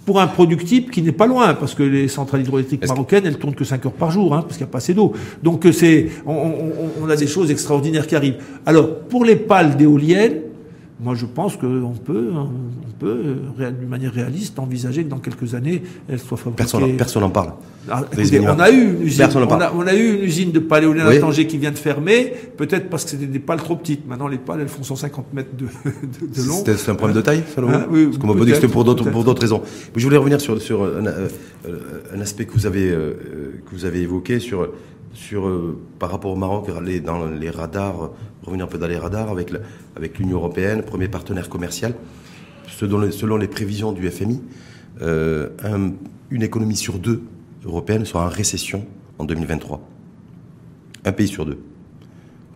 pour 0.05 0.21
un 0.21 0.27
productible 0.27 0.91
qui 0.91 1.03
n'est 1.03 1.13
pas 1.13 1.27
loin, 1.27 1.55
parce 1.55 1.75
que 1.75 1.83
les 1.83 2.09
centrales 2.09 2.41
hydroélectriques 2.41 2.87
marocaines, 2.87 3.27
elles 3.27 3.39
tournent 3.39 3.55
que 3.55 3.65
5 3.65 3.87
heures 3.87 3.93
par 3.93 4.11
jour, 4.11 4.35
hein, 4.35 4.43
parce 4.43 4.57
qu'il 4.57 4.65
n'y 4.65 4.71
a 4.71 4.73
pas 4.73 4.79
assez 4.79 4.95
d'eau. 4.95 5.13
Donc 5.43 5.67
euh, 5.67 5.73
c'est, 5.73 6.09
on, 6.27 6.33
on, 6.33 6.73
on, 7.03 7.09
a 7.09 7.17
des 7.17 7.27
choses 7.27 7.51
extraordinaires 7.51 8.07
qui 8.07 8.17
arrivent. 8.17 8.39
Alors, 8.67 9.01
pour 9.01 9.25
les 9.25 9.37
pales 9.37 9.77
d'éoliennes, 9.77 10.41
moi, 11.03 11.15
je 11.15 11.27
pense 11.27 11.57
qu'on 11.57 11.95
peut, 12.05 12.31
on 12.35 12.93
peut, 12.99 13.37
d'une 13.59 13.89
manière 13.89 14.13
réaliste, 14.13 14.59
envisager 14.59 15.05
que 15.05 15.09
dans 15.09 15.19
quelques 15.19 15.55
années, 15.55 15.83
elle 16.09 16.19
soit 16.19 16.37
fabriquée. 16.37 16.97
Personne 16.97 17.23
n'en 17.23 17.31
parle. 17.31 17.53
Ah, 17.89 18.05
on 18.13 18.61
a 18.61 18.71
eu 18.71 18.97
une 18.97 19.03
usine, 19.03 19.27
on 19.35 19.61
a, 19.61 19.73
on 19.75 19.87
a, 19.87 19.95
eu 19.95 20.17
une 20.17 20.23
usine 20.23 20.53
de 20.53 20.59
pales 20.59 20.85
éoliennes 20.85 21.07
à 21.07 21.17
Tanger 21.17 21.47
qui 21.47 21.57
vient 21.57 21.71
de 21.71 21.79
fermer, 21.79 22.33
peut-être 22.57 22.91
parce 22.91 23.05
que 23.05 23.11
c'était 23.11 23.27
des 23.27 23.39
pales 23.39 23.63
trop 23.63 23.77
petites. 23.77 24.07
Maintenant, 24.07 24.29
les 24.29 24.37
pales, 24.37 24.61
elles 24.61 24.69
font 24.69 24.83
150 24.83 25.33
mètres 25.33 25.51
de, 25.57 25.65
de, 25.65 26.47
long. 26.47 26.63
C'est 26.65 26.91
un 26.91 26.95
problème 26.95 27.17
de 27.17 27.23
taille, 27.23 27.43
ça, 27.55 27.63
hein, 27.63 27.87
oui, 27.91 28.07
Parce 28.07 28.19
qu'on 28.19 28.35
m'a 28.35 28.45
dit 28.45 28.51
que 28.51 28.57
c'était 28.57 28.69
pour 28.69 28.85
d'autres, 28.85 29.09
pour 29.11 29.25
d'autres 29.25 29.41
raisons. 29.41 29.63
je 29.97 30.05
voulais 30.05 30.19
revenir 30.19 30.41
sur, 30.41 30.61
sur 30.61 30.85
un, 30.85 31.07
euh, 31.07 31.79
un 32.15 32.21
aspect 32.21 32.45
que 32.47 32.53
vous 32.53 32.67
avez, 32.67 32.91
euh, 32.91 33.15
que 33.67 33.75
vous 33.75 33.85
avez 33.85 34.01
évoqué 34.01 34.41
sur 34.41 34.69
sur, 35.13 35.47
euh, 35.47 35.79
par 35.99 36.11
rapport 36.11 36.33
au 36.33 36.37
Maroc, 36.37 36.71
dans 37.05 37.27
les 37.27 37.51
radars, 37.51 38.11
revenir 38.45 38.65
un 38.65 38.69
peu 38.69 38.79
dans 38.79 38.87
les 38.87 38.97
radars 38.99 39.29
avec, 39.31 40.19
l'Union 40.19 40.39
européenne, 40.39 40.83
premier 40.83 41.09
partenaire 41.09 41.49
commercial. 41.49 41.95
Selon, 42.69 43.11
selon 43.11 43.37
les 43.37 43.49
prévisions 43.49 43.93
du 43.93 44.09
FMI, 44.09 44.41
euh, 45.03 45.49
une 46.31 46.43
économie 46.43 46.77
sur 46.77 46.99
deux 46.99 47.23
européenne 47.65 48.05
sera 48.05 48.27
en 48.27 48.29
récession 48.29 48.87
en 49.19 49.25
2023. 49.25 49.81
Un 51.05 51.13
pays 51.13 51.29
sur 51.29 51.45
deux. 51.45 51.59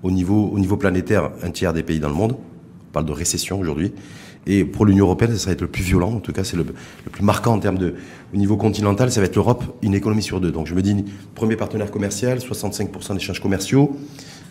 Au 0.03 0.11
niveau, 0.11 0.51
au 0.53 0.59
niveau 0.59 0.77
planétaire, 0.77 1.31
un 1.43 1.51
tiers 1.51 1.73
des 1.73 1.83
pays 1.83 2.01
dans 2.01 2.09
le 2.09 2.15
monde, 2.15 2.33
on 2.33 2.93
parle 2.93 3.07
de 3.07 3.13
récession 3.13 3.59
aujourd'hui, 3.59 3.93
et 4.47 4.65
pour 4.65 4.85
l'Union 4.85 5.07
européenne, 5.07 5.37
ça 5.37 5.47
va 5.47 5.53
être 5.53 5.63
le 5.63 5.69
plus 5.69 5.83
violent, 5.83 6.13
en 6.13 6.21
tout 6.21 6.33
cas, 6.33 6.45
c'est 6.45 6.57
le, 6.57 6.65
plus 6.65 7.25
marquant 7.25 7.55
en 7.55 7.59
termes 7.59 7.79
de. 7.79 7.95
Au 8.33 8.37
niveau 8.37 8.57
continental, 8.57 9.13
ça 9.13 9.21
va 9.21 9.27
être 9.27 9.37
l'Europe, 9.37 9.63
une 9.83 9.95
économie 9.95 10.23
sur 10.23 10.41
deux. 10.41 10.51
Donc 10.51 10.67
je 10.67 10.75
me 10.75 10.83
dis, 10.83 11.05
premier 11.35 11.57
partenaire 11.57 11.91
commercial, 11.91 12.39
65% 12.39 13.15
d'échanges 13.15 13.41
commerciaux, 13.41 13.97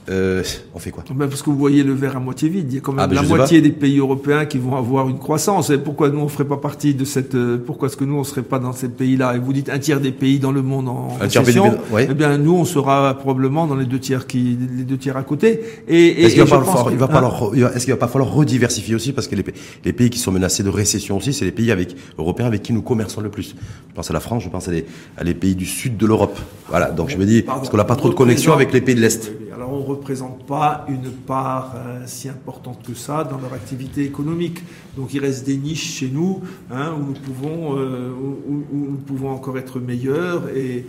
euh, 0.10 0.44
on 0.74 0.80
fait 0.80 0.92
quoi? 0.92 1.04
Ben 1.14 1.28
Parce 1.28 1.42
que 1.42 1.50
vous 1.50 1.58
voyez 1.58 1.84
le 1.84 1.94
verre 1.94 2.18
à 2.18 2.20
moitié 2.20 2.50
vide. 2.50 2.68
Il 2.70 2.76
y 2.76 2.78
a 2.78 2.82
quand 2.82 2.92
même 2.92 3.02
ah, 3.02 3.08
ben, 3.08 3.16
la 3.16 3.22
moitié 3.24 3.62
des 3.62 3.72
pays 3.72 4.00
européens 4.00 4.46
qui 4.46 4.58
vont 4.58 4.76
avoir 4.76 5.08
une 5.08 5.18
croissance. 5.18 5.70
Et 5.70 5.78
pourquoi 5.78 6.10
nous 6.10 6.20
on 6.20 6.28
ferait 6.28 6.48
pas 6.48 6.58
partie 6.58 6.94
de 6.94 7.06
cette 7.06 7.36
euh, 7.36 7.58
Pourquoi 7.58 7.88
est-ce 7.88 7.96
que 7.96 8.04
nous 8.04 8.18
on 8.18 8.24
serait 8.24 8.44
pas 8.44 8.60
dans 8.60 8.74
ces 8.74 8.90
pays-là? 8.90 9.36
Et 9.36 9.40
vous 9.40 9.54
dites 9.54 9.70
un 9.70 9.80
tiers 9.80 10.02
des 10.02 10.12
pays 10.12 10.40
dans 10.40 10.52
le 10.52 10.62
monde 10.62 10.90
en 10.90 11.18
un 11.20 11.24
récession. 11.24 11.78
Eh 11.98 12.14
bien 12.14 12.38
nous 12.38 12.54
on 12.54 12.66
sera 12.66 13.14
probablement 13.18 13.66
dans 13.66 13.76
les 13.76 13.86
deux 13.86 14.00
tiers 14.00 14.28
qui 14.28 14.58
les 14.78 14.84
deux 14.84 14.98
tiers 14.98 15.16
à 15.16 15.24
côté. 15.24 15.62
Et, 15.88 16.24
est-ce 16.24 16.36
qu'il 16.36 16.44
va, 16.44 16.58
va, 16.58 16.90
va 16.90 17.98
pas 17.98 18.08
falloir 18.08 18.34
rediversifier 18.34 18.96
aussi? 18.96 19.14
Parce 19.14 19.28
que 19.28 19.36
les, 19.36 19.46
les 19.86 19.94
pays 19.94 20.10
qui 20.10 20.20
sont 20.20 20.32
menacés 20.32 20.64
de 20.64 20.70
récession 20.70 21.18
aussi, 21.18 21.34
c'est 21.34 21.46
les 21.46 21.52
pays 21.52 21.72
avec 21.72 21.96
européens 22.18 22.48
avec 22.48 22.62
qui 22.62 22.74
nous 22.74 22.82
commerçons 22.82 23.22
le 23.22 23.30
plus. 23.30 23.56
Je 23.90 23.96
pense 23.96 24.10
à 24.10 24.14
la 24.14 24.20
France, 24.20 24.44
je 24.44 24.50
pense 24.50 24.68
à 24.68 24.72
les, 24.72 24.86
à 25.18 25.24
les 25.24 25.34
pays 25.34 25.56
du 25.56 25.66
sud 25.66 25.98
de 25.98 26.06
l'Europe. 26.06 26.38
Voilà. 26.68 26.92
Donc 26.92 27.10
je 27.10 27.18
me 27.18 27.26
dis 27.26 27.42
parce 27.44 27.70
qu'on 27.70 27.78
n'a 27.78 27.86
pas 27.86 27.96
trop 27.96 28.10
de 28.10 28.16
connexion 28.16 28.54
avec 28.54 28.74
les 28.74 28.82
pays 28.82 28.96
de 28.96 29.02
l'est. 29.02 29.32
Alors 29.54 29.72
on 29.72 29.84
représente 29.84 30.46
pas 30.46 30.86
une 30.88 31.12
part 31.12 31.74
euh, 31.76 32.04
si 32.08 32.28
importante 32.28 32.80
que 32.84 32.96
ça 32.96 33.24
dans 33.24 33.38
leur 33.38 33.54
activité 33.54 34.04
économique. 34.04 34.64
Donc 34.98 35.14
il 35.14 35.20
reste 35.20 35.46
des 35.46 35.58
niches 35.58 36.00
chez 36.00 36.10
nous 36.10 36.42
hein, 36.72 36.94
où, 36.98 37.06
nous 37.06 37.14
pouvons, 37.14 37.78
euh, 37.78 38.12
où, 38.12 38.64
nous 38.72 38.98
pouvons 38.98 39.30
encore 39.30 39.58
être 39.58 39.80
meilleurs 39.80 40.44
et, 40.56 40.86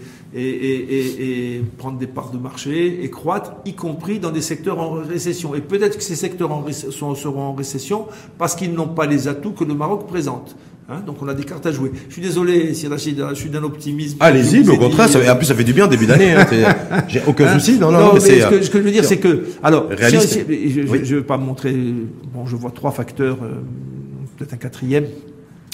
prendre 1.78 1.98
des 1.98 2.06
parts 2.06 2.30
de 2.30 2.38
marché 2.38 3.04
et 3.04 3.10
croître, 3.10 3.52
y 3.64 3.74
compris 3.74 4.18
dans 4.18 4.30
des 4.30 4.42
secteurs 4.42 4.80
en 4.80 4.92
récession. 4.92 5.54
Et 5.54 5.60
peut-être 5.60 5.96
que 5.96 6.02
ces 6.02 6.16
secteurs 6.16 6.50
seront 6.90 7.42
en 7.42 7.54
récession 7.54 8.06
parce 8.38 8.54
qu'ils 8.54 8.72
n'ont 8.72 8.88
pas 8.88 9.06
les 9.06 9.28
atouts 9.28 9.52
que 9.52 9.64
le 9.64 9.74
Maroc 9.74 10.06
présente. 10.06 10.56
Hein, 10.86 11.00
donc 11.06 11.16
on 11.22 11.28
a 11.28 11.34
des 11.34 11.44
cartes 11.44 11.64
à 11.64 11.72
jouer. 11.72 11.92
Je 12.08 12.12
suis 12.12 12.20
désolé, 12.20 12.74
si 12.74 12.86
je 12.86 13.34
suis 13.34 13.50
d'un 13.50 13.62
optimisme. 13.62 14.18
Allez-y, 14.20 14.64
mais 14.64 14.72
au 14.72 14.76
contraire, 14.76 15.08
ça, 15.08 15.18
en 15.32 15.36
plus 15.36 15.46
ça 15.46 15.54
fait 15.54 15.64
du 15.64 15.72
bien 15.72 15.86
début 15.86 16.06
d'année. 16.06 16.32
Hein, 16.34 16.46
J'ai 17.08 17.22
aucun 17.26 17.46
hein 17.46 17.58
souci. 17.58 17.78
Non, 17.78 17.90
non, 17.90 18.12
mais, 18.12 18.20
ce, 18.20 18.48
que, 18.50 18.62
ce, 18.62 18.70
que, 18.70 18.78
je 18.78 18.84
veux 18.84 18.90
dire, 18.90 19.04
c'est 19.04 19.16
que, 19.16 19.44
alors, 19.62 19.88
je 19.90 20.80
ne 20.80 21.16
vais 21.16 21.22
pas 21.22 21.38
montrer. 21.38 21.74
Bon, 22.34 22.44
je 22.46 22.56
vois 22.56 22.70
trois 22.70 22.90
facteurs, 22.90 23.38
euh, 23.42 23.62
peut-être 24.36 24.52
un 24.52 24.58
quatrième 24.58 25.06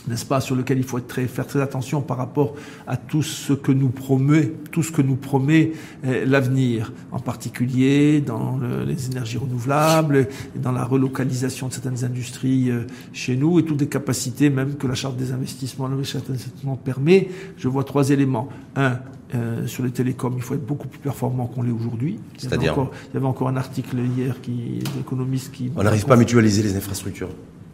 n'est-ce 0.09 0.25
pas, 0.25 0.41
sur 0.41 0.57
lequel 0.57 0.79
il 0.79 0.85
faut 0.85 0.99
être 0.99 1.07
très, 1.07 1.27
faire 1.27 1.47
très 1.47 1.61
attention 1.61 2.01
par 2.01 2.17
rapport 2.17 2.55
à 2.87 2.97
tout 2.97 3.23
ce 3.23 3.53
que 3.53 3.73
nous 3.73 3.89
promet, 3.89 4.53
tout 4.71 4.83
ce 4.83 4.93
que 4.93 5.03
nous 5.03 5.17
promet 5.17 5.73
euh, 6.05 6.25
l'avenir, 6.27 6.93
en 7.13 7.19
particulier 7.19 8.21
dans 8.21 8.59
les 8.87 9.07
énergies 9.07 9.39
renouvelables, 9.39 10.29
dans 10.57 10.73
la 10.73 10.85
relocalisation 10.85 11.69
de 11.69 11.73
certaines 11.73 12.05
industries 12.05 12.71
euh, 12.71 12.87
chez 13.13 13.37
nous 13.37 13.59
et 13.59 13.65
toutes 13.65 13.81
les 13.81 13.89
capacités 13.89 14.51
même 14.51 14.77
que 14.77 14.87
la 14.87 14.95
charte 14.95 15.17
des 15.17 15.33
investissements, 15.33 15.89
le 15.89 15.97
investissements 15.97 16.77
permet. 16.77 17.29
Je 17.57 17.69
vois 17.69 17.85
trois 17.85 18.11
éléments. 18.11 18.49
Un, 18.77 18.99
euh, 19.35 19.67
sur 19.67 19.85
les 19.85 19.91
télécoms, 19.91 20.33
il 20.37 20.43
faut 20.43 20.55
être 20.55 20.67
beaucoup 20.67 20.89
plus 20.89 20.99
performant 20.99 21.47
qu'on 21.47 21.63
l'est 21.63 21.71
aujourd'hui. 21.71 22.19
C'est-à-dire 22.37 22.75
il 23.11 23.15
y 23.15 23.17
avait 23.17 23.27
encore 23.27 23.49
un 23.49 23.57
article 23.57 23.99
hier 23.99 24.41
qui 24.41 24.81
d'économistes 24.97 25.53
qui. 25.53 25.71
On 25.77 25.85
n'arrive 25.85 26.05
pas 26.05 26.15
à 26.15 26.17
mutualiser 26.17 26.63
les 26.63 26.77
infrastructures. 26.77 27.29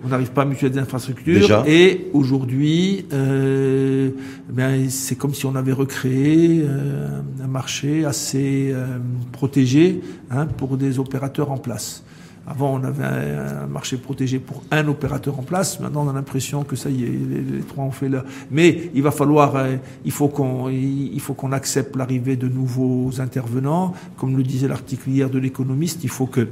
On 0.04 0.08
n'arrive 0.08 0.30
pas 0.30 0.42
à 0.42 0.44
mutualiser 0.44 0.78
des 0.78 0.82
infrastructures. 0.82 1.64
Et 1.66 2.08
aujourd'hui, 2.12 3.06
euh, 3.12 4.10
ben, 4.50 4.88
c'est 4.90 5.16
comme 5.16 5.34
si 5.34 5.46
on 5.46 5.54
avait 5.54 5.72
recréé 5.72 6.62
euh, 6.64 7.20
un 7.42 7.46
marché 7.46 8.04
assez 8.04 8.70
euh, 8.72 8.98
protégé 9.32 10.02
hein, 10.30 10.46
pour 10.46 10.76
des 10.76 10.98
opérateurs 10.98 11.50
en 11.50 11.58
place. 11.58 12.04
Avant, 12.48 12.74
on 12.74 12.84
avait 12.84 13.04
un, 13.04 13.66
marché 13.66 13.96
protégé 13.96 14.38
pour 14.38 14.62
un 14.70 14.86
opérateur 14.86 15.38
en 15.38 15.42
place. 15.42 15.80
Maintenant, 15.80 16.06
on 16.06 16.10
a 16.10 16.12
l'impression 16.12 16.62
que 16.62 16.76
ça 16.76 16.90
y 16.90 17.02
est, 17.02 17.08
les, 17.08 17.60
trois 17.62 17.82
ont 17.82 17.90
fait 17.90 18.08
là. 18.08 18.24
Mais 18.52 18.90
il 18.94 19.02
va 19.02 19.10
falloir, 19.10 19.56
euh, 19.56 19.76
il 20.04 20.12
faut 20.12 20.28
qu'on, 20.28 20.68
il 20.68 21.20
faut 21.20 21.34
qu'on 21.34 21.50
accepte 21.50 21.96
l'arrivée 21.96 22.36
de 22.36 22.46
nouveaux 22.46 23.20
intervenants. 23.20 23.94
Comme 24.16 24.36
le 24.36 24.44
disait 24.44 24.68
l'article 24.68 25.10
hier 25.10 25.28
de 25.28 25.40
l'économiste, 25.40 26.04
il 26.04 26.10
faut 26.10 26.26
que 26.26 26.46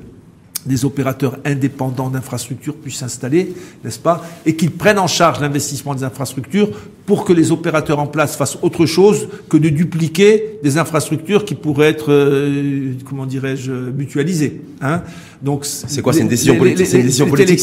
des 0.67 0.85
opérateurs 0.85 1.39
indépendants 1.45 2.11
d'infrastructures 2.11 2.77
puissent 2.77 2.99
s'installer, 2.99 3.55
n'est-ce 3.83 3.99
pas, 3.99 4.25
et 4.47 4.57
qu'ils 4.57 4.73
prennent 4.73 4.99
en 4.99 5.07
charge 5.07 5.41
l'investissement 5.41 5.95
des 5.95 6.05
infrastructures 6.05 6.71
pour 7.07 7.25
que 7.25 7.33
les 7.33 7.53
opérateurs 7.53 7.99
en 7.99 8.07
place 8.07 8.37
fassent 8.37 8.59
autre 8.63 8.87
chose 8.87 9.29
que 9.49 9.57
de 9.57 9.69
dupliquer 9.69 10.59
des 10.63 10.79
infrastructures 10.79 11.45
qui 11.45 11.55
pourraient 11.55 11.89
être, 11.91 12.11
euh, 12.11 12.93
comment 13.07 13.27
dirais-je, 13.27 13.73
mutualisées. 13.73 14.63
Hein 14.81 15.03
Donc 15.43 15.67
c'est 15.67 16.01
quoi 16.01 16.13
C'est 16.13 16.21
une 16.21 16.29
décision 16.29 16.57
politique, 16.57 16.87
c'est 16.87 16.99
une 16.99 17.05
décision 17.05 17.29
politique 17.29 17.61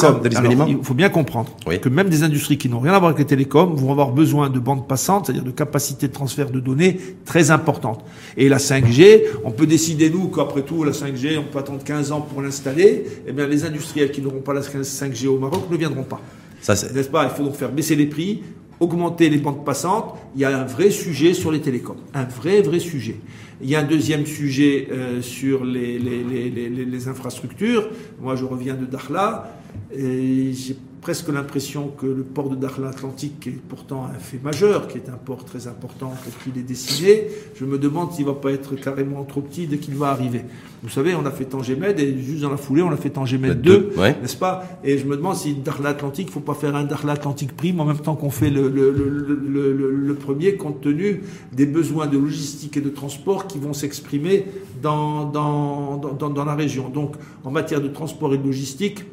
Il 0.68 0.78
faut 0.84 0.94
bien 0.94 1.10
comprendre 1.10 1.56
que 1.82 1.90
même 1.90 2.10
des 2.10 2.24
industries 2.24 2.58
qui 2.58 2.70
n'ont 2.70 2.80
rien 2.80 2.94
à 2.94 3.00
voir 3.00 3.10
avec 3.10 3.20
les 3.20 3.26
télécoms 3.26 3.74
vont 3.76 3.92
avoir 3.92 4.12
besoin 4.12 4.50
de 4.50 4.60
bandes 4.60 4.88
passantes, 4.88 5.26
c'est-à-dire 5.26 5.44
de 5.44 5.52
capacités 5.52 6.08
de 6.08 6.14
transfert 6.14 6.52
de 6.52 6.60
données 6.60 7.00
très 7.26 7.50
importantes. 7.50 8.06
Et 8.38 8.48
la 8.48 8.58
5G, 8.58 9.24
on 9.44 9.52
peut 9.52 9.66
décider 9.68 10.10
nous 10.10 10.28
qu'après 10.28 10.62
tout 10.62 10.84
la 10.84 10.92
5G, 10.92 11.40
on 11.40 11.52
peut 11.52 11.60
attendre 11.60 11.84
15 11.84 12.12
ans 12.12 12.22
pour 12.22 12.42
l'installer. 12.42 13.06
Eh 13.28 13.32
bien, 13.32 13.48
les 13.48 13.66
industriels 13.66 14.12
qui 14.12 14.22
n'auront 14.22 14.42
pas 14.42 14.54
la 14.54 14.62
5G 14.62 15.28
au 15.28 15.40
Maroc 15.40 15.64
ne 15.72 15.78
viendront 15.78 16.04
pas. 16.04 16.22
N'est-ce 16.68 17.10
pas? 17.10 17.24
Il 17.24 17.36
faut 17.36 17.44
donc 17.44 17.56
faire 17.56 17.72
baisser 17.72 17.96
les 17.96 18.06
prix, 18.06 18.42
augmenter 18.82 19.30
les 19.30 19.38
bandes 19.38 19.64
passantes, 19.64 20.18
il 20.36 20.42
y 20.42 20.46
a 20.46 20.60
un 20.60 20.66
vrai 20.66 20.90
sujet 20.90 21.34
sur 21.34 21.52
les 21.52 21.62
télécoms. 21.62 21.98
Un 22.14 22.26
vrai, 22.26 22.62
vrai 22.62 22.80
sujet. 22.80 23.16
Il 23.62 23.70
y 23.70 23.76
a 23.76 23.80
un 23.80 23.84
deuxième 23.84 24.26
sujet 24.26 24.88
euh, 24.92 25.22
sur 25.22 25.64
les, 25.64 26.00
les, 26.00 27.08
infrastructures. 27.08 27.90
Moi, 28.20 28.36
je 28.36 28.44
reviens 28.44 28.74
de 28.74 28.86
Dakhla. 28.86 29.56
Et 29.96 30.52
j'ai 30.54 30.76
presque 31.02 31.30
l'impression 31.30 31.92
que 31.98 32.06
le 32.06 32.24
port 32.24 32.50
de 32.50 32.56
Dakhla 32.56 32.90
Atlantique, 32.90 33.40
qui 33.40 33.50
est 33.50 33.52
pourtant 33.54 34.06
un 34.06 34.20
fait 34.20 34.40
majeur, 34.42 34.88
qui 34.88 35.00
est 35.00 35.10
un 35.10 35.18
port 35.18 35.44
très 35.46 35.68
important 35.68 36.14
pour 36.24 36.38
qu'il 36.44 36.60
est 36.62 36.66
dessiné, 36.66 37.28
je 37.56 37.66
me 37.66 37.80
demande 37.80 38.12
s'il 38.12 38.26
ne 38.26 38.32
va 38.32 38.38
pas 38.38 38.52
être 38.52 38.76
carrément 38.76 39.24
trop 39.24 39.42
petit 39.42 39.66
dès 39.66 39.78
qu'il 39.78 39.96
va 39.96 40.10
arriver. 40.10 40.44
Vous 40.84 40.90
savez, 40.90 41.16
on 41.16 41.26
a 41.26 41.32
fait 41.32 41.46
Tangemed 41.46 42.00
et 42.00 42.20
juste 42.20 42.42
dans 42.44 42.52
la 42.52 42.58
foulée, 42.58 42.84
on 42.84 42.92
a 42.92 42.98
fait 42.98 43.10
Tangemed 43.10 43.62
2, 43.62 43.94
n'est-ce 44.22 44.38
pas? 44.38 44.64
Et 44.84 45.00
je 45.00 45.06
me 45.06 45.16
demande 45.18 45.36
si 45.36 45.56
Dakhla 45.56 45.90
Atlantique, 45.90 46.28
il 46.28 46.30
ne 46.30 46.34
faut 46.34 46.40
pas 46.40 46.54
faire 46.54 46.76
un 46.76 46.84
Dakhla 46.84 47.14
Atlantique 47.14 47.56
prime 47.56 47.80
en 47.80 47.86
même 47.86 48.00
temps 48.00 48.16
qu'on 48.16 48.30
fait 48.30 48.52
le, 48.52 48.70
le, 48.70 48.92
le, 48.92 49.92
le, 49.92 50.14
premier, 50.16 50.56
compte 50.56 50.82
tenu 50.82 51.24
des 51.52 51.66
besoins 51.66 52.06
de 52.06 52.18
logistique 52.18 52.78
et 52.78 52.82
de 52.82 52.90
transport 52.90 53.48
qui 53.48 53.58
vont 53.58 53.74
s'exprimer 53.74 54.46
dans, 54.82 55.26
dans, 55.26 55.98
dans, 55.98 56.30
dans 56.30 56.46
la 56.46 56.56
région. 56.56 56.90
Donc, 56.90 57.16
en 57.44 57.50
matière 57.50 57.82
de 57.82 57.88
transport 57.88 58.34
et 58.36 58.38
de 58.38 58.46
logistique, 58.46 59.04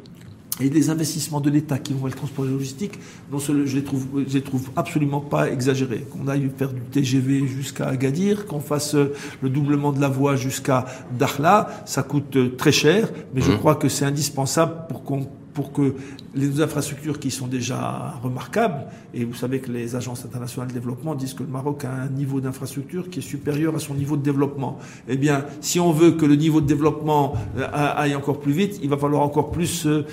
et 0.59 0.69
des 0.69 0.89
investissements 0.89 1.39
de 1.39 1.49
l'État 1.49 1.77
qui 1.77 1.93
vont 1.93 1.99
vers 1.99 2.09
le 2.09 2.17
transport 2.17 2.45
logistique, 2.45 2.99
non 3.31 3.39
je 3.39 3.75
les 3.75 3.83
trouve, 3.83 4.05
je 4.27 4.33
les 4.33 4.41
trouve 4.41 4.69
absolument 4.75 5.21
pas 5.21 5.49
exagérés. 5.49 6.05
Qu'on 6.11 6.27
aille 6.27 6.49
faire 6.57 6.73
du 6.73 6.81
TGV 6.81 7.47
jusqu'à 7.47 7.87
Agadir, 7.87 8.45
qu'on 8.45 8.59
fasse 8.59 8.95
euh, 8.95 9.13
le 9.41 9.49
doublement 9.49 9.91
de 9.91 10.01
la 10.01 10.09
voie 10.09 10.35
jusqu'à 10.35 10.85
Dakhla, 11.17 11.83
ça 11.85 12.03
coûte 12.03 12.35
euh, 12.35 12.55
très 12.57 12.71
cher, 12.71 13.09
mais 13.33 13.41
je 13.41 13.51
mmh. 13.51 13.57
crois 13.57 13.75
que 13.75 13.89
c'est 13.89 14.05
indispensable 14.05 14.87
pour 14.89 15.03
qu'on 15.03 15.27
pour 15.59 15.73
que 15.73 15.93
les 16.35 16.61
infrastructures 16.61 17.19
qui 17.19 17.31
sont 17.31 17.47
déjà 17.47 18.13
remarquables, 18.23 18.85
et 19.13 19.25
vous 19.25 19.33
savez 19.33 19.59
que 19.59 19.69
les 19.69 19.97
agences 19.97 20.23
internationales 20.23 20.69
de 20.69 20.73
développement 20.73 21.15
disent 21.15 21.33
que 21.33 21.43
le 21.43 21.49
Maroc 21.49 21.83
a 21.83 21.91
un 21.91 22.07
niveau 22.07 22.39
d'infrastructure 22.39 23.09
qui 23.09 23.19
est 23.19 23.27
supérieur 23.33 23.75
à 23.75 23.79
son 23.79 23.93
niveau 23.93 24.15
de 24.15 24.21
développement. 24.23 24.79
Eh 25.09 25.17
bien, 25.17 25.43
si 25.59 25.81
on 25.81 25.91
veut 25.91 26.11
que 26.11 26.25
le 26.25 26.37
niveau 26.37 26.61
de 26.61 26.65
développement 26.65 27.33
euh, 27.57 27.67
aille 27.73 28.15
encore 28.15 28.39
plus 28.39 28.53
vite, 28.53 28.79
il 28.81 28.89
va 28.89 28.95
falloir 28.95 29.21
encore 29.21 29.51
plus 29.51 29.85
euh, 29.85 30.05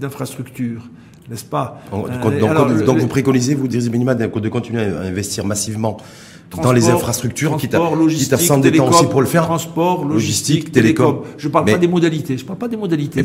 d'infrastructures 0.00 0.90
n'est-ce 1.30 1.44
pas? 1.44 1.80
Donc, 1.90 2.08
euh, 2.10 2.84
donc, 2.84 2.98
vous 2.98 3.06
préconisez, 3.06 3.54
vous 3.54 3.66
diriez 3.66 3.88
minima 3.88 4.14
de 4.14 4.48
continuer 4.48 4.82
à 4.82 5.00
investir 5.00 5.46
massivement 5.46 5.96
dans 6.62 6.72
les 6.72 6.88
infrastructures, 6.88 7.56
quitte 7.56 7.74
à, 7.74 7.78
quitte 8.08 8.60
des 8.60 8.72
temps 8.72 8.88
aussi 8.88 9.06
pour 9.06 9.20
le 9.20 9.26
faire. 9.26 9.44
Transport, 9.44 10.04
logistique, 10.04 10.72
télécom. 10.72 11.22
Je 11.36 11.48
parle 11.48 11.66
pas 11.66 11.78
des 11.78 11.88
modalités. 11.88 12.38
Je 12.38 12.44
parle 12.44 12.58
pas 12.58 12.68
des 12.68 12.76
modalités. 12.76 13.24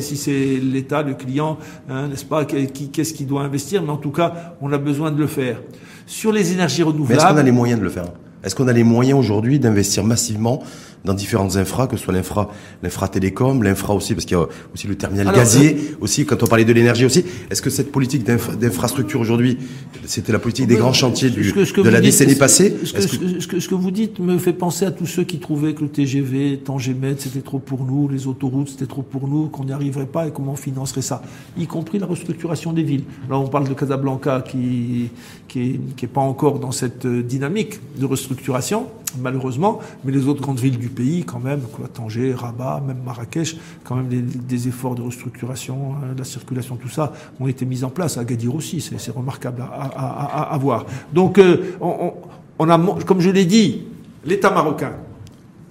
si 0.00 0.16
c'est 0.16 0.60
l'État, 0.62 1.02
le 1.02 1.14
client, 1.14 1.58
hein, 1.88 2.08
n'est-ce 2.08 2.24
pas, 2.24 2.44
qu'est-ce 2.44 3.12
qu'il 3.12 3.26
doit 3.26 3.42
investir, 3.42 3.82
mais 3.82 3.90
en 3.90 3.96
tout 3.96 4.10
cas, 4.10 4.54
on 4.60 4.72
a 4.72 4.78
besoin 4.78 5.10
de 5.10 5.18
le 5.18 5.26
faire. 5.26 5.60
Sur 6.06 6.32
les 6.32 6.52
énergies 6.52 6.82
renouvelables. 6.82 7.20
Est-ce 7.20 7.32
qu'on 7.32 7.38
a 7.38 7.42
les 7.42 7.52
moyens 7.52 7.78
de 7.78 7.84
le 7.84 7.90
faire? 7.90 8.06
Est-ce 8.42 8.54
qu'on 8.54 8.68
a 8.68 8.72
les 8.72 8.84
moyens 8.84 9.18
aujourd'hui 9.18 9.58
d'investir 9.58 10.04
massivement 10.04 10.62
dans 11.04 11.14
différentes 11.14 11.56
infras, 11.56 11.86
que 11.86 11.96
ce 11.96 12.04
soit 12.04 12.14
l'infra, 12.14 12.50
l'infra 12.82 13.08
télécom, 13.08 13.62
l'infra 13.62 13.94
aussi, 13.94 14.14
parce 14.14 14.24
qu'il 14.24 14.36
y 14.36 14.40
a 14.40 14.46
aussi 14.74 14.86
le 14.86 14.96
terminal 14.96 15.32
gazier, 15.34 15.76
euh, 15.76 15.96
aussi, 16.00 16.26
quand 16.26 16.42
on 16.42 16.46
parlait 16.46 16.64
de 16.64 16.72
l'énergie 16.72 17.04
aussi. 17.04 17.24
Est-ce 17.50 17.62
que 17.62 17.70
cette 17.70 17.92
politique 17.92 18.24
d'infrastructure 18.24 19.20
aujourd'hui, 19.20 19.58
c'était 20.04 20.32
la 20.32 20.38
politique 20.38 20.66
des 20.66 20.76
grands 20.76 20.92
chantiers 20.92 21.30
du, 21.30 21.52
de 21.52 21.88
la 21.88 22.00
décennie 22.00 22.34
passée? 22.34 22.76
ce 22.84 22.92
que, 22.92 23.60
ce, 23.60 23.68
que, 23.68 23.74
vous 23.74 23.90
dites 23.90 24.18
me 24.18 24.38
fait 24.38 24.52
penser 24.52 24.84
à 24.84 24.90
tous 24.90 25.06
ceux 25.06 25.24
qui 25.24 25.38
trouvaient 25.38 25.74
que 25.74 25.82
le 25.82 25.88
TGV, 25.88 26.58
Tangemet, 26.64 27.16
c'était 27.18 27.40
trop 27.40 27.58
pour 27.58 27.84
nous, 27.84 28.08
les 28.08 28.26
autoroutes, 28.26 28.70
c'était 28.70 28.86
trop 28.86 29.02
pour 29.02 29.28
nous, 29.28 29.46
qu'on 29.48 29.64
n'y 29.64 29.72
arriverait 29.72 30.06
pas 30.06 30.26
et 30.26 30.32
comment 30.32 30.52
on 30.52 30.56
financerait 30.56 31.02
ça, 31.02 31.22
y 31.56 31.66
compris 31.66 31.98
la 31.98 32.06
restructuration 32.06 32.72
des 32.72 32.82
villes. 32.82 33.04
Là, 33.30 33.38
on 33.38 33.48
parle 33.48 33.68
de 33.68 33.74
Casablanca 33.74 34.42
qui, 34.46 35.10
qui 35.46 35.60
est, 35.60 35.80
qui 35.96 36.04
est 36.04 36.08
pas 36.08 36.20
encore 36.20 36.58
dans 36.58 36.72
cette 36.72 37.06
dynamique 37.06 37.78
de 37.98 38.06
restructuration, 38.06 38.86
malheureusement, 39.16 39.78
mais 40.04 40.12
les 40.12 40.26
autres 40.26 40.42
grandes 40.42 40.58
villes 40.60 40.78
du 40.78 40.88
pays, 40.88 41.24
quand 41.24 41.40
même, 41.40 41.60
quoi, 41.72 41.88
Tanger, 41.88 42.34
Rabat, 42.34 42.82
même 42.86 42.98
Marrakech, 43.04 43.56
quand 43.84 43.96
même 43.96 44.08
des, 44.08 44.68
efforts 44.68 44.94
de 44.94 45.02
restructuration, 45.02 45.94
hein, 45.94 46.12
de 46.14 46.18
la 46.18 46.24
circulation, 46.24 46.76
tout 46.76 46.88
ça, 46.88 47.12
ont 47.40 47.46
été 47.48 47.64
mis 47.64 47.84
en 47.84 47.90
place. 47.90 48.18
À 48.18 48.24
Gadir 48.24 48.54
aussi, 48.54 48.80
c'est 48.80 49.10
remarquable 49.10 49.62
à, 49.70 50.56
voir. 50.60 50.86
Donc, 51.12 51.38
euh, 51.38 51.72
on, 51.80 52.68
a, 52.68 52.78
comme 53.04 53.20
je 53.20 53.30
l'ai 53.30 53.44
dit, 53.44 53.84
l'État 54.24 54.50
marocain, 54.50 54.92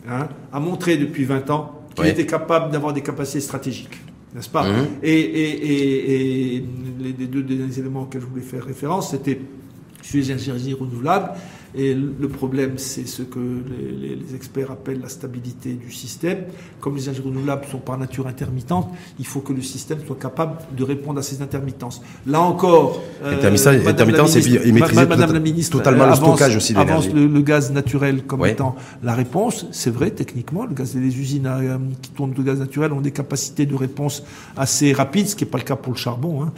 hein, 0.09 0.27
a 0.51 0.59
montré 0.59 0.97
depuis 0.97 1.25
20 1.25 1.49
ans 1.49 1.81
qu'il 1.95 2.07
était 2.07 2.25
capable 2.25 2.71
d'avoir 2.71 2.93
des 2.93 3.01
capacités 3.01 3.41
stratégiques. 3.41 3.99
N'est-ce 4.35 4.49
pas? 4.49 4.63
Mhm. 4.69 4.85
et, 5.03 5.11
et- 5.13 5.71
et- 5.71 6.55
et 6.57 6.65
les, 6.99 7.13
les 7.13 7.25
deux 7.27 7.41
derniers 7.41 7.79
éléments 7.79 8.01
auxquels 8.03 8.21
je 8.21 8.27
voulais 8.27 8.41
faire 8.41 8.63
référence, 8.63 9.11
c'était 9.11 9.39
sur 10.07 10.19
les 10.19 10.31
énergies 10.31 10.73
renouvelables. 10.73 11.31
Et 11.75 11.93
le 11.93 12.29
problème, 12.29 12.77
c'est 12.77 13.05
ce 13.07 13.21
que 13.23 13.39
les, 13.39 14.15
les- 14.15 14.35
experts 14.35 14.71
appellent 14.71 15.01
la 15.01 15.09
stabilité 15.09 15.73
du 15.73 15.91
système. 15.91 16.39
Comme 16.79 16.95
les 16.95 17.03
énergies 17.03 17.21
renouvelables 17.21 17.65
sont 17.69 17.77
par 17.79 17.97
nature 17.97 18.25
intermittentes, 18.25 18.87
il 19.19 19.27
faut 19.27 19.41
que 19.41 19.51
le 19.53 19.61
système 19.61 19.99
soit 20.07 20.17
capable 20.17 20.53
de 20.75 20.83
répondre 20.83 21.19
à 21.19 21.23
ces 21.23 21.41
intermittences. 21.41 22.01
Là 22.25 22.39
encore, 22.39 23.03
euh, 23.23 23.33
intermittence 23.89 24.35
et 24.37 24.39
puis- 24.41 24.57
maîtriser 24.71 25.01
Ma- 25.01 25.07
Madame 25.17 25.33
la 25.33 25.39
ministre 25.41 25.77
totalement 25.77 26.05
le 26.05 26.11
stockage 26.37 26.55
aussi 26.55 26.73
de 26.73 26.79
avance 26.79 27.05
le, 27.13 27.27
le 27.27 27.41
gaz 27.41 27.71
naturel 27.71 28.23
comme 28.23 28.39
étant 28.53 28.75
la 29.03 29.13
réponse. 29.13 29.65
C'est 29.71 29.91
vrai, 29.91 30.11
techniquement, 30.11 30.65
le 30.65 30.73
gaz, 30.73 30.95
les 30.95 31.19
usines 31.19 31.47
euh, 31.47 31.77
qui 32.01 32.11
tournent 32.11 32.33
de 32.33 32.41
gaz 32.43 32.59
naturel 32.59 32.93
ont 32.93 33.01
des 33.01 33.11
capacités 33.11 33.65
de 33.65 33.75
réponse 33.75 34.23
assez 34.55 34.93
rapides, 34.93 35.27
ce 35.27 35.35
qui 35.35 35.43
n'est 35.43 35.49
pas 35.51 35.57
le 35.57 35.63
cas 35.65 35.75
pour 35.75 35.93
le 35.93 35.99
charbon. 35.99 36.43
hein. 36.43 36.53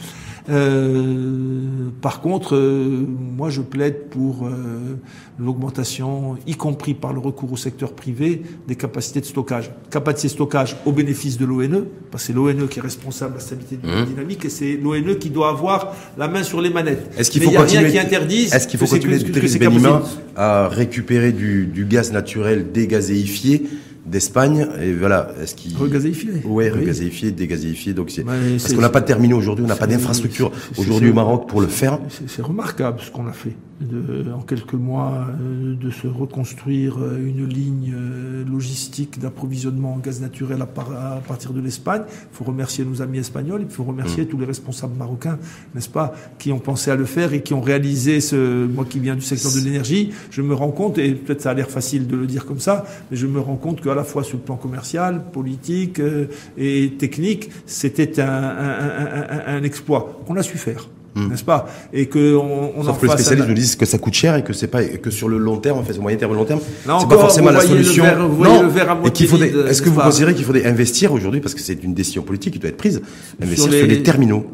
Euh, 0.48 1.90
par 2.00 2.20
contre, 2.20 2.56
euh, 2.56 3.04
moi, 3.36 3.50
je 3.50 3.60
plaide 3.60 4.08
pour 4.10 4.46
euh, 4.46 4.96
l'augmentation, 5.38 6.36
y 6.46 6.54
compris 6.54 6.94
par 6.94 7.12
le 7.12 7.18
recours 7.20 7.52
au 7.52 7.56
secteur 7.56 7.92
privé, 7.92 8.42
des 8.66 8.76
capacités 8.76 9.20
de 9.20 9.26
stockage. 9.26 9.70
Capacité 9.90 10.28
de 10.28 10.32
stockage 10.32 10.76
au 10.86 10.92
bénéfice 10.92 11.36
de 11.38 11.44
l'ONE, 11.44 11.86
parce 12.10 12.24
que 12.24 12.26
c'est 12.28 12.32
l'ONE 12.32 12.68
qui 12.68 12.78
est 12.78 12.82
responsable 12.82 13.32
de 13.34 13.38
la 13.38 13.44
stabilité 13.44 13.76
Mmh. 13.82 14.04
dynamique, 14.06 14.44
et 14.44 14.48
c'est 14.48 14.76
l'ONE 14.76 15.16
qui 15.18 15.30
doit 15.30 15.50
avoir 15.50 15.94
la 16.18 16.28
main 16.28 16.42
sur 16.42 16.60
les 16.60 16.70
manettes. 16.70 17.10
Est-ce 17.18 17.30
qu'il 17.30 17.40
Mais 17.40 17.46
faut 17.46 17.52
il 17.52 17.54
y 17.74 17.76
a 17.76 17.80
rien 17.80 17.90
qui 17.90 17.98
interdise 17.98 18.52
Est-ce 18.54 18.66
qu'il 18.68 18.78
faut 18.78 18.86
que 18.86 18.90
continuer, 18.90 19.18
que- 19.18 19.30
que 19.32 20.36
à 20.36 20.68
récupérer 20.68 21.32
du, 21.32 21.66
du 21.66 21.84
gaz 21.84 22.12
naturel 22.12 22.72
dégazéifié 22.72 23.64
d'Espagne 24.10 24.66
Et 24.82 24.92
voilà, 24.92 25.28
est-ce 25.40 25.54
qu'il 25.54 25.76
Regazéifié. 25.76 26.30
Ouais, 26.44 26.70
Oui. 26.72 26.80
regazéifié, 26.80 27.30
dégazéifié. 27.30 27.94
Donc 27.94 28.10
c'est 28.10 28.22
Ouais, 28.24 28.56
parce 28.58 28.72
qu'on 28.74 28.80
n'a 28.80 28.88
pas 28.90 29.00
de 29.00 29.06
terminaux 29.06 29.36
aujourd'hui, 29.38 29.64
on 29.64 29.68
n'a 29.68 29.76
pas 29.76 29.86
d'infrastructure 29.86 30.50
aujourd'hui 30.76 31.10
au 31.10 31.14
Maroc 31.14 31.48
pour 31.48 31.60
le 31.60 31.66
faire. 31.68 31.98
C'est 32.26 32.42
remarquable 32.42 33.00
ce 33.00 33.10
qu'on 33.10 33.26
a 33.26 33.32
fait. 33.32 33.54
De, 33.80 34.30
en 34.36 34.42
quelques 34.42 34.74
mois, 34.74 35.26
euh, 35.40 35.74
de 35.74 35.90
se 35.90 36.06
reconstruire 36.06 36.98
euh, 37.00 37.16
une 37.26 37.46
ligne 37.48 37.94
euh, 37.96 38.44
logistique 38.44 39.18
d'approvisionnement 39.18 39.94
en 39.94 39.98
gaz 39.98 40.20
naturel 40.20 40.60
à, 40.60 40.66
par- 40.66 40.92
à 40.92 41.20
partir 41.26 41.54
de 41.54 41.62
l'Espagne. 41.62 42.02
Il 42.10 42.36
faut 42.36 42.44
remercier 42.44 42.84
nos 42.84 43.00
amis 43.00 43.20
espagnols, 43.20 43.62
il 43.66 43.70
faut 43.72 43.84
remercier 43.84 44.26
tous 44.26 44.36
les 44.38 44.44
responsables 44.44 44.94
marocains, 44.98 45.38
n'est-ce 45.74 45.88
pas, 45.88 46.14
qui 46.38 46.52
ont 46.52 46.58
pensé 46.58 46.90
à 46.90 46.96
le 46.96 47.06
faire 47.06 47.32
et 47.32 47.42
qui 47.42 47.54
ont 47.54 47.62
réalisé 47.62 48.20
ce. 48.20 48.66
Moi 48.66 48.84
qui 48.86 48.98
viens 48.98 49.14
du 49.14 49.22
secteur 49.22 49.50
de 49.50 49.60
l'énergie, 49.60 50.10
je 50.30 50.42
me 50.42 50.52
rends 50.52 50.72
compte, 50.72 50.98
et 50.98 51.12
peut-être 51.14 51.40
ça 51.40 51.50
a 51.52 51.54
l'air 51.54 51.70
facile 51.70 52.06
de 52.06 52.16
le 52.18 52.26
dire 52.26 52.44
comme 52.44 52.60
ça, 52.60 52.84
mais 53.10 53.16
je 53.16 53.26
me 53.26 53.40
rends 53.40 53.56
compte 53.56 53.80
qu'à 53.80 53.94
la 53.94 53.99
fois 54.04 54.24
sur 54.24 54.36
le 54.38 54.42
plan 54.42 54.56
commercial, 54.56 55.22
politique 55.32 56.00
euh, 56.00 56.26
et 56.58 56.92
technique, 56.98 57.50
c'était 57.66 58.20
un, 58.20 58.26
un- 58.26 58.28
un- 58.28 59.52
un- 59.54 59.56
un 59.58 59.62
exploit 59.62 60.20
qu'on 60.26 60.36
a 60.36 60.42
su 60.42 60.58
faire. 60.58 60.88
N'est-ce 61.16 61.42
pas? 61.42 61.66
Et 61.92 62.06
que 62.06 62.36
on, 62.36 62.72
on 62.76 62.80
en 62.82 62.84
Sauf 62.84 62.98
que 62.98 63.02
les 63.02 63.08
fasse 63.08 63.20
spécialistes 63.20 63.44
un- 63.46 63.48
nous 63.48 63.54
disent 63.54 63.74
que 63.74 63.84
ça 63.84 63.98
coûte 63.98 64.14
cher 64.14 64.36
et 64.36 64.44
que 64.44 64.52
c'est 64.52 64.68
pas 64.68 64.84
que 64.84 65.10
sur 65.10 65.28
le 65.28 65.38
long 65.38 65.56
terme, 65.58 65.78
en 65.78 65.82
fait, 65.82 65.98
au 65.98 66.00
moyen 66.02 66.16
terme 66.16 66.32
et 66.32 66.36
long 66.36 66.44
terme, 66.44 66.60
c'est 66.62 66.86
pas 67.08 67.18
forcément 67.18 67.50
la 67.50 67.60
le 67.62 67.66
solution. 67.68 68.04
verre- 68.04 68.18
non, 68.20 68.62
le 68.62 68.68
à 68.80 68.96
et 69.04 69.10
qu'il 69.10 69.26
faudrait. 69.26 69.52
Est-ce 69.68 69.82
que 69.82 69.88
vous 69.88 70.00
considérez 70.00 70.34
qu'il 70.34 70.44
faudrait 70.44 70.66
investir 70.66 71.12
aujourd'hui 71.12 71.40
parce 71.40 71.54
que 71.54 71.60
c'est 71.60 71.82
une 71.82 71.94
décision 71.94 72.22
politique 72.22 72.52
qui 72.54 72.58
doit 72.60 72.70
être 72.70 72.76
prise, 72.76 73.02
investir 73.42 73.64
sur 73.64 73.72
les- 73.72 73.86
les, 73.88 74.02
terminaux 74.04 74.46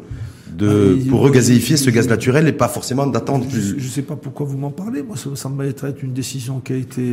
de 0.57 0.97
Ah, 0.99 1.09
pour 1.09 1.21
regazéifier 1.21 1.77
ce 1.77 1.89
gaz 1.89 2.07
naturel 2.07 2.47
et 2.47 2.51
pas 2.51 2.67
forcément 2.67 3.05
d'attendre. 3.07 3.45
Je 3.49 3.75
ne 3.75 3.79
sais 3.79 4.01
pas 4.01 4.15
pourquoi 4.15 4.45
vous 4.45 4.57
m'en 4.57 4.71
parlez. 4.71 5.03
Moi, 5.03 5.15
ça, 5.35 5.49
me 5.49 5.55
paraît 5.55 5.69
être 5.69 6.03
une 6.03 6.13
décision 6.13 6.59
qui 6.59 6.73
a 6.73 6.75
été 6.77 7.03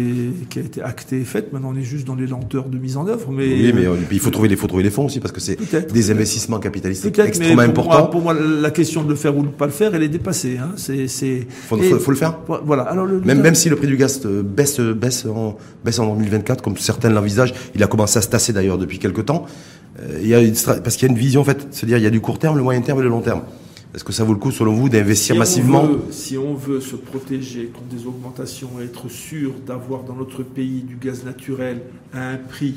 qui 0.49 0.59
a 0.59 0.63
été 0.63 0.83
actée 0.83 1.21
et 1.21 1.25
faite. 1.25 1.53
Maintenant, 1.53 1.73
on 1.75 1.77
est 1.79 1.83
juste 1.83 2.07
dans 2.07 2.15
les 2.15 2.27
lenteurs 2.27 2.69
de 2.69 2.79
mise 2.79 2.97
en 2.97 3.07
œuvre. 3.07 3.31
Mais 3.31 3.47
Oui, 3.47 3.73
mais 3.75 3.87
euh, 3.87 3.97
il 4.11 4.19
faut 4.21 4.31
trouver 4.31 4.49
les, 4.49 4.57
faut 4.57 4.67
trouver 4.67 4.83
les 4.83 4.91
fonds 4.91 5.07
aussi 5.07 5.21
parce 5.21 5.33
que 5.33 5.41
c'est 5.41 5.59
des 5.93 6.11
investissements 6.11 6.59
capitalistes 6.59 7.05
extrêmement 7.07 7.63
mais 7.67 7.73
pour 7.73 7.85
importants. 7.85 7.99
moi, 8.01 8.11
pour 8.11 8.21
moi, 8.23 8.35
la 8.61 8.71
question 8.71 9.03
de 9.03 9.09
le 9.11 9.15
faire 9.15 9.37
ou 9.37 9.43
de 9.43 9.47
ne 9.49 9.53
pas 9.53 9.67
le 9.67 9.73
faire, 9.73 9.95
elle 9.95 10.03
est 10.03 10.09
dépassée. 10.09 10.59
Hein. 10.59 10.71
C'est 10.77 11.07
c'est. 11.09 11.47
Faut- 11.49 11.77
et- 11.79 11.83
faut- 11.91 11.99
faut 11.99 12.11
le 12.11 12.17
faire. 12.17 12.39
Voilà. 12.65 12.85
Alors 12.85 13.07
le, 13.07 13.21
Même, 13.21 13.41
même 13.43 13.55
si 13.55 13.69
le 13.69 13.77
prix 13.77 13.87
du 13.87 13.97
gaz 13.97 14.21
euh, 14.25 14.43
baisse, 14.43 14.81
euh, 14.81 14.95
baisse, 14.95 15.27
en, 15.27 15.57
baisse 15.85 15.99
en 15.99 16.15
2024, 16.17 16.63
comme 16.63 16.77
certains 16.77 17.11
l'envisagent, 17.11 17.53
il 17.75 17.83
a 17.83 17.87
commencé 17.87 18.19
à 18.19 18.23
se 18.23 18.29
tasser 18.29 18.53
d'ailleurs 18.53 18.79
depuis 18.79 18.99
quelques 18.99 19.27
temps. 19.27 19.47
Euh, 20.01 20.19
il 20.21 20.27
y 20.29 20.35
a 20.35 20.41
une 20.41 20.55
parce 20.55 20.97
qu'il 20.97 21.07
y 21.07 21.11
a 21.11 21.13
une 21.13 21.19
vision 21.19 21.41
en 21.41 21.45
fait, 21.45 21.69
c'est-à-dire 21.71 21.99
il 21.99 22.05
y 22.05 22.07
a 22.07 22.11
du 22.11 22.21
court 22.21 22.39
terme, 22.39 22.57
le 22.57 22.63
moyen 22.63 22.81
terme 22.81 22.99
et 23.01 23.03
le 23.03 23.09
long 23.09 23.21
terme. 23.21 23.43
Est-ce 23.95 24.03
que 24.03 24.13
ça 24.13 24.25
vaut 24.25 24.33
le 24.33 24.41
coup, 24.41 24.51
selon 24.51 24.73
vous, 24.75 24.89
d'investir 24.89 25.35
Si 25.35 25.37
on 25.37 25.39
massivement 25.39 25.85
veut- 25.85 26.01
si 26.11 26.37
on 26.37 26.55
veut 26.55 26.81
se 26.81 26.97
protéger 26.97 27.67
contre 27.67 27.87
des 27.95 28.07
augmentations 28.09 28.71
et 28.81 28.85
être 28.87 29.09
sûr 29.09 29.53
d'avoir 29.65 30.03
dans 30.03 30.15
notre 30.15 30.43
pays 30.43 30.83
du 30.83 30.97
gaz 30.97 31.25
naturel 31.25 31.81
à 32.13 32.31
un 32.31 32.37
prix 32.37 32.75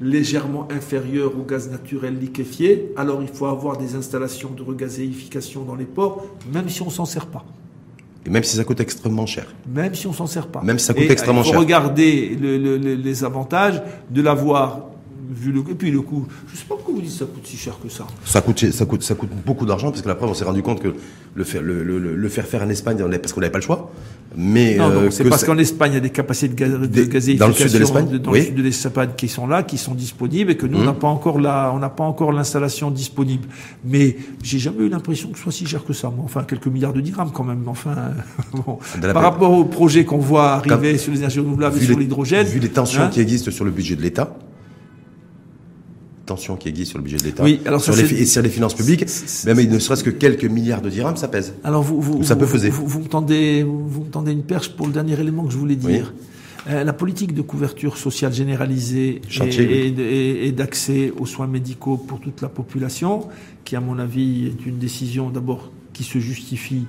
légèrement 0.00 0.66
inférieur 0.72 1.32
au 1.38 1.42
gaz 1.44 1.70
naturel 1.70 2.18
liquéfié, 2.18 2.90
alors 2.96 3.22
il 3.22 3.28
faut 3.28 3.46
avoir 3.46 3.76
des 3.76 3.94
installations 3.94 4.50
de 4.56 4.62
regazéification 4.62 5.62
dans 5.62 5.76
les 5.76 5.84
ports, 5.84 6.26
même 6.52 6.68
si 6.68 6.82
on 6.82 6.90
s'en 6.90 7.04
sert 7.04 7.26
pas. 7.26 7.44
Et 8.26 8.30
même 8.30 8.42
si 8.42 8.56
ça 8.56 8.64
coûte 8.64 8.80
extrêmement 8.80 9.26
cher. 9.26 9.46
Même 9.72 9.94
si 9.94 10.06
on 10.06 10.12
s'en 10.12 10.26
sert 10.26 10.46
pas. 10.48 10.62
Même 10.62 10.78
si 10.78 10.86
ça 10.86 10.94
coûte 10.94 11.04
Et 11.04 11.12
extrêmement 11.12 11.42
il 11.42 11.44
faut 11.54 11.66
cher. 11.66 11.92
le- 11.96 12.76
le- 12.76 12.94
les 12.94 13.24
avantages 13.24 13.82
de 14.10 14.20
l'avoir 14.20 14.86
vu 15.32 15.52
le 15.52 15.60
et 15.70 15.74
puis 15.74 15.90
le 15.90 16.00
coût. 16.00 16.26
Je 16.52 16.56
sais 16.58 16.64
pas 16.68 16.74
pourquoi 16.74 16.94
vous 16.94 17.00
dites 17.02 17.10
que 17.12 17.18
ça 17.18 17.24
coûte 17.26 17.46
si 17.46 17.56
cher 17.56 17.74
que 17.82 17.88
ça. 17.88 18.06
Ça 18.24 18.40
coûte, 18.40 18.70
ça 18.72 18.84
coûte, 18.86 19.02
ça 19.02 19.14
coûte 19.14 19.30
beaucoup 19.46 19.66
d'argent 19.66 19.90
parce 19.90 20.02
que 20.02 20.08
après 20.08 20.26
on 20.26 20.34
s'est 20.34 20.44
rendu 20.44 20.62
compte 20.62 20.80
que 20.80 20.94
le 21.34 21.44
faire, 21.44 21.62
le, 21.62 21.82
le- 21.84 22.16
le 22.16 22.28
faire 22.28 22.44
faire 22.46 22.62
en 22.62 22.68
Espagne, 22.68 22.98
l'a- 23.04 23.18
parce 23.18 23.32
qu'on 23.32 23.40
n'avait 23.40 23.52
pas 23.52 23.58
le 23.58 23.64
choix. 23.64 23.90
Mais 24.36 24.76
Non, 24.76 24.90
euh, 24.90 25.04
non, 25.06 25.10
c'est 25.10 25.24
parce 25.24 25.44
qu'en 25.44 25.58
Espagne, 25.58 25.92
il 25.92 25.94
y 25.94 25.98
a 25.98 26.00
des 26.00 26.10
capacités 26.10 26.48
de, 26.48 26.54
gaz, 26.54 26.70
de 26.72 26.86
Des- 26.86 27.08
gazéification 27.08 27.38
dans 27.38 27.48
le 27.48 27.54
sud 27.54 27.72
de 27.72 27.78
l'Espagne, 27.78 28.18
dans 28.18 28.30
oui. 28.30 28.38
le 28.40 28.44
sud 28.46 28.54
de 28.56 28.62
l'Espagne 28.62 29.10
qui 29.16 29.28
sont 29.28 29.46
là, 29.48 29.62
qui 29.64 29.76
sont 29.78 29.94
disponibles, 29.94 30.52
et 30.52 30.56
que 30.56 30.66
nous, 30.66 30.78
on 30.78 30.84
n'a 30.84 30.92
pas 30.92 31.08
encore 31.08 31.40
la, 31.40 31.72
on 31.74 31.78
n'a 31.80 31.88
pas 31.88 32.04
encore 32.04 32.30
l'installation 32.32 32.90
disponible. 32.92 33.48
Mais 33.84 34.16
j'ai 34.42 34.58
jamais 34.60 34.84
eu 34.84 34.88
l'impression 34.88 35.30
que 35.30 35.36
ce 35.36 35.42
soit 35.44 35.52
si 35.52 35.66
cher 35.66 35.84
que 35.84 35.92
ça. 35.92 36.10
Moi. 36.10 36.24
Enfin, 36.24 36.44
quelques 36.44 36.66
milliards 36.68 36.92
de 36.92 37.00
dirhams 37.00 37.32
quand 37.32 37.42
même. 37.44 37.62
Enfin, 37.66 37.94
bon. 38.52 38.78
La 39.02 39.12
par 39.12 39.22
paix. 39.22 39.28
rapport 39.30 39.52
au 39.52 39.64
projet 39.64 40.04
qu'on 40.04 40.18
voit 40.18 40.52
arriver 40.52 40.96
sur 40.98 41.10
les 41.12 41.18
énergies 41.18 41.40
renouvelables 41.40 41.76
et 41.78 41.84
sur 41.84 41.98
l'hydrogène, 41.98 42.46
vu 42.46 42.60
les 42.60 42.68
tensions 42.68 43.02
hein, 43.02 43.08
qui 43.08 43.20
existent 43.20 43.50
sur 43.50 43.64
le 43.64 43.70
budget 43.72 43.96
de 43.96 44.02
l'État, 44.02 44.36
tensions 46.30 46.56
qui 46.56 46.68
existent 46.68 46.90
sur 46.92 46.98
le 46.98 47.04
budget 47.04 47.16
de 47.18 47.24
l'État, 47.24 47.42
Oui, 47.42 47.60
alors 47.66 47.80
sur 47.82 47.94
les, 47.94 48.02
c'est- 48.02 48.08
fi- 48.14 48.22
et 48.22 48.26
sur 48.26 48.42
les 48.42 48.48
finances 48.48 48.74
publiques, 48.74 49.04
même 49.46 49.58
ne 49.68 49.78
serait-ce 49.78 50.04
que 50.04 50.10
quelques 50.10 50.44
milliards 50.44 50.80
de 50.82 50.88
dirhams, 50.90 51.16
ça 51.16 51.28
pèse. 51.28 51.54
Alors 51.64 51.82
vous, 51.82 52.00
vous, 52.00 52.22
Ça 52.22 52.36
peut 52.36 52.44
vous, 52.44 52.52
peser. 52.52 52.70
vous, 52.70 52.86
vous 52.86 53.00
me 53.00 53.06
tendez, 53.08 53.62
vous, 53.64 54.02
me 54.04 54.10
tendez 54.10 54.32
une 54.32 54.42
perche 54.44 54.70
pour 54.76 54.86
le 54.86 54.92
dernier 54.92 55.18
élément 55.20 55.44
que 55.44 55.52
je 55.52 55.58
voulais 55.58 55.78
Oui. 55.84 55.92
dire. 55.94 56.14
Euh, 56.68 56.84
la 56.84 56.92
politique 56.92 57.32
de 57.34 57.42
couverture 57.42 57.96
sociale 57.96 58.32
généralisée 58.34 59.22
Chantier, 59.28 59.64
et, 59.64 59.66
oui. 59.68 59.88
et 59.88 59.90
de- 59.92 60.02
et- 60.02 60.46
et 60.48 60.52
d'accès 60.52 61.12
aux 61.18 61.26
soins 61.26 61.46
médicaux 61.46 61.96
pour 61.96 62.20
toute 62.20 62.40
la 62.42 62.48
population, 62.48 63.28
qui 63.64 63.76
à 63.76 63.80
mon 63.80 63.98
avis 63.98 64.46
est 64.46 64.66
une 64.66 64.78
décision 64.78 65.30
d'abord 65.30 65.70
qui 65.94 66.04
se 66.04 66.18
justifie 66.18 66.84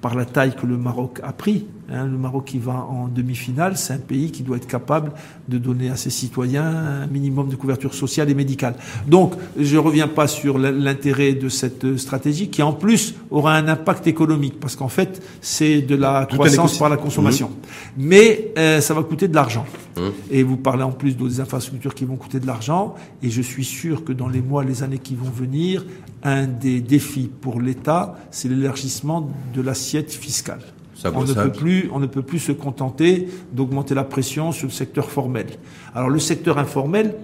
par 0.00 0.14
la 0.14 0.24
taille 0.24 0.54
que 0.60 0.66
le 0.66 0.76
Maroc 0.76 1.20
a 1.22 1.32
pris. 1.32 1.66
Hein. 1.90 2.06
le 2.06 2.18
Maroc 2.18 2.46
qui 2.46 2.58
va 2.58 2.86
en 2.88 3.08
demi-finale, 3.08 3.76
c'est 3.76 3.94
un 3.94 3.98
pays 3.98 4.30
qui 4.30 4.42
doit 4.42 4.56
être 4.56 4.66
capable 4.66 5.12
de 5.48 5.58
donner 5.58 5.90
à 5.90 5.96
ses 5.96 6.10
citoyens 6.10 6.64
un 6.64 7.06
minimum 7.06 7.48
de 7.48 7.56
couverture 7.56 7.94
sociale 7.94 8.30
et 8.30 8.34
médicale. 8.34 8.74
Donc, 9.06 9.34
je 9.58 9.74
ne 9.74 9.80
reviens 9.80 10.08
pas 10.08 10.26
sur 10.26 10.58
l'intérêt 10.58 11.32
de 11.34 11.48
cette 11.48 11.96
stratégie 11.96 12.48
qui, 12.48 12.62
en 12.62 12.72
plus, 12.72 13.14
aura 13.30 13.54
un 13.56 13.68
impact 13.68 14.06
économique, 14.06 14.60
parce 14.60 14.76
qu'en 14.76 14.88
fait, 14.88 15.22
c'est 15.40 15.82
de 15.82 15.96
la 15.96 16.26
Tout 16.26 16.36
croissance 16.36 16.78
par 16.78 16.88
la 16.88 16.96
consommation. 16.96 17.50
Mais 17.96 18.52
euh, 18.58 18.80
ça 18.80 18.94
va 18.94 19.02
coûter 19.02 19.28
de 19.28 19.34
l'argent. 19.34 19.66
Mmh. 19.96 20.00
Et 20.30 20.42
vous 20.42 20.56
parlez 20.56 20.82
en 20.82 20.92
plus 20.92 21.16
des 21.16 21.40
infrastructures 21.40 21.94
qui 21.94 22.04
vont 22.04 22.16
coûter 22.16 22.40
de 22.40 22.46
l'argent. 22.46 22.94
Et 23.22 23.30
je 23.30 23.42
suis 23.42 23.64
sûr 23.64 24.04
que 24.04 24.12
dans 24.12 24.28
les 24.28 24.40
mois, 24.40 24.64
les 24.64 24.82
années 24.82 24.98
qui 24.98 25.14
vont 25.14 25.30
venir, 25.30 25.84
un 26.22 26.46
des 26.46 26.80
défis 26.80 27.30
pour 27.40 27.60
l'État, 27.60 28.16
c'est 28.30 28.48
l'élargissement 28.48 29.30
de 29.54 29.62
l'assiette 29.62 30.12
fiscale. 30.12 30.60
Ça, 31.00 31.12
on, 31.14 31.22
ne 31.22 31.32
peut 31.32 31.52
plus, 31.52 31.88
on 31.92 32.00
ne 32.00 32.06
peut 32.06 32.22
plus 32.22 32.40
se 32.40 32.50
contenter 32.50 33.28
d'augmenter 33.52 33.94
la 33.94 34.02
pression 34.02 34.50
sur 34.50 34.66
le 34.66 34.72
secteur 34.72 35.10
formel. 35.12 35.46
Alors 35.94 36.10
le 36.10 36.18
secteur 36.18 36.58
informel, 36.58 37.14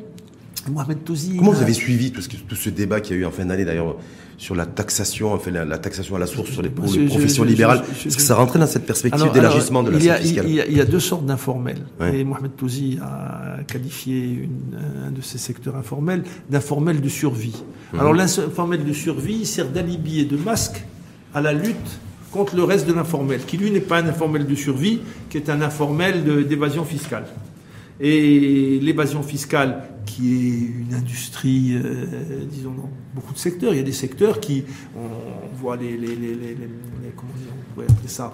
Mohamed 0.71 1.03
Touzi... 1.05 1.37
Comment 1.39 1.51
vous 1.51 1.61
avez 1.63 1.73
suivi 1.75 2.13
tout 2.13 2.21
ce, 2.23 2.29
que- 2.29 2.37
tout 2.37 2.55
ce 2.55 2.71
débat 2.71 3.01
qu'il 3.01 3.17
y 3.17 3.19
a 3.19 3.23
eu 3.23 3.25
en 3.27 3.33
fin 3.33 3.45
d'année 3.45 3.65
d'ailleurs 3.65 3.97
sur 4.39 4.55
la 4.55 4.65
taxation, 4.67 5.33
enfin 5.33 5.51
la, 5.51 5.65
la 5.65 5.79
taxation 5.79 6.15
à 6.17 6.19
la 6.21 6.27
source 6.27 6.51
sur 6.51 6.63
les, 6.63 6.69
pour 6.69 6.85
professions 6.85 7.43
je- 7.45 7.49
libérales 7.49 7.83
je- 8.01 8.09
Est-ce 8.09 8.17
que 8.17 8.23
ça 8.23 8.35
rentrait 8.37 8.59
dans 8.61 8.67
cette 8.67 8.87
perspective 8.87 9.31
d'élargissement 9.33 9.83
de 9.83 9.93
il 9.93 10.05
y, 10.05 10.09
a, 10.09 10.15
l'assiette 10.15 10.27
fiscale 10.29 10.49
il, 10.49 10.55
y 10.55 10.61
a, 10.61 10.67
il 10.67 10.77
y 10.77 10.81
a 10.81 10.85
deux 10.85 11.01
sortes 11.01 11.27
d'informels. 11.27 11.83
Ouais. 12.01 12.19
Et 12.21 12.25
Mohamed 12.25 12.55
Touzi 12.57 12.99
a 13.03 13.59
qualifié 13.67 14.21
une- 14.25 14.79
un 15.09 15.11
de 15.11 15.21
ces 15.21 15.39
secteurs 15.39 15.77
informels 15.77 16.23
d'informel 16.49 17.01
de 17.01 17.09
survie. 17.09 17.63
Mhm. 17.93 18.01
Alors 18.01 18.13
l'informel 18.15 18.85
de 18.85 18.93
survie 18.93 19.45
sert 19.47 19.69
d'alibi 19.69 20.21
et 20.21 20.25
de 20.25 20.37
masque 20.37 20.85
à 21.35 21.41
la 21.41 21.53
lutte 21.53 21.99
contre 22.35 22.57
le 22.57 22.65
reste 22.65 22.87
de 22.89 22.93
l'informel, 22.93 23.41
qui 23.47 23.57
lui 23.57 23.71
n'est 23.71 23.81
pas 23.81 23.99
un 24.03 24.09
informel 24.09 24.45
de 24.45 24.55
survie, 24.57 25.01
qui 25.31 25.37
est 25.37 25.49
un 25.49 25.63
informel 25.63 26.25
d'évasion 26.49 26.85
fiscale. 26.85 27.27
Et 28.01 28.81
l'évasion 28.83 29.23
fiscale, 29.23 29.85
qui 30.05 30.33
est 30.35 30.83
une 30.89 30.95
industrie, 30.95 31.75
euh, 31.77 32.07
disons, 32.51 32.73
dans 32.73 32.91
beaucoup 33.15 33.33
de 33.33 33.39
secteurs, 33.39 33.73
il 33.73 33.77
y 33.77 33.81
a 33.81 33.85
des 33.85 33.93
secteurs 33.93 34.41
qui, 34.41 34.65
on, 34.97 35.57
voit 35.57 35.77
les- 35.77 35.97
les- 35.97 36.17
comment 37.17 37.33
dire, 37.39 37.53
on 37.57 37.75
pourrait 37.75 37.87
appeler 37.89 38.09
ça, 38.09 38.33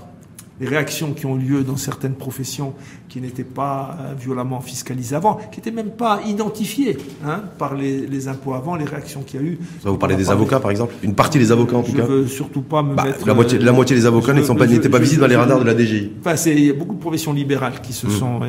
les 0.60 0.68
réactions 0.68 1.12
qui 1.12 1.26
ont 1.26 1.36
lieu 1.36 1.64
dans 1.64 1.76
certaines 1.76 2.14
professions 2.14 2.74
qui 3.08 3.20
n'étaient 3.20 3.44
pas 3.44 3.96
euh, 3.98 4.14
violemment 4.14 4.60
fiscalisées 4.60 5.16
avant, 5.16 5.36
qui 5.50 5.58
n'étaient 5.58 5.70
même 5.70 5.90
pas 5.90 6.20
identifiées 6.26 6.98
hein, 7.24 7.42
par 7.58 7.74
les, 7.74 8.28
impôts 8.28 8.54
avant, 8.54 8.76
les 8.76 8.84
réactions 8.84 9.22
qu'il 9.22 9.40
y 9.40 9.42
a 9.42 9.46
eu. 9.46 9.58
vous 9.82 9.96
parlez 9.96 10.16
des 10.16 10.30
avocats, 10.30 10.60
par 10.60 10.70
exemple? 10.70 10.94
Une 11.02 11.14
partie 11.14 11.38
des 11.38 11.50
avocats, 11.50 11.76
en 11.76 11.82
tout 11.82 11.92
je 11.92 11.96
cas? 11.96 12.06
Je 12.06 12.12
veux 12.12 12.26
surtout 12.26 12.62
pas 12.62 12.82
me 12.82 12.94
bah, 12.94 13.04
mettre... 13.04 13.26
La 13.26 13.34
moitié, 13.34 13.58
la 13.58 13.72
moitié 13.72 13.96
des 13.96 14.06
avocats 14.06 14.34
n'étaient 14.34 14.48
pas, 14.88 14.98
pas, 14.98 14.98
visibles 14.98 15.22
dans 15.22 15.26
les 15.26 15.36
radars 15.36 15.60
de 15.60 15.64
la 15.64 15.74
DGI. 15.74 16.12
Enfin, 16.20 16.34
il 16.50 16.64
y 16.64 16.70
a 16.70 16.74
beaucoup 16.74 16.94
de 16.94 17.00
professions 17.00 17.32
libérales 17.32 17.80
qui 17.80 17.92
se 17.92 18.06
mmh. 18.06 18.10
sont... 18.10 18.40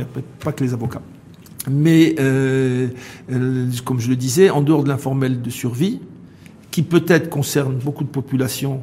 Pas 0.44 0.52
que 0.52 0.64
les 0.64 0.74
avocats. 0.74 1.02
Mais, 1.70 2.16
euh, 2.20 2.88
euh, 3.32 3.70
comme 3.86 4.00
je 4.00 4.10
le 4.10 4.16
disais, 4.16 4.50
en 4.50 4.62
dehors 4.62 4.84
de 4.84 4.90
l'informel 4.90 5.42
de 5.42 5.50
survie, 5.50 6.00
qui 6.72 6.82
peut-être 6.82 7.30
concerne 7.30 7.76
beaucoup 7.76 8.04
de 8.04 8.10
populations, 8.10 8.82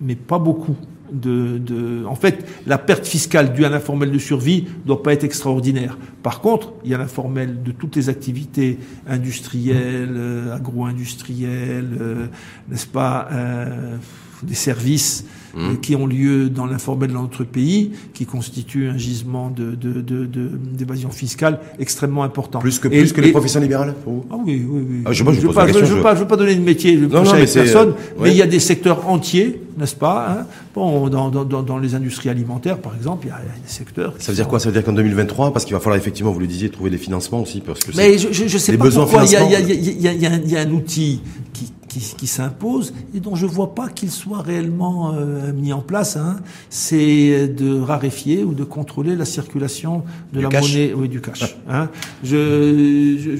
mais 0.00 0.14
pas 0.14 0.38
beaucoup 0.38 0.76
de, 1.12 1.58
de, 1.58 2.04
En 2.06 2.14
fait, 2.14 2.46
la 2.66 2.78
perte 2.78 3.06
fiscale 3.06 3.52
due 3.52 3.64
à 3.64 3.68
l'informel 3.68 4.10
de 4.10 4.18
survie 4.18 4.66
doit 4.84 5.02
pas 5.02 5.12
être 5.12 5.24
extraordinaire. 5.24 5.98
Par 6.22 6.40
contre, 6.40 6.72
il 6.84 6.90
y 6.90 6.94
a 6.94 6.98
l'informel 6.98 7.62
de 7.62 7.72
toutes 7.72 7.96
les 7.96 8.08
activités 8.08 8.78
industrielles, 9.06 10.14
euh, 10.16 10.54
agro-industrielles, 10.54 11.96
euh, 12.00 12.26
n'est-ce 12.68 12.86
pas, 12.86 13.28
euh, 13.32 13.96
des 14.42 14.54
services 14.54 15.24
Mmh. 15.58 15.78
qui 15.78 15.96
ont 15.96 16.06
lieu 16.06 16.48
dans 16.50 16.66
l'informel 16.66 17.08
de 17.08 17.14
notre 17.14 17.42
pays, 17.42 17.90
qui 18.14 18.26
constituent 18.26 18.88
un 18.88 18.96
gisement 18.96 19.50
d'évasion 19.50 21.08
de, 21.08 21.12
de, 21.12 21.18
fiscale 21.18 21.58
extrêmement 21.80 22.22
important. 22.22 22.60
Plus 22.60 22.78
que, 22.78 22.86
plus 22.86 23.12
que 23.12 23.20
les 23.20 23.32
professions 23.32 23.60
libérales 23.60 23.94
Ah 24.30 24.36
oui, 24.46 24.64
oui, 24.68 24.86
oui. 24.88 25.02
Ah, 25.04 25.12
je 25.12 25.24
ne 25.24 25.30
veux, 25.30 26.00
pas, 26.00 26.14
veux 26.14 26.28
pas 26.28 26.36
donner 26.36 26.54
de 26.54 26.60
métier 26.60 26.96
non, 26.96 27.24
non, 27.24 27.32
mais 27.32 27.46
personne, 27.46 27.94
mais 28.20 28.30
il 28.30 28.36
y 28.36 28.42
a 28.42 28.46
des 28.46 28.60
secteurs 28.60 29.08
entiers, 29.08 29.60
n'est-ce 29.76 29.96
pas 29.96 30.28
hein? 30.30 30.46
Bon, 30.76 31.08
dans, 31.08 31.28
dans, 31.28 31.44
dans, 31.44 31.78
les 31.78 31.96
industries 31.96 32.28
alimentaires, 32.28 32.78
par 32.78 32.94
exemple, 32.94 33.26
il 33.26 33.30
y 33.30 33.32
a, 33.32 33.38
des 33.38 33.68
secteurs... 33.68 34.14
Ça 34.20 34.30
veut 34.30 34.36
dire 34.36 34.46
quoi? 34.46 34.60
Ça 34.60 34.68
veut 34.68 34.72
dire 34.72 34.84
qu'en 34.84 34.92
2023, 34.92 35.52
parce 35.52 35.64
qu'il 35.64 35.74
va 35.74 35.80
falloir 35.80 35.98
effectivement, 35.98 36.30
vous 36.30 36.38
le 36.38 36.46
disiez, 36.46 36.68
trouver 36.68 36.90
des 36.90 36.98
financements 36.98 37.42
aussi, 37.42 37.60
parce 37.62 37.80
que 37.80 37.96
Mais 37.96 38.16
je 38.16 38.44
ne 38.44 38.48
sais 38.48 38.76
pas 38.76 38.88
pourquoi, 38.88 39.24
il 39.24 39.32
y 39.32 40.56
a 40.56 40.60
un 40.60 40.70
outil 40.70 41.20
qui 41.52 41.72
qui, 41.98 42.14
qui 42.14 42.26
s'impose 42.26 42.92
et 43.14 43.20
dont 43.20 43.34
je 43.34 43.46
ne 43.46 43.50
vois 43.50 43.74
pas 43.74 43.88
qu'il 43.88 44.10
soit 44.10 44.42
réellement 44.42 45.14
euh, 45.14 45.52
mis 45.52 45.72
en 45.72 45.80
place, 45.80 46.16
hein, 46.16 46.36
c'est 46.70 47.48
de 47.48 47.80
raréfier 47.80 48.44
ou 48.44 48.54
de 48.54 48.64
contrôler 48.64 49.16
la 49.16 49.24
circulation 49.24 50.04
de 50.32 50.40
la 50.40 50.48
monnaie, 50.48 50.92
oui, 50.94 51.08
du 51.08 51.20
cash. 51.20 51.56
Hein. 51.70 51.90
Je, 52.24 53.16
je, 53.18 53.30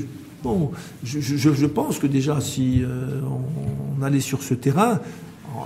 bon, 0.43 0.71
je, 1.03 1.21
je, 1.21 1.53
je, 1.53 1.67
pense 1.67 1.99
que 1.99 2.07
déjà, 2.07 2.41
si 2.41 2.83
euh, 2.83 3.21
on, 3.99 4.03
allait 4.03 4.21
sur 4.21 4.43
ce 4.43 4.55
terrain, 4.55 5.01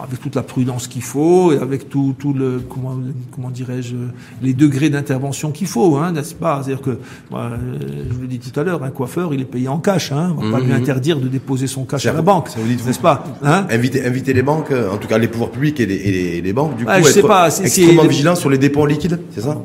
avec 0.03 0.21
toute 0.21 0.35
la 0.35 0.43
prudence 0.43 0.87
qu'il 0.87 1.03
faut 1.03 1.53
et 1.53 1.59
avec 1.59 1.89
tout, 1.89 2.15
tout 2.19 2.33
le 2.33 2.63
comment, 2.69 2.99
comment 3.31 3.51
dirais-je 3.51 3.97
les 4.43 4.55
degrés 4.55 4.91
d'intervention 4.91 5.51
qu'il 5.51 5.67
faut, 5.67 5.97
hein, 5.97 6.13
n'est-ce 6.13 6.35
pas? 6.35 6.63
C'est-à-dire 6.63 6.83
que 6.83 6.99
moi, 7.31 7.51
je 7.81 8.15
vous 8.15 8.23
l'ai 8.23 8.29
dit 8.29 8.39
tout 8.39 8.59
à 8.59 8.63
l'heure, 8.63 8.83
un 8.83 8.91
coiffeur 8.91 9.35
il 9.35 9.41
est 9.41 9.45
payé 9.45 9.69
en 9.69 9.79
cash, 9.79 10.13
hein, 10.13 10.35
on 10.39 10.45
va 10.45 10.59
pas 10.59 10.61
lui 10.61 10.73
mhm. 10.73 10.81
interdire 10.81 11.19
de 11.19 11.29
déposer 11.29 11.67
son 11.67 11.85
cash 11.85 12.07
à 12.07 12.13
la 12.13 12.23
banque, 12.23 12.49
n'est-ce 12.57 13.01
pas? 13.01 13.25
Hein? 13.43 13.67
Inviter, 13.71 14.07
inviter 14.07 14.33
les 14.33 14.43
banques, 14.43 14.73
en 14.73 14.97
tout 14.97 15.09
cas 15.09 15.19
les 15.19 15.29
pouvoirs 15.29 15.51
publics 15.51 15.81
et 15.81 15.87
les, 15.87 16.41
les, 16.41 16.53
banques, 16.53 16.77
du 16.77 16.85
coup, 16.85 16.91
être 16.91 17.07
sais 17.07 17.23
pas, 17.23 17.49
extrêmement 17.59 18.05
vigilants 18.05 18.37
sur 18.37 18.51
les 18.51 18.59
dépôts 18.59 18.87
liquides, 18.87 19.21
c'est 19.35 19.43
ça? 19.43 19.59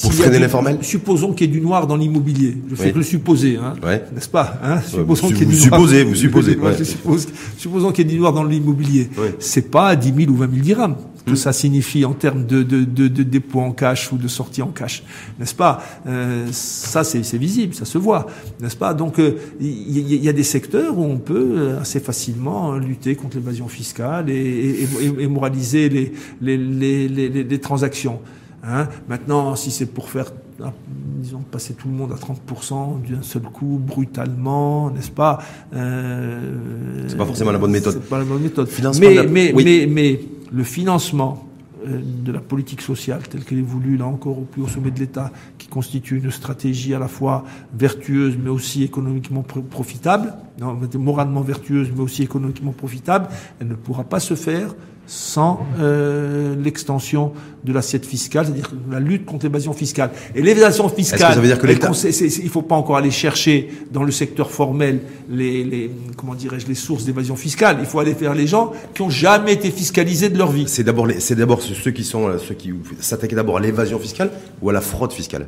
Pour 0.00 0.12
freiner 0.12 0.38
l'informel 0.38 0.78
Supposons 0.82 1.32
qu'il 1.32 1.46
y 1.46 1.50
ait 1.50 1.52
du 1.52 1.60
noir 1.60 1.86
dans 1.86 1.96
l'immobilier. 1.96 2.56
Je 2.68 2.74
fais 2.74 2.92
que 2.92 2.98
le 2.98 3.04
supposer, 3.04 3.56
hein, 3.56 3.74
n'est-ce 4.14 4.28
pas 4.28 4.58
hein? 4.62 4.80
Supposons 4.80 5.28
qu'il 5.28 5.38
y 5.38 5.42
ait 5.42 5.46
du 5.46 5.56
noir. 5.56 5.80
Supposez, 5.80 6.04
vous 6.04 6.14
supposez. 6.14 6.58
supposons 7.58 7.92
qu'il 7.92 8.06
y 8.06 8.08
ait 8.08 8.12
du 8.14 8.20
noir 8.20 8.32
dans 8.32 8.44
l'immobilier. 8.44 9.10
C'est 9.38 9.70
pas 9.70 9.96
10 9.96 10.14
000 10.24 10.30
ou 10.30 10.36
20 10.36 10.50
000 10.50 10.62
dirhams 10.62 10.96
que 11.26 11.34
ça 11.34 11.52
signifie 11.52 12.04
en 12.04 12.12
termes 12.14 12.46
de, 12.46 12.62
de, 12.62 12.84
de, 12.84 13.08
de, 13.08 13.22
dépôt 13.22 13.60
en 13.60 13.72
cash 13.72 14.12
ou 14.12 14.16
de 14.16 14.28
sortie 14.28 14.62
en 14.62 14.68
cash, 14.68 15.04
n'est-ce 15.38 15.54
pas? 15.54 15.82
Euh, 16.06 16.48
Ça, 16.50 17.04
c'est 17.04 17.38
visible, 17.38 17.74
ça 17.74 17.84
se 17.84 17.98
voit, 17.98 18.26
n'est-ce 18.60 18.76
pas? 18.76 18.94
Donc, 18.94 19.18
il 19.18 19.24
euh, 19.24 19.36
y, 19.60 20.16
y, 20.16 20.28
a 20.28 20.32
des 20.32 20.42
secteurs 20.42 20.98
où 20.98 21.04
on 21.04 21.18
peut 21.18 21.54
euh, 21.56 21.80
assez 21.80 22.00
facilement 22.00 22.76
lutter 22.76 23.14
contre 23.14 23.36
l'évasion 23.36 23.68
fiscale 23.68 24.30
et, 24.30 24.34
et, 24.34 24.88
et, 25.20 25.26
moraliser 25.28 25.88
les, 25.88 26.12
les, 26.40 26.56
les, 26.56 27.08
les, 27.08 27.44
les 27.44 27.58
transactions. 27.60 28.20
Hein? 28.64 28.88
Maintenant, 29.08 29.56
si 29.56 29.70
c'est 29.70 29.86
pour 29.86 30.08
faire, 30.08 30.26
ah, 30.62 30.72
disons, 30.86 31.40
passer 31.40 31.74
tout 31.74 31.88
le 31.88 31.94
monde 31.94 32.12
à 32.12 32.16
30% 32.16 33.10
d'un 33.10 33.22
seul 33.22 33.42
coup, 33.42 33.80
brutalement, 33.84 34.90
n'est-ce 34.90 35.10
pas 35.10 35.40
euh, 35.74 37.04
C'est 37.08 37.16
pas 37.16 37.26
forcément 37.26 37.50
la 37.52 37.58
bonne 37.58 37.72
méthode. 37.72 37.94
C'est 37.94 38.08
pas 38.08 38.18
la 38.18 38.24
bonne 38.24 38.42
méthode. 38.42 38.68
mais, 39.00 39.26
mais, 39.28 39.52
mais, 39.54 39.86
mais, 39.88 40.20
le 40.52 40.64
financement 40.64 41.48
euh, 41.88 42.00
de 42.24 42.30
la 42.30 42.38
politique 42.38 42.82
sociale 42.82 43.22
telle 43.28 43.44
qu'elle 43.44 43.58
est 43.58 43.62
voulue, 43.62 43.96
là 43.96 44.06
encore, 44.06 44.38
au 44.38 44.42
plus 44.42 44.62
haut 44.62 44.68
sommet 44.68 44.92
de 44.92 45.00
l'État, 45.00 45.32
qui 45.58 45.66
constitue 45.66 46.18
une 46.18 46.30
stratégie 46.30 46.94
à 46.94 47.00
la 47.00 47.08
fois 47.08 47.44
vertueuse, 47.74 48.36
mais 48.40 48.50
aussi 48.50 48.84
économiquement 48.84 49.42
profitable, 49.42 50.34
non, 50.60 50.78
moralement 50.98 51.40
vertueuse, 51.40 51.88
mais 51.92 52.02
aussi 52.02 52.22
économiquement 52.22 52.72
profitable, 52.72 53.28
elle 53.60 53.68
ne 53.68 53.74
pourra 53.74 54.04
pas 54.04 54.20
se 54.20 54.34
faire 54.34 54.74
sans 55.06 55.66
euh, 55.78 56.54
l'extension 56.62 57.32
de 57.64 57.72
l'assiette 57.72 58.06
fiscale, 58.06 58.46
c'est-à-dire 58.46 58.72
la 58.90 59.00
lutte 59.00 59.24
contre 59.24 59.44
l'évasion 59.44 59.72
fiscale. 59.72 60.10
Et 60.34 60.42
l'évasion 60.42 60.88
fiscale, 60.88 61.38
veut 61.38 61.46
dire 61.46 61.58
que 61.58 62.42
il 62.42 62.48
faut 62.48 62.62
pas 62.62 62.76
encore 62.76 62.96
aller 62.96 63.10
chercher 63.10 63.68
dans 63.90 64.04
le 64.04 64.12
secteur 64.12 64.50
formel 64.50 65.00
les, 65.28 65.64
les 65.64 65.90
comment 66.16 66.34
dirais-je 66.34 66.66
les 66.66 66.74
sources 66.74 67.04
d'évasion 67.04 67.36
fiscale. 67.36 67.78
Il 67.80 67.86
faut 67.86 68.00
aller 68.00 68.14
faire 68.14 68.34
les 68.34 68.46
gens 68.46 68.72
qui 68.94 69.02
ont 69.02 69.10
jamais 69.10 69.52
été 69.52 69.70
fiscalisés 69.70 70.28
de 70.28 70.38
leur 70.38 70.50
vie. 70.50 70.64
C'est 70.66 70.84
d'abord 70.84 71.08
c'est 71.18 71.36
d'abord 71.36 71.62
ceux 71.62 71.90
qui 71.90 72.04
sont 72.04 72.38
ceux 72.38 72.54
qui 72.54 72.72
s'attaquent 73.00 73.34
d'abord 73.34 73.58
à 73.58 73.60
l'évasion 73.60 73.98
fiscale 73.98 74.30
ou 74.60 74.70
à 74.70 74.72
la 74.72 74.80
fraude 74.80 75.12
fiscale. 75.12 75.46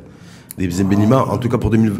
Des 0.57 0.69
ah, 1.11 1.25
en 1.29 1.37
tout 1.37 1.49
cas 1.49 1.57
pour 1.57 1.69
2000. 1.69 1.93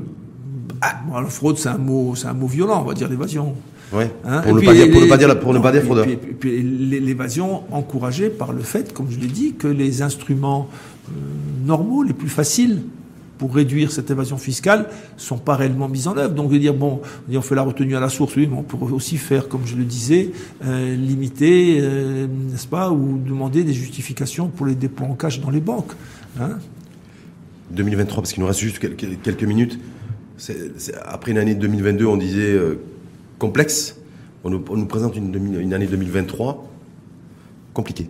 Ah. 0.81 1.01
la 1.13 1.25
fraude, 1.25 1.57
c'est 1.57 1.69
un 1.69 1.77
mot, 1.77 2.15
c'est 2.15 2.27
un 2.27 2.33
mot 2.33 2.47
violent, 2.47 2.81
on 2.81 2.85
va 2.85 2.93
dire 2.93 3.09
l'évasion. 3.09 3.55
Ouais. 3.93 4.11
Hein 4.25 4.41
pour, 4.41 4.55
ne 4.55 4.61
pas 4.61 4.73
dire, 4.73 4.91
pour 4.91 5.01
ne 5.01 5.07
pas 5.07 5.17
dire, 5.17 5.39
pour 5.39 5.53
ne 5.53 5.59
pas 5.59 5.71
dire 5.71 5.83
fraudeur. 5.83 6.07
Et 6.07 6.15
puis, 6.15 6.61
l'évasion 6.61 7.63
encouragée 7.71 8.29
par 8.29 8.51
le 8.51 8.61
fait, 8.61 8.93
comme 8.93 9.09
je 9.09 9.19
l'ai 9.19 9.27
dit, 9.27 9.53
que 9.53 9.67
les 9.67 10.01
instruments 10.01 10.69
euh, 11.09 11.11
normaux, 11.65 12.03
les 12.03 12.13
plus 12.13 12.29
faciles 12.29 12.81
pour 13.37 13.53
réduire 13.53 13.91
cette 13.91 14.09
évasion 14.09 14.37
fiscale 14.37 14.87
sont 15.17 15.37
pas 15.37 15.55
réellement 15.55 15.89
mis 15.89 16.07
en 16.07 16.17
œuvre. 16.17 16.33
Donc 16.33 16.51
de 16.51 16.57
dire 16.57 16.73
bon, 16.73 17.01
on 17.31 17.41
fait 17.41 17.55
la 17.55 17.63
retenue 17.63 17.95
à 17.95 17.99
la 17.99 18.09
source, 18.09 18.35
oui, 18.35 18.47
mais 18.49 18.57
on 18.57 18.63
pourrait 18.63 18.93
aussi 18.93 19.17
faire, 19.17 19.47
comme 19.47 19.65
je 19.65 19.75
le 19.75 19.83
disais, 19.83 20.31
euh, 20.65 20.95
limiter, 20.95 21.79
euh, 21.81 22.27
n'est-ce 22.27 22.67
pas, 22.67 22.91
ou 22.91 23.17
demander 23.17 23.63
des 23.63 23.73
justifications 23.73 24.47
pour 24.47 24.65
les 24.65 24.75
dépôts 24.75 25.05
en 25.05 25.15
cash 25.15 25.39
dans 25.41 25.49
les 25.49 25.59
banques. 25.59 25.91
Hein 26.39 26.57
2023, 27.71 28.21
parce 28.21 28.33
qu'il 28.33 28.41
nous 28.41 28.47
reste 28.47 28.59
juste 28.59 28.79
quelques, 28.79 29.43
après 31.03 31.31
une 31.31 31.37
année 31.37 31.55
2022, 31.55 32.05
on 32.05 32.17
disait 32.17 32.53
euh, 32.53 32.79
complexe. 33.39 33.97
On 34.43 34.49
nous, 34.49 34.85
présente 34.85 35.15
une, 35.15 35.73
année 35.73 35.87
2023 35.87 36.69
compliquée. 37.73 38.09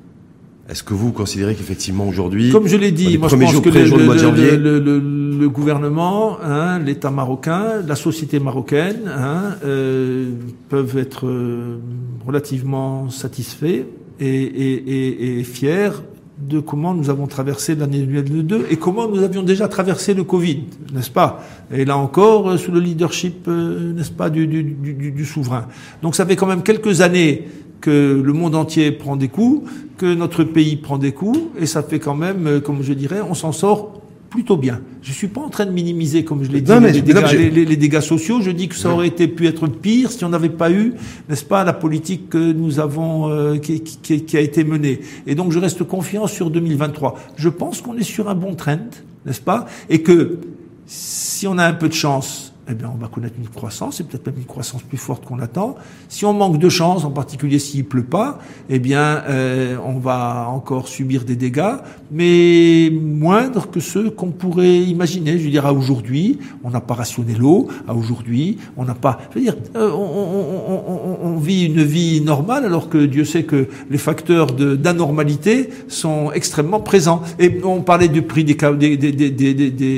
Est-ce 0.70 0.84
que 0.84 0.94
vous 0.94 1.12
considérez 1.12 1.56
qu'effectivement 1.56 2.08
aujourd'hui, 2.08 2.50
comme 2.52 2.68
je 2.68 2.76
l'ai 2.76 2.92
dit, 2.92 3.18
moi 3.18 3.30
je 3.30 3.36
pense 3.36 3.62
que 3.62 3.70
le, 3.70 5.48
gouvernement, 5.48 6.38
hein, 6.44 6.80
l'État 6.80 7.12
marocain, 7.12 7.82
la 7.88 7.96
société 7.96 8.40
marocaine 8.40 9.08
hein, 9.08 9.56
euh, 9.64 10.32
peuvent 10.70 10.98
être 10.98 11.28
euh, 11.28 11.78
relativement 12.26 13.10
satisfaits 13.10 13.86
et, 14.20 14.28
et, 14.28 15.40
et 15.40 15.44
fiers 15.44 15.92
de 16.38 16.60
comment 16.60 16.94
nous 16.94 17.10
avons 17.10 17.28
traversé 17.28 17.76
l'année 17.76 18.00
2022 18.00 18.68
et 18.70 18.76
comment 18.76 19.08
nous 19.08 19.24
avions 19.24 19.44
déjà 19.44 19.68
traversé 19.68 20.14
le 20.14 20.24
Covid, 20.24 20.64
n'est-ce 20.94 21.10
pas? 21.10 21.42
Et 21.72 21.86
là 21.86 21.98
encore, 21.98 22.50
euh, 22.50 22.58
sous 22.58 22.72
le 22.72 22.80
leadership, 22.80 23.48
euh, 23.48 23.94
n'est-ce 23.94 24.12
pas, 24.12 24.30
du, 24.30 24.46
du, 24.48 25.26
souverain. 25.26 25.68
Donc 26.02 26.16
ça 26.16 26.26
fait 26.26 26.36
quand 26.36 26.48
même 26.48 26.64
quelques 26.64 27.02
années 27.02 27.48
que 27.80 28.22
le 28.24 28.34
monde 28.34 28.56
entier 28.56 28.92
prend 28.92 29.16
des 29.16 29.30
coups, 29.30 29.70
que 29.98 30.14
notre 30.14 30.44
pays 30.44 30.76
prend 30.76 30.98
des 30.98 31.14
coups, 31.14 31.40
et 31.58 31.66
ça 31.66 31.84
fait 31.84 32.00
quand 32.00 32.16
même, 32.16 32.48
euh, 32.48 32.60
comme 32.60 32.84
je 32.84 32.94
dirais, 32.94 33.22
on 33.22 33.34
s'en 33.34 33.52
sort 33.52 34.02
plutôt 34.36 34.58
bien. 34.58 34.82
Je 35.02 35.14
suis 35.14 35.30
pas 35.30 35.40
en 35.40 35.48
train 35.48 35.66
de 35.66 35.72
minimiser, 35.72 36.26
comme 36.26 36.44
je 36.44 36.52
l'ai 36.52 36.60
dit, 36.60 36.72
les, 36.82 37.78
dégâts, 37.78 38.02
sociaux. 38.02 38.42
Je 38.42 38.52
dis 38.52 38.68
que 38.68 38.76
ça 38.76 38.90
aurait 38.90 39.08
été 39.08 39.30
pu 39.30 39.48
être 39.48 39.66
pire 39.68 40.12
si 40.12 40.26
on 40.26 40.30
n'avait 40.30 40.50
pas 40.50 40.72
eu, 40.72 40.94
n'est-ce 41.30 41.46
pas, 41.46 41.64
la 41.64 41.72
politique 41.72 42.30
que 42.30 42.52
nous 42.52 42.82
avons, 42.82 43.30
euh, 43.30 43.58
qui, 43.58 43.80
qui, 43.80 44.26
qui, 44.26 44.38
a 44.38 44.42
été 44.42 44.66
menée. 44.66 45.00
Et 45.26 45.36
donc, 45.36 45.54
je 45.54 45.60
reste 45.60 45.86
confiant 45.86 46.28
sur 46.28 46.52
2023. 46.52 47.18
Je 47.38 47.48
pense 47.48 47.82
qu'on 47.82 47.96
est 47.96 48.04
sur 48.04 48.28
un 48.28 48.36
bon 48.36 48.56
trend, 48.56 48.90
n'est-ce 49.26 49.40
pas, 49.40 49.68
et 49.90 50.02
que 50.02 50.40
si 50.86 51.48
on 51.48 51.58
a 51.58 51.66
un 51.66 51.74
peu 51.74 51.88
de 51.88 51.94
chance, 51.94 52.54
eh 52.70 52.74
bien, 52.74 52.92
on 52.94 52.98
va 52.98 53.08
connaître 53.08 53.36
une 53.38 53.48
croissance, 53.48 54.00
et 54.00 54.04
peut-être 54.04 54.26
même 54.26 54.38
une 54.38 54.46
croissance 54.46 54.82
plus 54.82 54.98
forte 54.98 55.26
qu'on 55.26 55.40
attend. 55.40 55.76
Si 56.10 56.26
on 56.26 56.34
manque 56.34 56.58
de 56.58 56.70
chance, 56.70 57.06
en 57.06 57.12
particulier 57.12 57.60
s'il 57.60 57.86
pleut 57.86 58.04
pas, 58.04 58.40
eh 58.70 58.80
bien, 58.80 59.24
euh, 59.30 59.78
on 59.86 60.00
va 60.00 60.48
encore 60.50 60.88
subir 60.88 61.26
des 61.26 61.36
dégâts, 61.36 61.76
mais 62.12 62.92
moindres 62.92 63.70
que 63.70 63.80
ceux 63.80 64.10
qu'on 64.10 64.32
pourrait 64.32 64.80
imaginer. 64.80 65.38
Je 65.38 65.46
veux 65.46 65.52
dire, 65.52 65.66
à 65.66 65.74
aujourd'hui, 65.74 66.40
on 66.64 66.72
n'a 66.72 66.82
pas 66.82 66.96
rationné 66.96 67.36
l'eau. 67.36 67.68
À 67.88 67.94
aujourd'hui, 67.94 68.58
on 68.78 68.86
n'a 68.86 68.96
pas. 68.96 69.20
Je 69.32 69.36
veux 69.36 69.46
dire, 69.46 69.56
euh, 69.76 69.92
on, 69.92 71.22
on, 71.24 71.36
on, 71.36 71.38
vit 71.38 71.66
une 71.66 71.84
vie 71.84 72.22
normale, 72.22 72.66
alors 72.66 72.90
que 72.90 72.98
Dieu 72.98 73.26
sait 73.26 73.44
que 73.44 73.68
les 73.90 73.98
facteurs 73.98 74.48
d'anormalité 74.54 75.70
sont 75.88 76.32
extrêmement 76.32 76.80
présents. 76.80 77.22
Et 77.38 77.62
on 77.64 77.82
parlait 77.82 78.08
du 78.08 78.24
prix 78.24 78.44
des, 78.44 78.56
des, 78.56 78.98
des, 78.98 79.32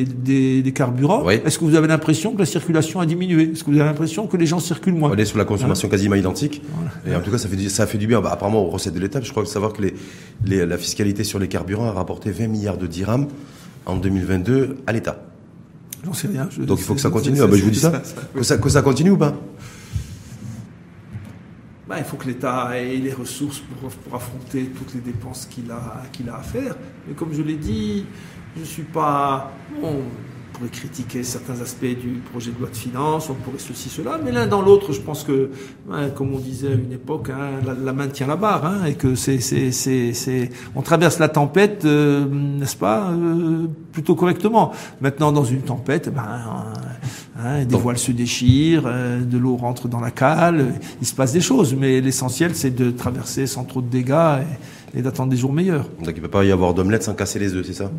des, 0.03 0.61
des 0.61 0.71
carburants. 0.73 1.23
Oui. 1.25 1.35
Est-ce 1.45 1.59
que 1.59 1.65
vous 1.65 1.75
avez 1.75 1.87
l'impression 1.87 2.33
que 2.33 2.39
la 2.39 2.45
circulation 2.57 2.99
a 2.99 3.05
diminué 3.05 3.51
Est-ce 3.51 3.63
que 3.63 3.69
vous 3.69 3.77
avez 3.77 3.89
l'impression 3.89 4.27
que 4.27 4.37
les 4.37 4.45
gens 4.45 4.59
circulent 4.59 4.95
moins 4.95 5.11
On 5.11 5.15
est 5.15 5.25
sur 5.25 5.37
la 5.37 5.45
consommation 5.45 5.89
quasiment 5.89 6.15
identique. 6.15 6.61
Et 7.05 7.15
en 7.15 7.21
tout 7.21 7.31
cas, 7.31 7.37
ça 7.37 7.47
fait, 7.47 7.55
du, 7.55 7.69
ça 7.69 7.85
fait 7.85 7.97
du 7.97 8.07
bien. 8.07 8.21
Bah, 8.21 8.31
apparemment, 8.31 8.65
aux 8.65 8.69
recettes 8.69 8.93
de 8.93 8.99
l'État, 8.99 9.21
je 9.21 9.31
crois 9.31 9.43
que 9.43 9.49
savoir 9.49 9.73
que 9.73 9.81
les, 9.81 9.93
les, 10.45 10.65
la 10.65 10.77
fiscalité 10.77 11.23
sur 11.23 11.39
les 11.39 11.47
carburants 11.47 11.87
a 11.87 11.91
rapporté 11.91 12.31
20 12.31 12.47
milliards 12.47 12.77
de 12.77 12.87
dirhams 12.87 13.27
en 13.85 13.95
2022 13.95 14.77
à 14.87 14.91
l'État. 14.91 15.23
J'en 16.03 16.13
sais 16.13 16.27
rien. 16.27 16.47
Je, 16.49 16.63
Donc 16.63 16.79
il 16.79 16.83
faut 16.83 16.95
que 16.95 17.01
ça 17.01 17.09
continue. 17.09 17.41
Ah, 17.41 17.47
bah, 17.47 17.57
je 17.57 17.63
vous 17.63 17.69
dis 17.69 17.79
ça. 17.79 18.01
Que, 18.33 18.43
ça. 18.43 18.57
que 18.57 18.69
ça 18.69 18.81
continue 18.81 19.11
ou 19.11 19.17
pas? 19.17 19.35
Bah, 21.87 21.95
il 21.99 22.03
faut 22.03 22.17
que 22.17 22.27
l'État 22.27 22.71
ait 22.75 22.97
les 22.97 23.13
ressources 23.13 23.59
pour, 23.59 23.89
pour 23.89 24.15
affronter 24.15 24.65
toutes 24.77 24.93
les 24.93 24.99
dépenses 24.99 25.47
qu'il 25.49 25.71
a, 25.71 26.03
qu'il 26.11 26.27
a 26.29 26.37
à 26.37 26.41
faire. 26.41 26.75
Mais 27.07 27.13
comme 27.13 27.33
je 27.33 27.41
l'ai 27.41 27.55
dit, 27.55 28.05
je 28.55 28.61
ne 28.61 28.65
suis 28.65 28.83
pas. 28.83 29.51
Bon, 29.81 30.01
pourrait 30.57 30.69
critiquer 30.69 31.23
certains 31.23 31.59
aspects 31.61 31.85
du 31.85 32.21
projet 32.31 32.51
de 32.51 32.59
loi 32.59 32.69
de 32.69 32.75
finances, 32.75 33.29
on 33.29 33.35
pourrait 33.35 33.59
ceci, 33.59 33.89
cela, 33.89 34.19
mais 34.23 34.31
l'un 34.31 34.47
dans 34.47 34.61
l'autre, 34.61 34.91
je 34.91 35.01
pense 35.01 35.23
que, 35.23 35.51
hein, 35.91 36.09
comme 36.09 36.33
on 36.33 36.39
disait 36.39 36.69
à 36.69 36.73
une 36.73 36.91
époque, 36.91 37.29
hein, 37.29 37.61
la, 37.65 37.73
la, 37.73 37.93
main 37.93 38.07
tient 38.07 38.27
la 38.27 38.35
barre, 38.35 38.65
hein, 38.65 38.85
et 38.85 38.95
que 38.95 39.15
c'est, 39.15 39.39
c'est, 39.39 39.71
c'est, 39.71 40.13
c'est, 40.13 40.49
on 40.75 40.81
traverse 40.81 41.19
la 41.19 41.29
tempête, 41.29 41.85
euh, 41.85 42.25
n'est-ce 42.27 42.75
pas, 42.75 43.11
euh, 43.11 43.67
plutôt 43.91 44.15
correctement. 44.15 44.71
Maintenant, 45.01 45.31
dans 45.31 45.43
une 45.43 45.61
tempête, 45.61 46.13
ben, 46.13 46.23
hein, 47.39 47.65
des 47.65 47.77
voiles 47.77 47.99
se 47.99 48.11
déchirent, 48.11 48.83
euh, 48.85 49.21
de 49.21 49.37
l'eau 49.37 49.57
rentre 49.57 49.87
dans 49.87 49.99
la 49.99 50.11
cale, 50.11 50.73
il 51.01 51.07
se 51.07 51.13
passe 51.13 51.33
des 51.33 51.41
choses, 51.41 51.75
mais 51.75 52.01
l'essentiel, 52.01 52.55
c'est 52.55 52.71
de 52.71 52.89
traverser 52.91 53.47
sans 53.47 53.63
trop 53.63 53.81
de 53.81 53.89
dégâts 53.89 54.39
et, 54.93 54.99
et 54.99 55.01
d'attendre 55.01 55.29
des 55.29 55.37
jours 55.37 55.53
meilleurs. 55.53 55.87
Donc 55.99 56.09
il 56.09 56.15
ne 56.15 56.21
peut 56.21 56.27
pas 56.27 56.43
y 56.43 56.51
avoir 56.51 56.73
d'omelette 56.73 57.03
sans 57.03 57.13
casser 57.13 57.37
les 57.37 57.53
œufs, 57.53 57.65
c'est 57.65 57.73
ça? 57.73 57.91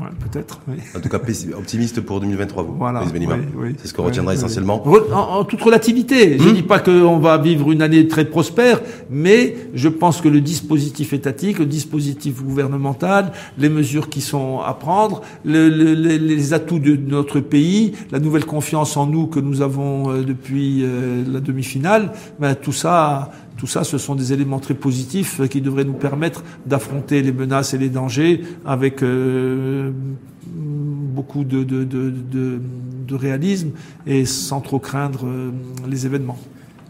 Ouais, 0.00 0.08
peut-être. 0.18 0.60
Oui. 0.66 0.74
En 0.96 1.00
tout 1.00 1.08
cas, 1.08 1.20
optimiste 1.56 2.00
pour 2.00 2.18
2023, 2.20 2.62
vous. 2.64 2.74
Voilà. 2.76 3.02
Oui, 3.04 3.26
oui. 3.56 3.76
C'est 3.78 3.86
ce 3.88 3.94
qu'on 3.94 4.02
retiendra 4.02 4.34
essentiellement. 4.34 4.82
En, 4.86 5.38
en, 5.38 5.44
toute 5.44 5.62
relativité. 5.62 6.36
Je 6.38 6.42
ne 6.44 6.48
Hum. 6.48 6.54
dis 6.56 6.62
pas 6.62 6.80
qu'on 6.80 7.18
va 7.18 7.38
vivre 7.38 7.70
une 7.70 7.80
année 7.80 8.08
très 8.08 8.24
prospère, 8.24 8.80
mais 9.08 9.56
je 9.74 9.88
pense 9.88 10.20
que 10.20 10.28
le 10.28 10.40
dispositif 10.40 11.12
étatique, 11.12 11.60
le 11.60 11.66
dispositif 11.66 12.42
gouvernemental, 12.42 13.32
les 13.56 13.68
mesures 13.68 14.08
qui 14.08 14.20
sont 14.20 14.60
à 14.60 14.74
prendre, 14.74 15.22
le, 15.44 15.68
le, 15.68 15.94
les, 15.94 16.18
les, 16.18 16.52
atouts 16.54 16.80
de 16.80 16.96
notre 16.96 17.38
pays, 17.40 17.92
la 18.10 18.18
nouvelle 18.18 18.46
confiance 18.46 18.96
en 18.96 19.06
nous 19.06 19.26
que 19.28 19.38
nous 19.38 19.62
avons 19.62 20.10
euh, 20.10 20.22
depuis 20.24 20.80
euh, 20.82 21.22
la 21.30 21.40
demi-finale, 21.40 22.12
ben, 22.40 22.54
tout 22.56 22.72
ça, 22.72 23.30
tout 23.56 23.66
ça, 23.66 23.84
ce 23.84 23.98
sont 23.98 24.14
des 24.14 24.32
éléments 24.32 24.58
très 24.58 24.74
positifs 24.74 25.40
qui 25.48 25.60
devraient 25.60 25.84
nous 25.84 25.92
permettre 25.92 26.42
d'affronter 26.66 27.22
les 27.22 27.32
menaces 27.32 27.74
et 27.74 27.78
les 27.78 27.88
dangers 27.88 28.42
avec 28.66 29.02
euh, 29.02 29.92
beaucoup 30.46 31.44
de, 31.44 31.62
de, 31.62 31.84
de, 31.84 32.12
de, 33.06 33.14
réalisme 33.14 33.70
et 34.06 34.24
sans 34.24 34.60
trop 34.60 34.78
craindre 34.78 35.26
euh, 35.26 35.50
les 35.88 36.06
événements. 36.06 36.38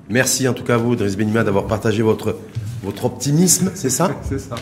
Merci 0.08 0.48
en 0.48 0.54
tout 0.54 0.64
cas 0.64 0.74
à 0.74 0.78
vous, 0.78 0.96
Driss 0.96 1.16
Benima, 1.16 1.44
d'avoir 1.44 1.66
partagé 1.66 2.02
votre, 2.02 2.36
votre 2.82 3.04
optimisme, 3.04 3.70
c'est 3.74 3.90
ça 3.90 4.10
C'est 4.22 4.38
ça. 4.38 4.56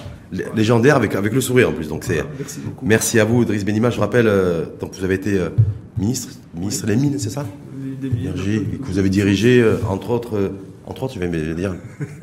Légendaire 0.56 0.96
avec, 0.96 1.14
avec 1.14 1.34
le 1.34 1.42
sourire 1.42 1.68
en 1.68 1.72
plus. 1.72 1.88
Donc 1.88 2.04
c'est, 2.04 2.24
merci, 2.38 2.60
beaucoup. 2.64 2.86
merci 2.86 3.20
à 3.20 3.24
vous, 3.24 3.44
Driss 3.44 3.64
Benima. 3.64 3.90
Je 3.90 4.00
rappelle, 4.00 4.26
euh, 4.26 4.64
donc 4.80 4.94
vous 4.96 5.04
avez 5.04 5.14
été 5.14 5.38
euh, 5.38 5.50
ministre, 5.98 6.30
ministre 6.54 6.86
des 6.86 6.96
Mines, 6.96 7.18
c'est 7.18 7.30
ça 7.30 7.46
L'énergie, 8.02 8.56
et 8.56 8.78
que 8.78 8.86
vous 8.86 8.98
avez 8.98 9.10
dirigé, 9.10 9.64
entre 9.88 10.10
autres, 10.10 10.50
entre 10.86 11.04
autres, 11.04 11.14
je 11.14 11.20
vais 11.20 11.54
dire, 11.54 11.74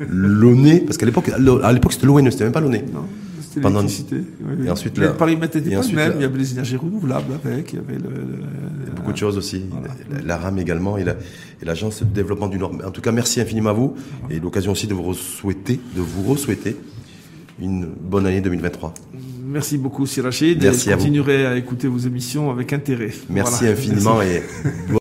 l'ONE, 0.08 0.80
parce 0.84 0.98
qu'à 0.98 1.06
l'époque, 1.06 1.30
à 1.30 1.72
l'époque 1.72 1.92
c'était 1.92 2.06
l'ONE, 2.06 2.30
c'était 2.30 2.44
même 2.44 2.52
pas 2.52 2.60
l'ONE. 2.60 2.80
Non, 2.92 3.04
c'était 3.40 3.60
Pendant... 3.60 3.80
l'électricité. 3.80 4.16
Oui, 4.40 4.54
oui. 4.58 4.66
Et 4.66 4.70
ensuite, 4.70 4.98
là, 4.98 5.08
paramètre 5.08 5.56
n'était 5.56 5.74
pas 5.74 5.82
le 5.82 5.94
même, 5.94 6.12
il 6.16 6.22
y 6.22 6.24
avait 6.24 6.38
les 6.38 6.52
énergies 6.52 6.76
renouvelables 6.76 7.32
avec, 7.44 7.72
il 7.72 7.76
y 7.76 7.78
avait 7.78 7.98
le... 7.98 8.10
le 8.10 8.92
beaucoup 8.94 9.12
de 9.12 9.16
choses 9.16 9.38
aussi, 9.38 9.64
voilà. 9.70 9.88
la, 10.10 10.22
la, 10.22 10.36
RAM 10.36 10.58
également, 10.58 10.98
et, 10.98 11.04
la, 11.04 11.12
et 11.12 11.64
l'Agence 11.64 12.00
de 12.00 12.06
développement 12.06 12.48
du 12.48 12.58
Nord. 12.58 12.72
En 12.84 12.90
tout 12.90 13.00
cas, 13.00 13.12
merci 13.12 13.40
infiniment 13.40 13.70
à 13.70 13.74
vous, 13.74 13.96
voilà. 14.20 14.36
et 14.36 14.40
l'occasion 14.40 14.72
aussi 14.72 14.86
de 14.86 14.94
vous 14.94 15.14
souhaiter, 15.14 15.80
de 15.96 16.00
vous 16.00 16.32
re-souhaiter 16.32 16.76
une 17.60 17.86
bonne 17.86 18.26
année 18.26 18.40
2023. 18.40 18.94
Merci 19.50 19.78
beaucoup, 19.78 20.06
Sirachid. 20.06 20.62
Merci 20.62 20.88
et 20.88 20.92
je 20.92 20.96
continuerai 20.96 21.44
à, 21.44 21.50
à, 21.50 21.56
écouter 21.56 21.88
vos 21.88 21.98
émissions 21.98 22.50
avec 22.50 22.72
intérêt. 22.72 23.10
Merci 23.28 23.64
voilà. 23.64 23.72
infiniment 23.72 24.22
et 24.22 24.42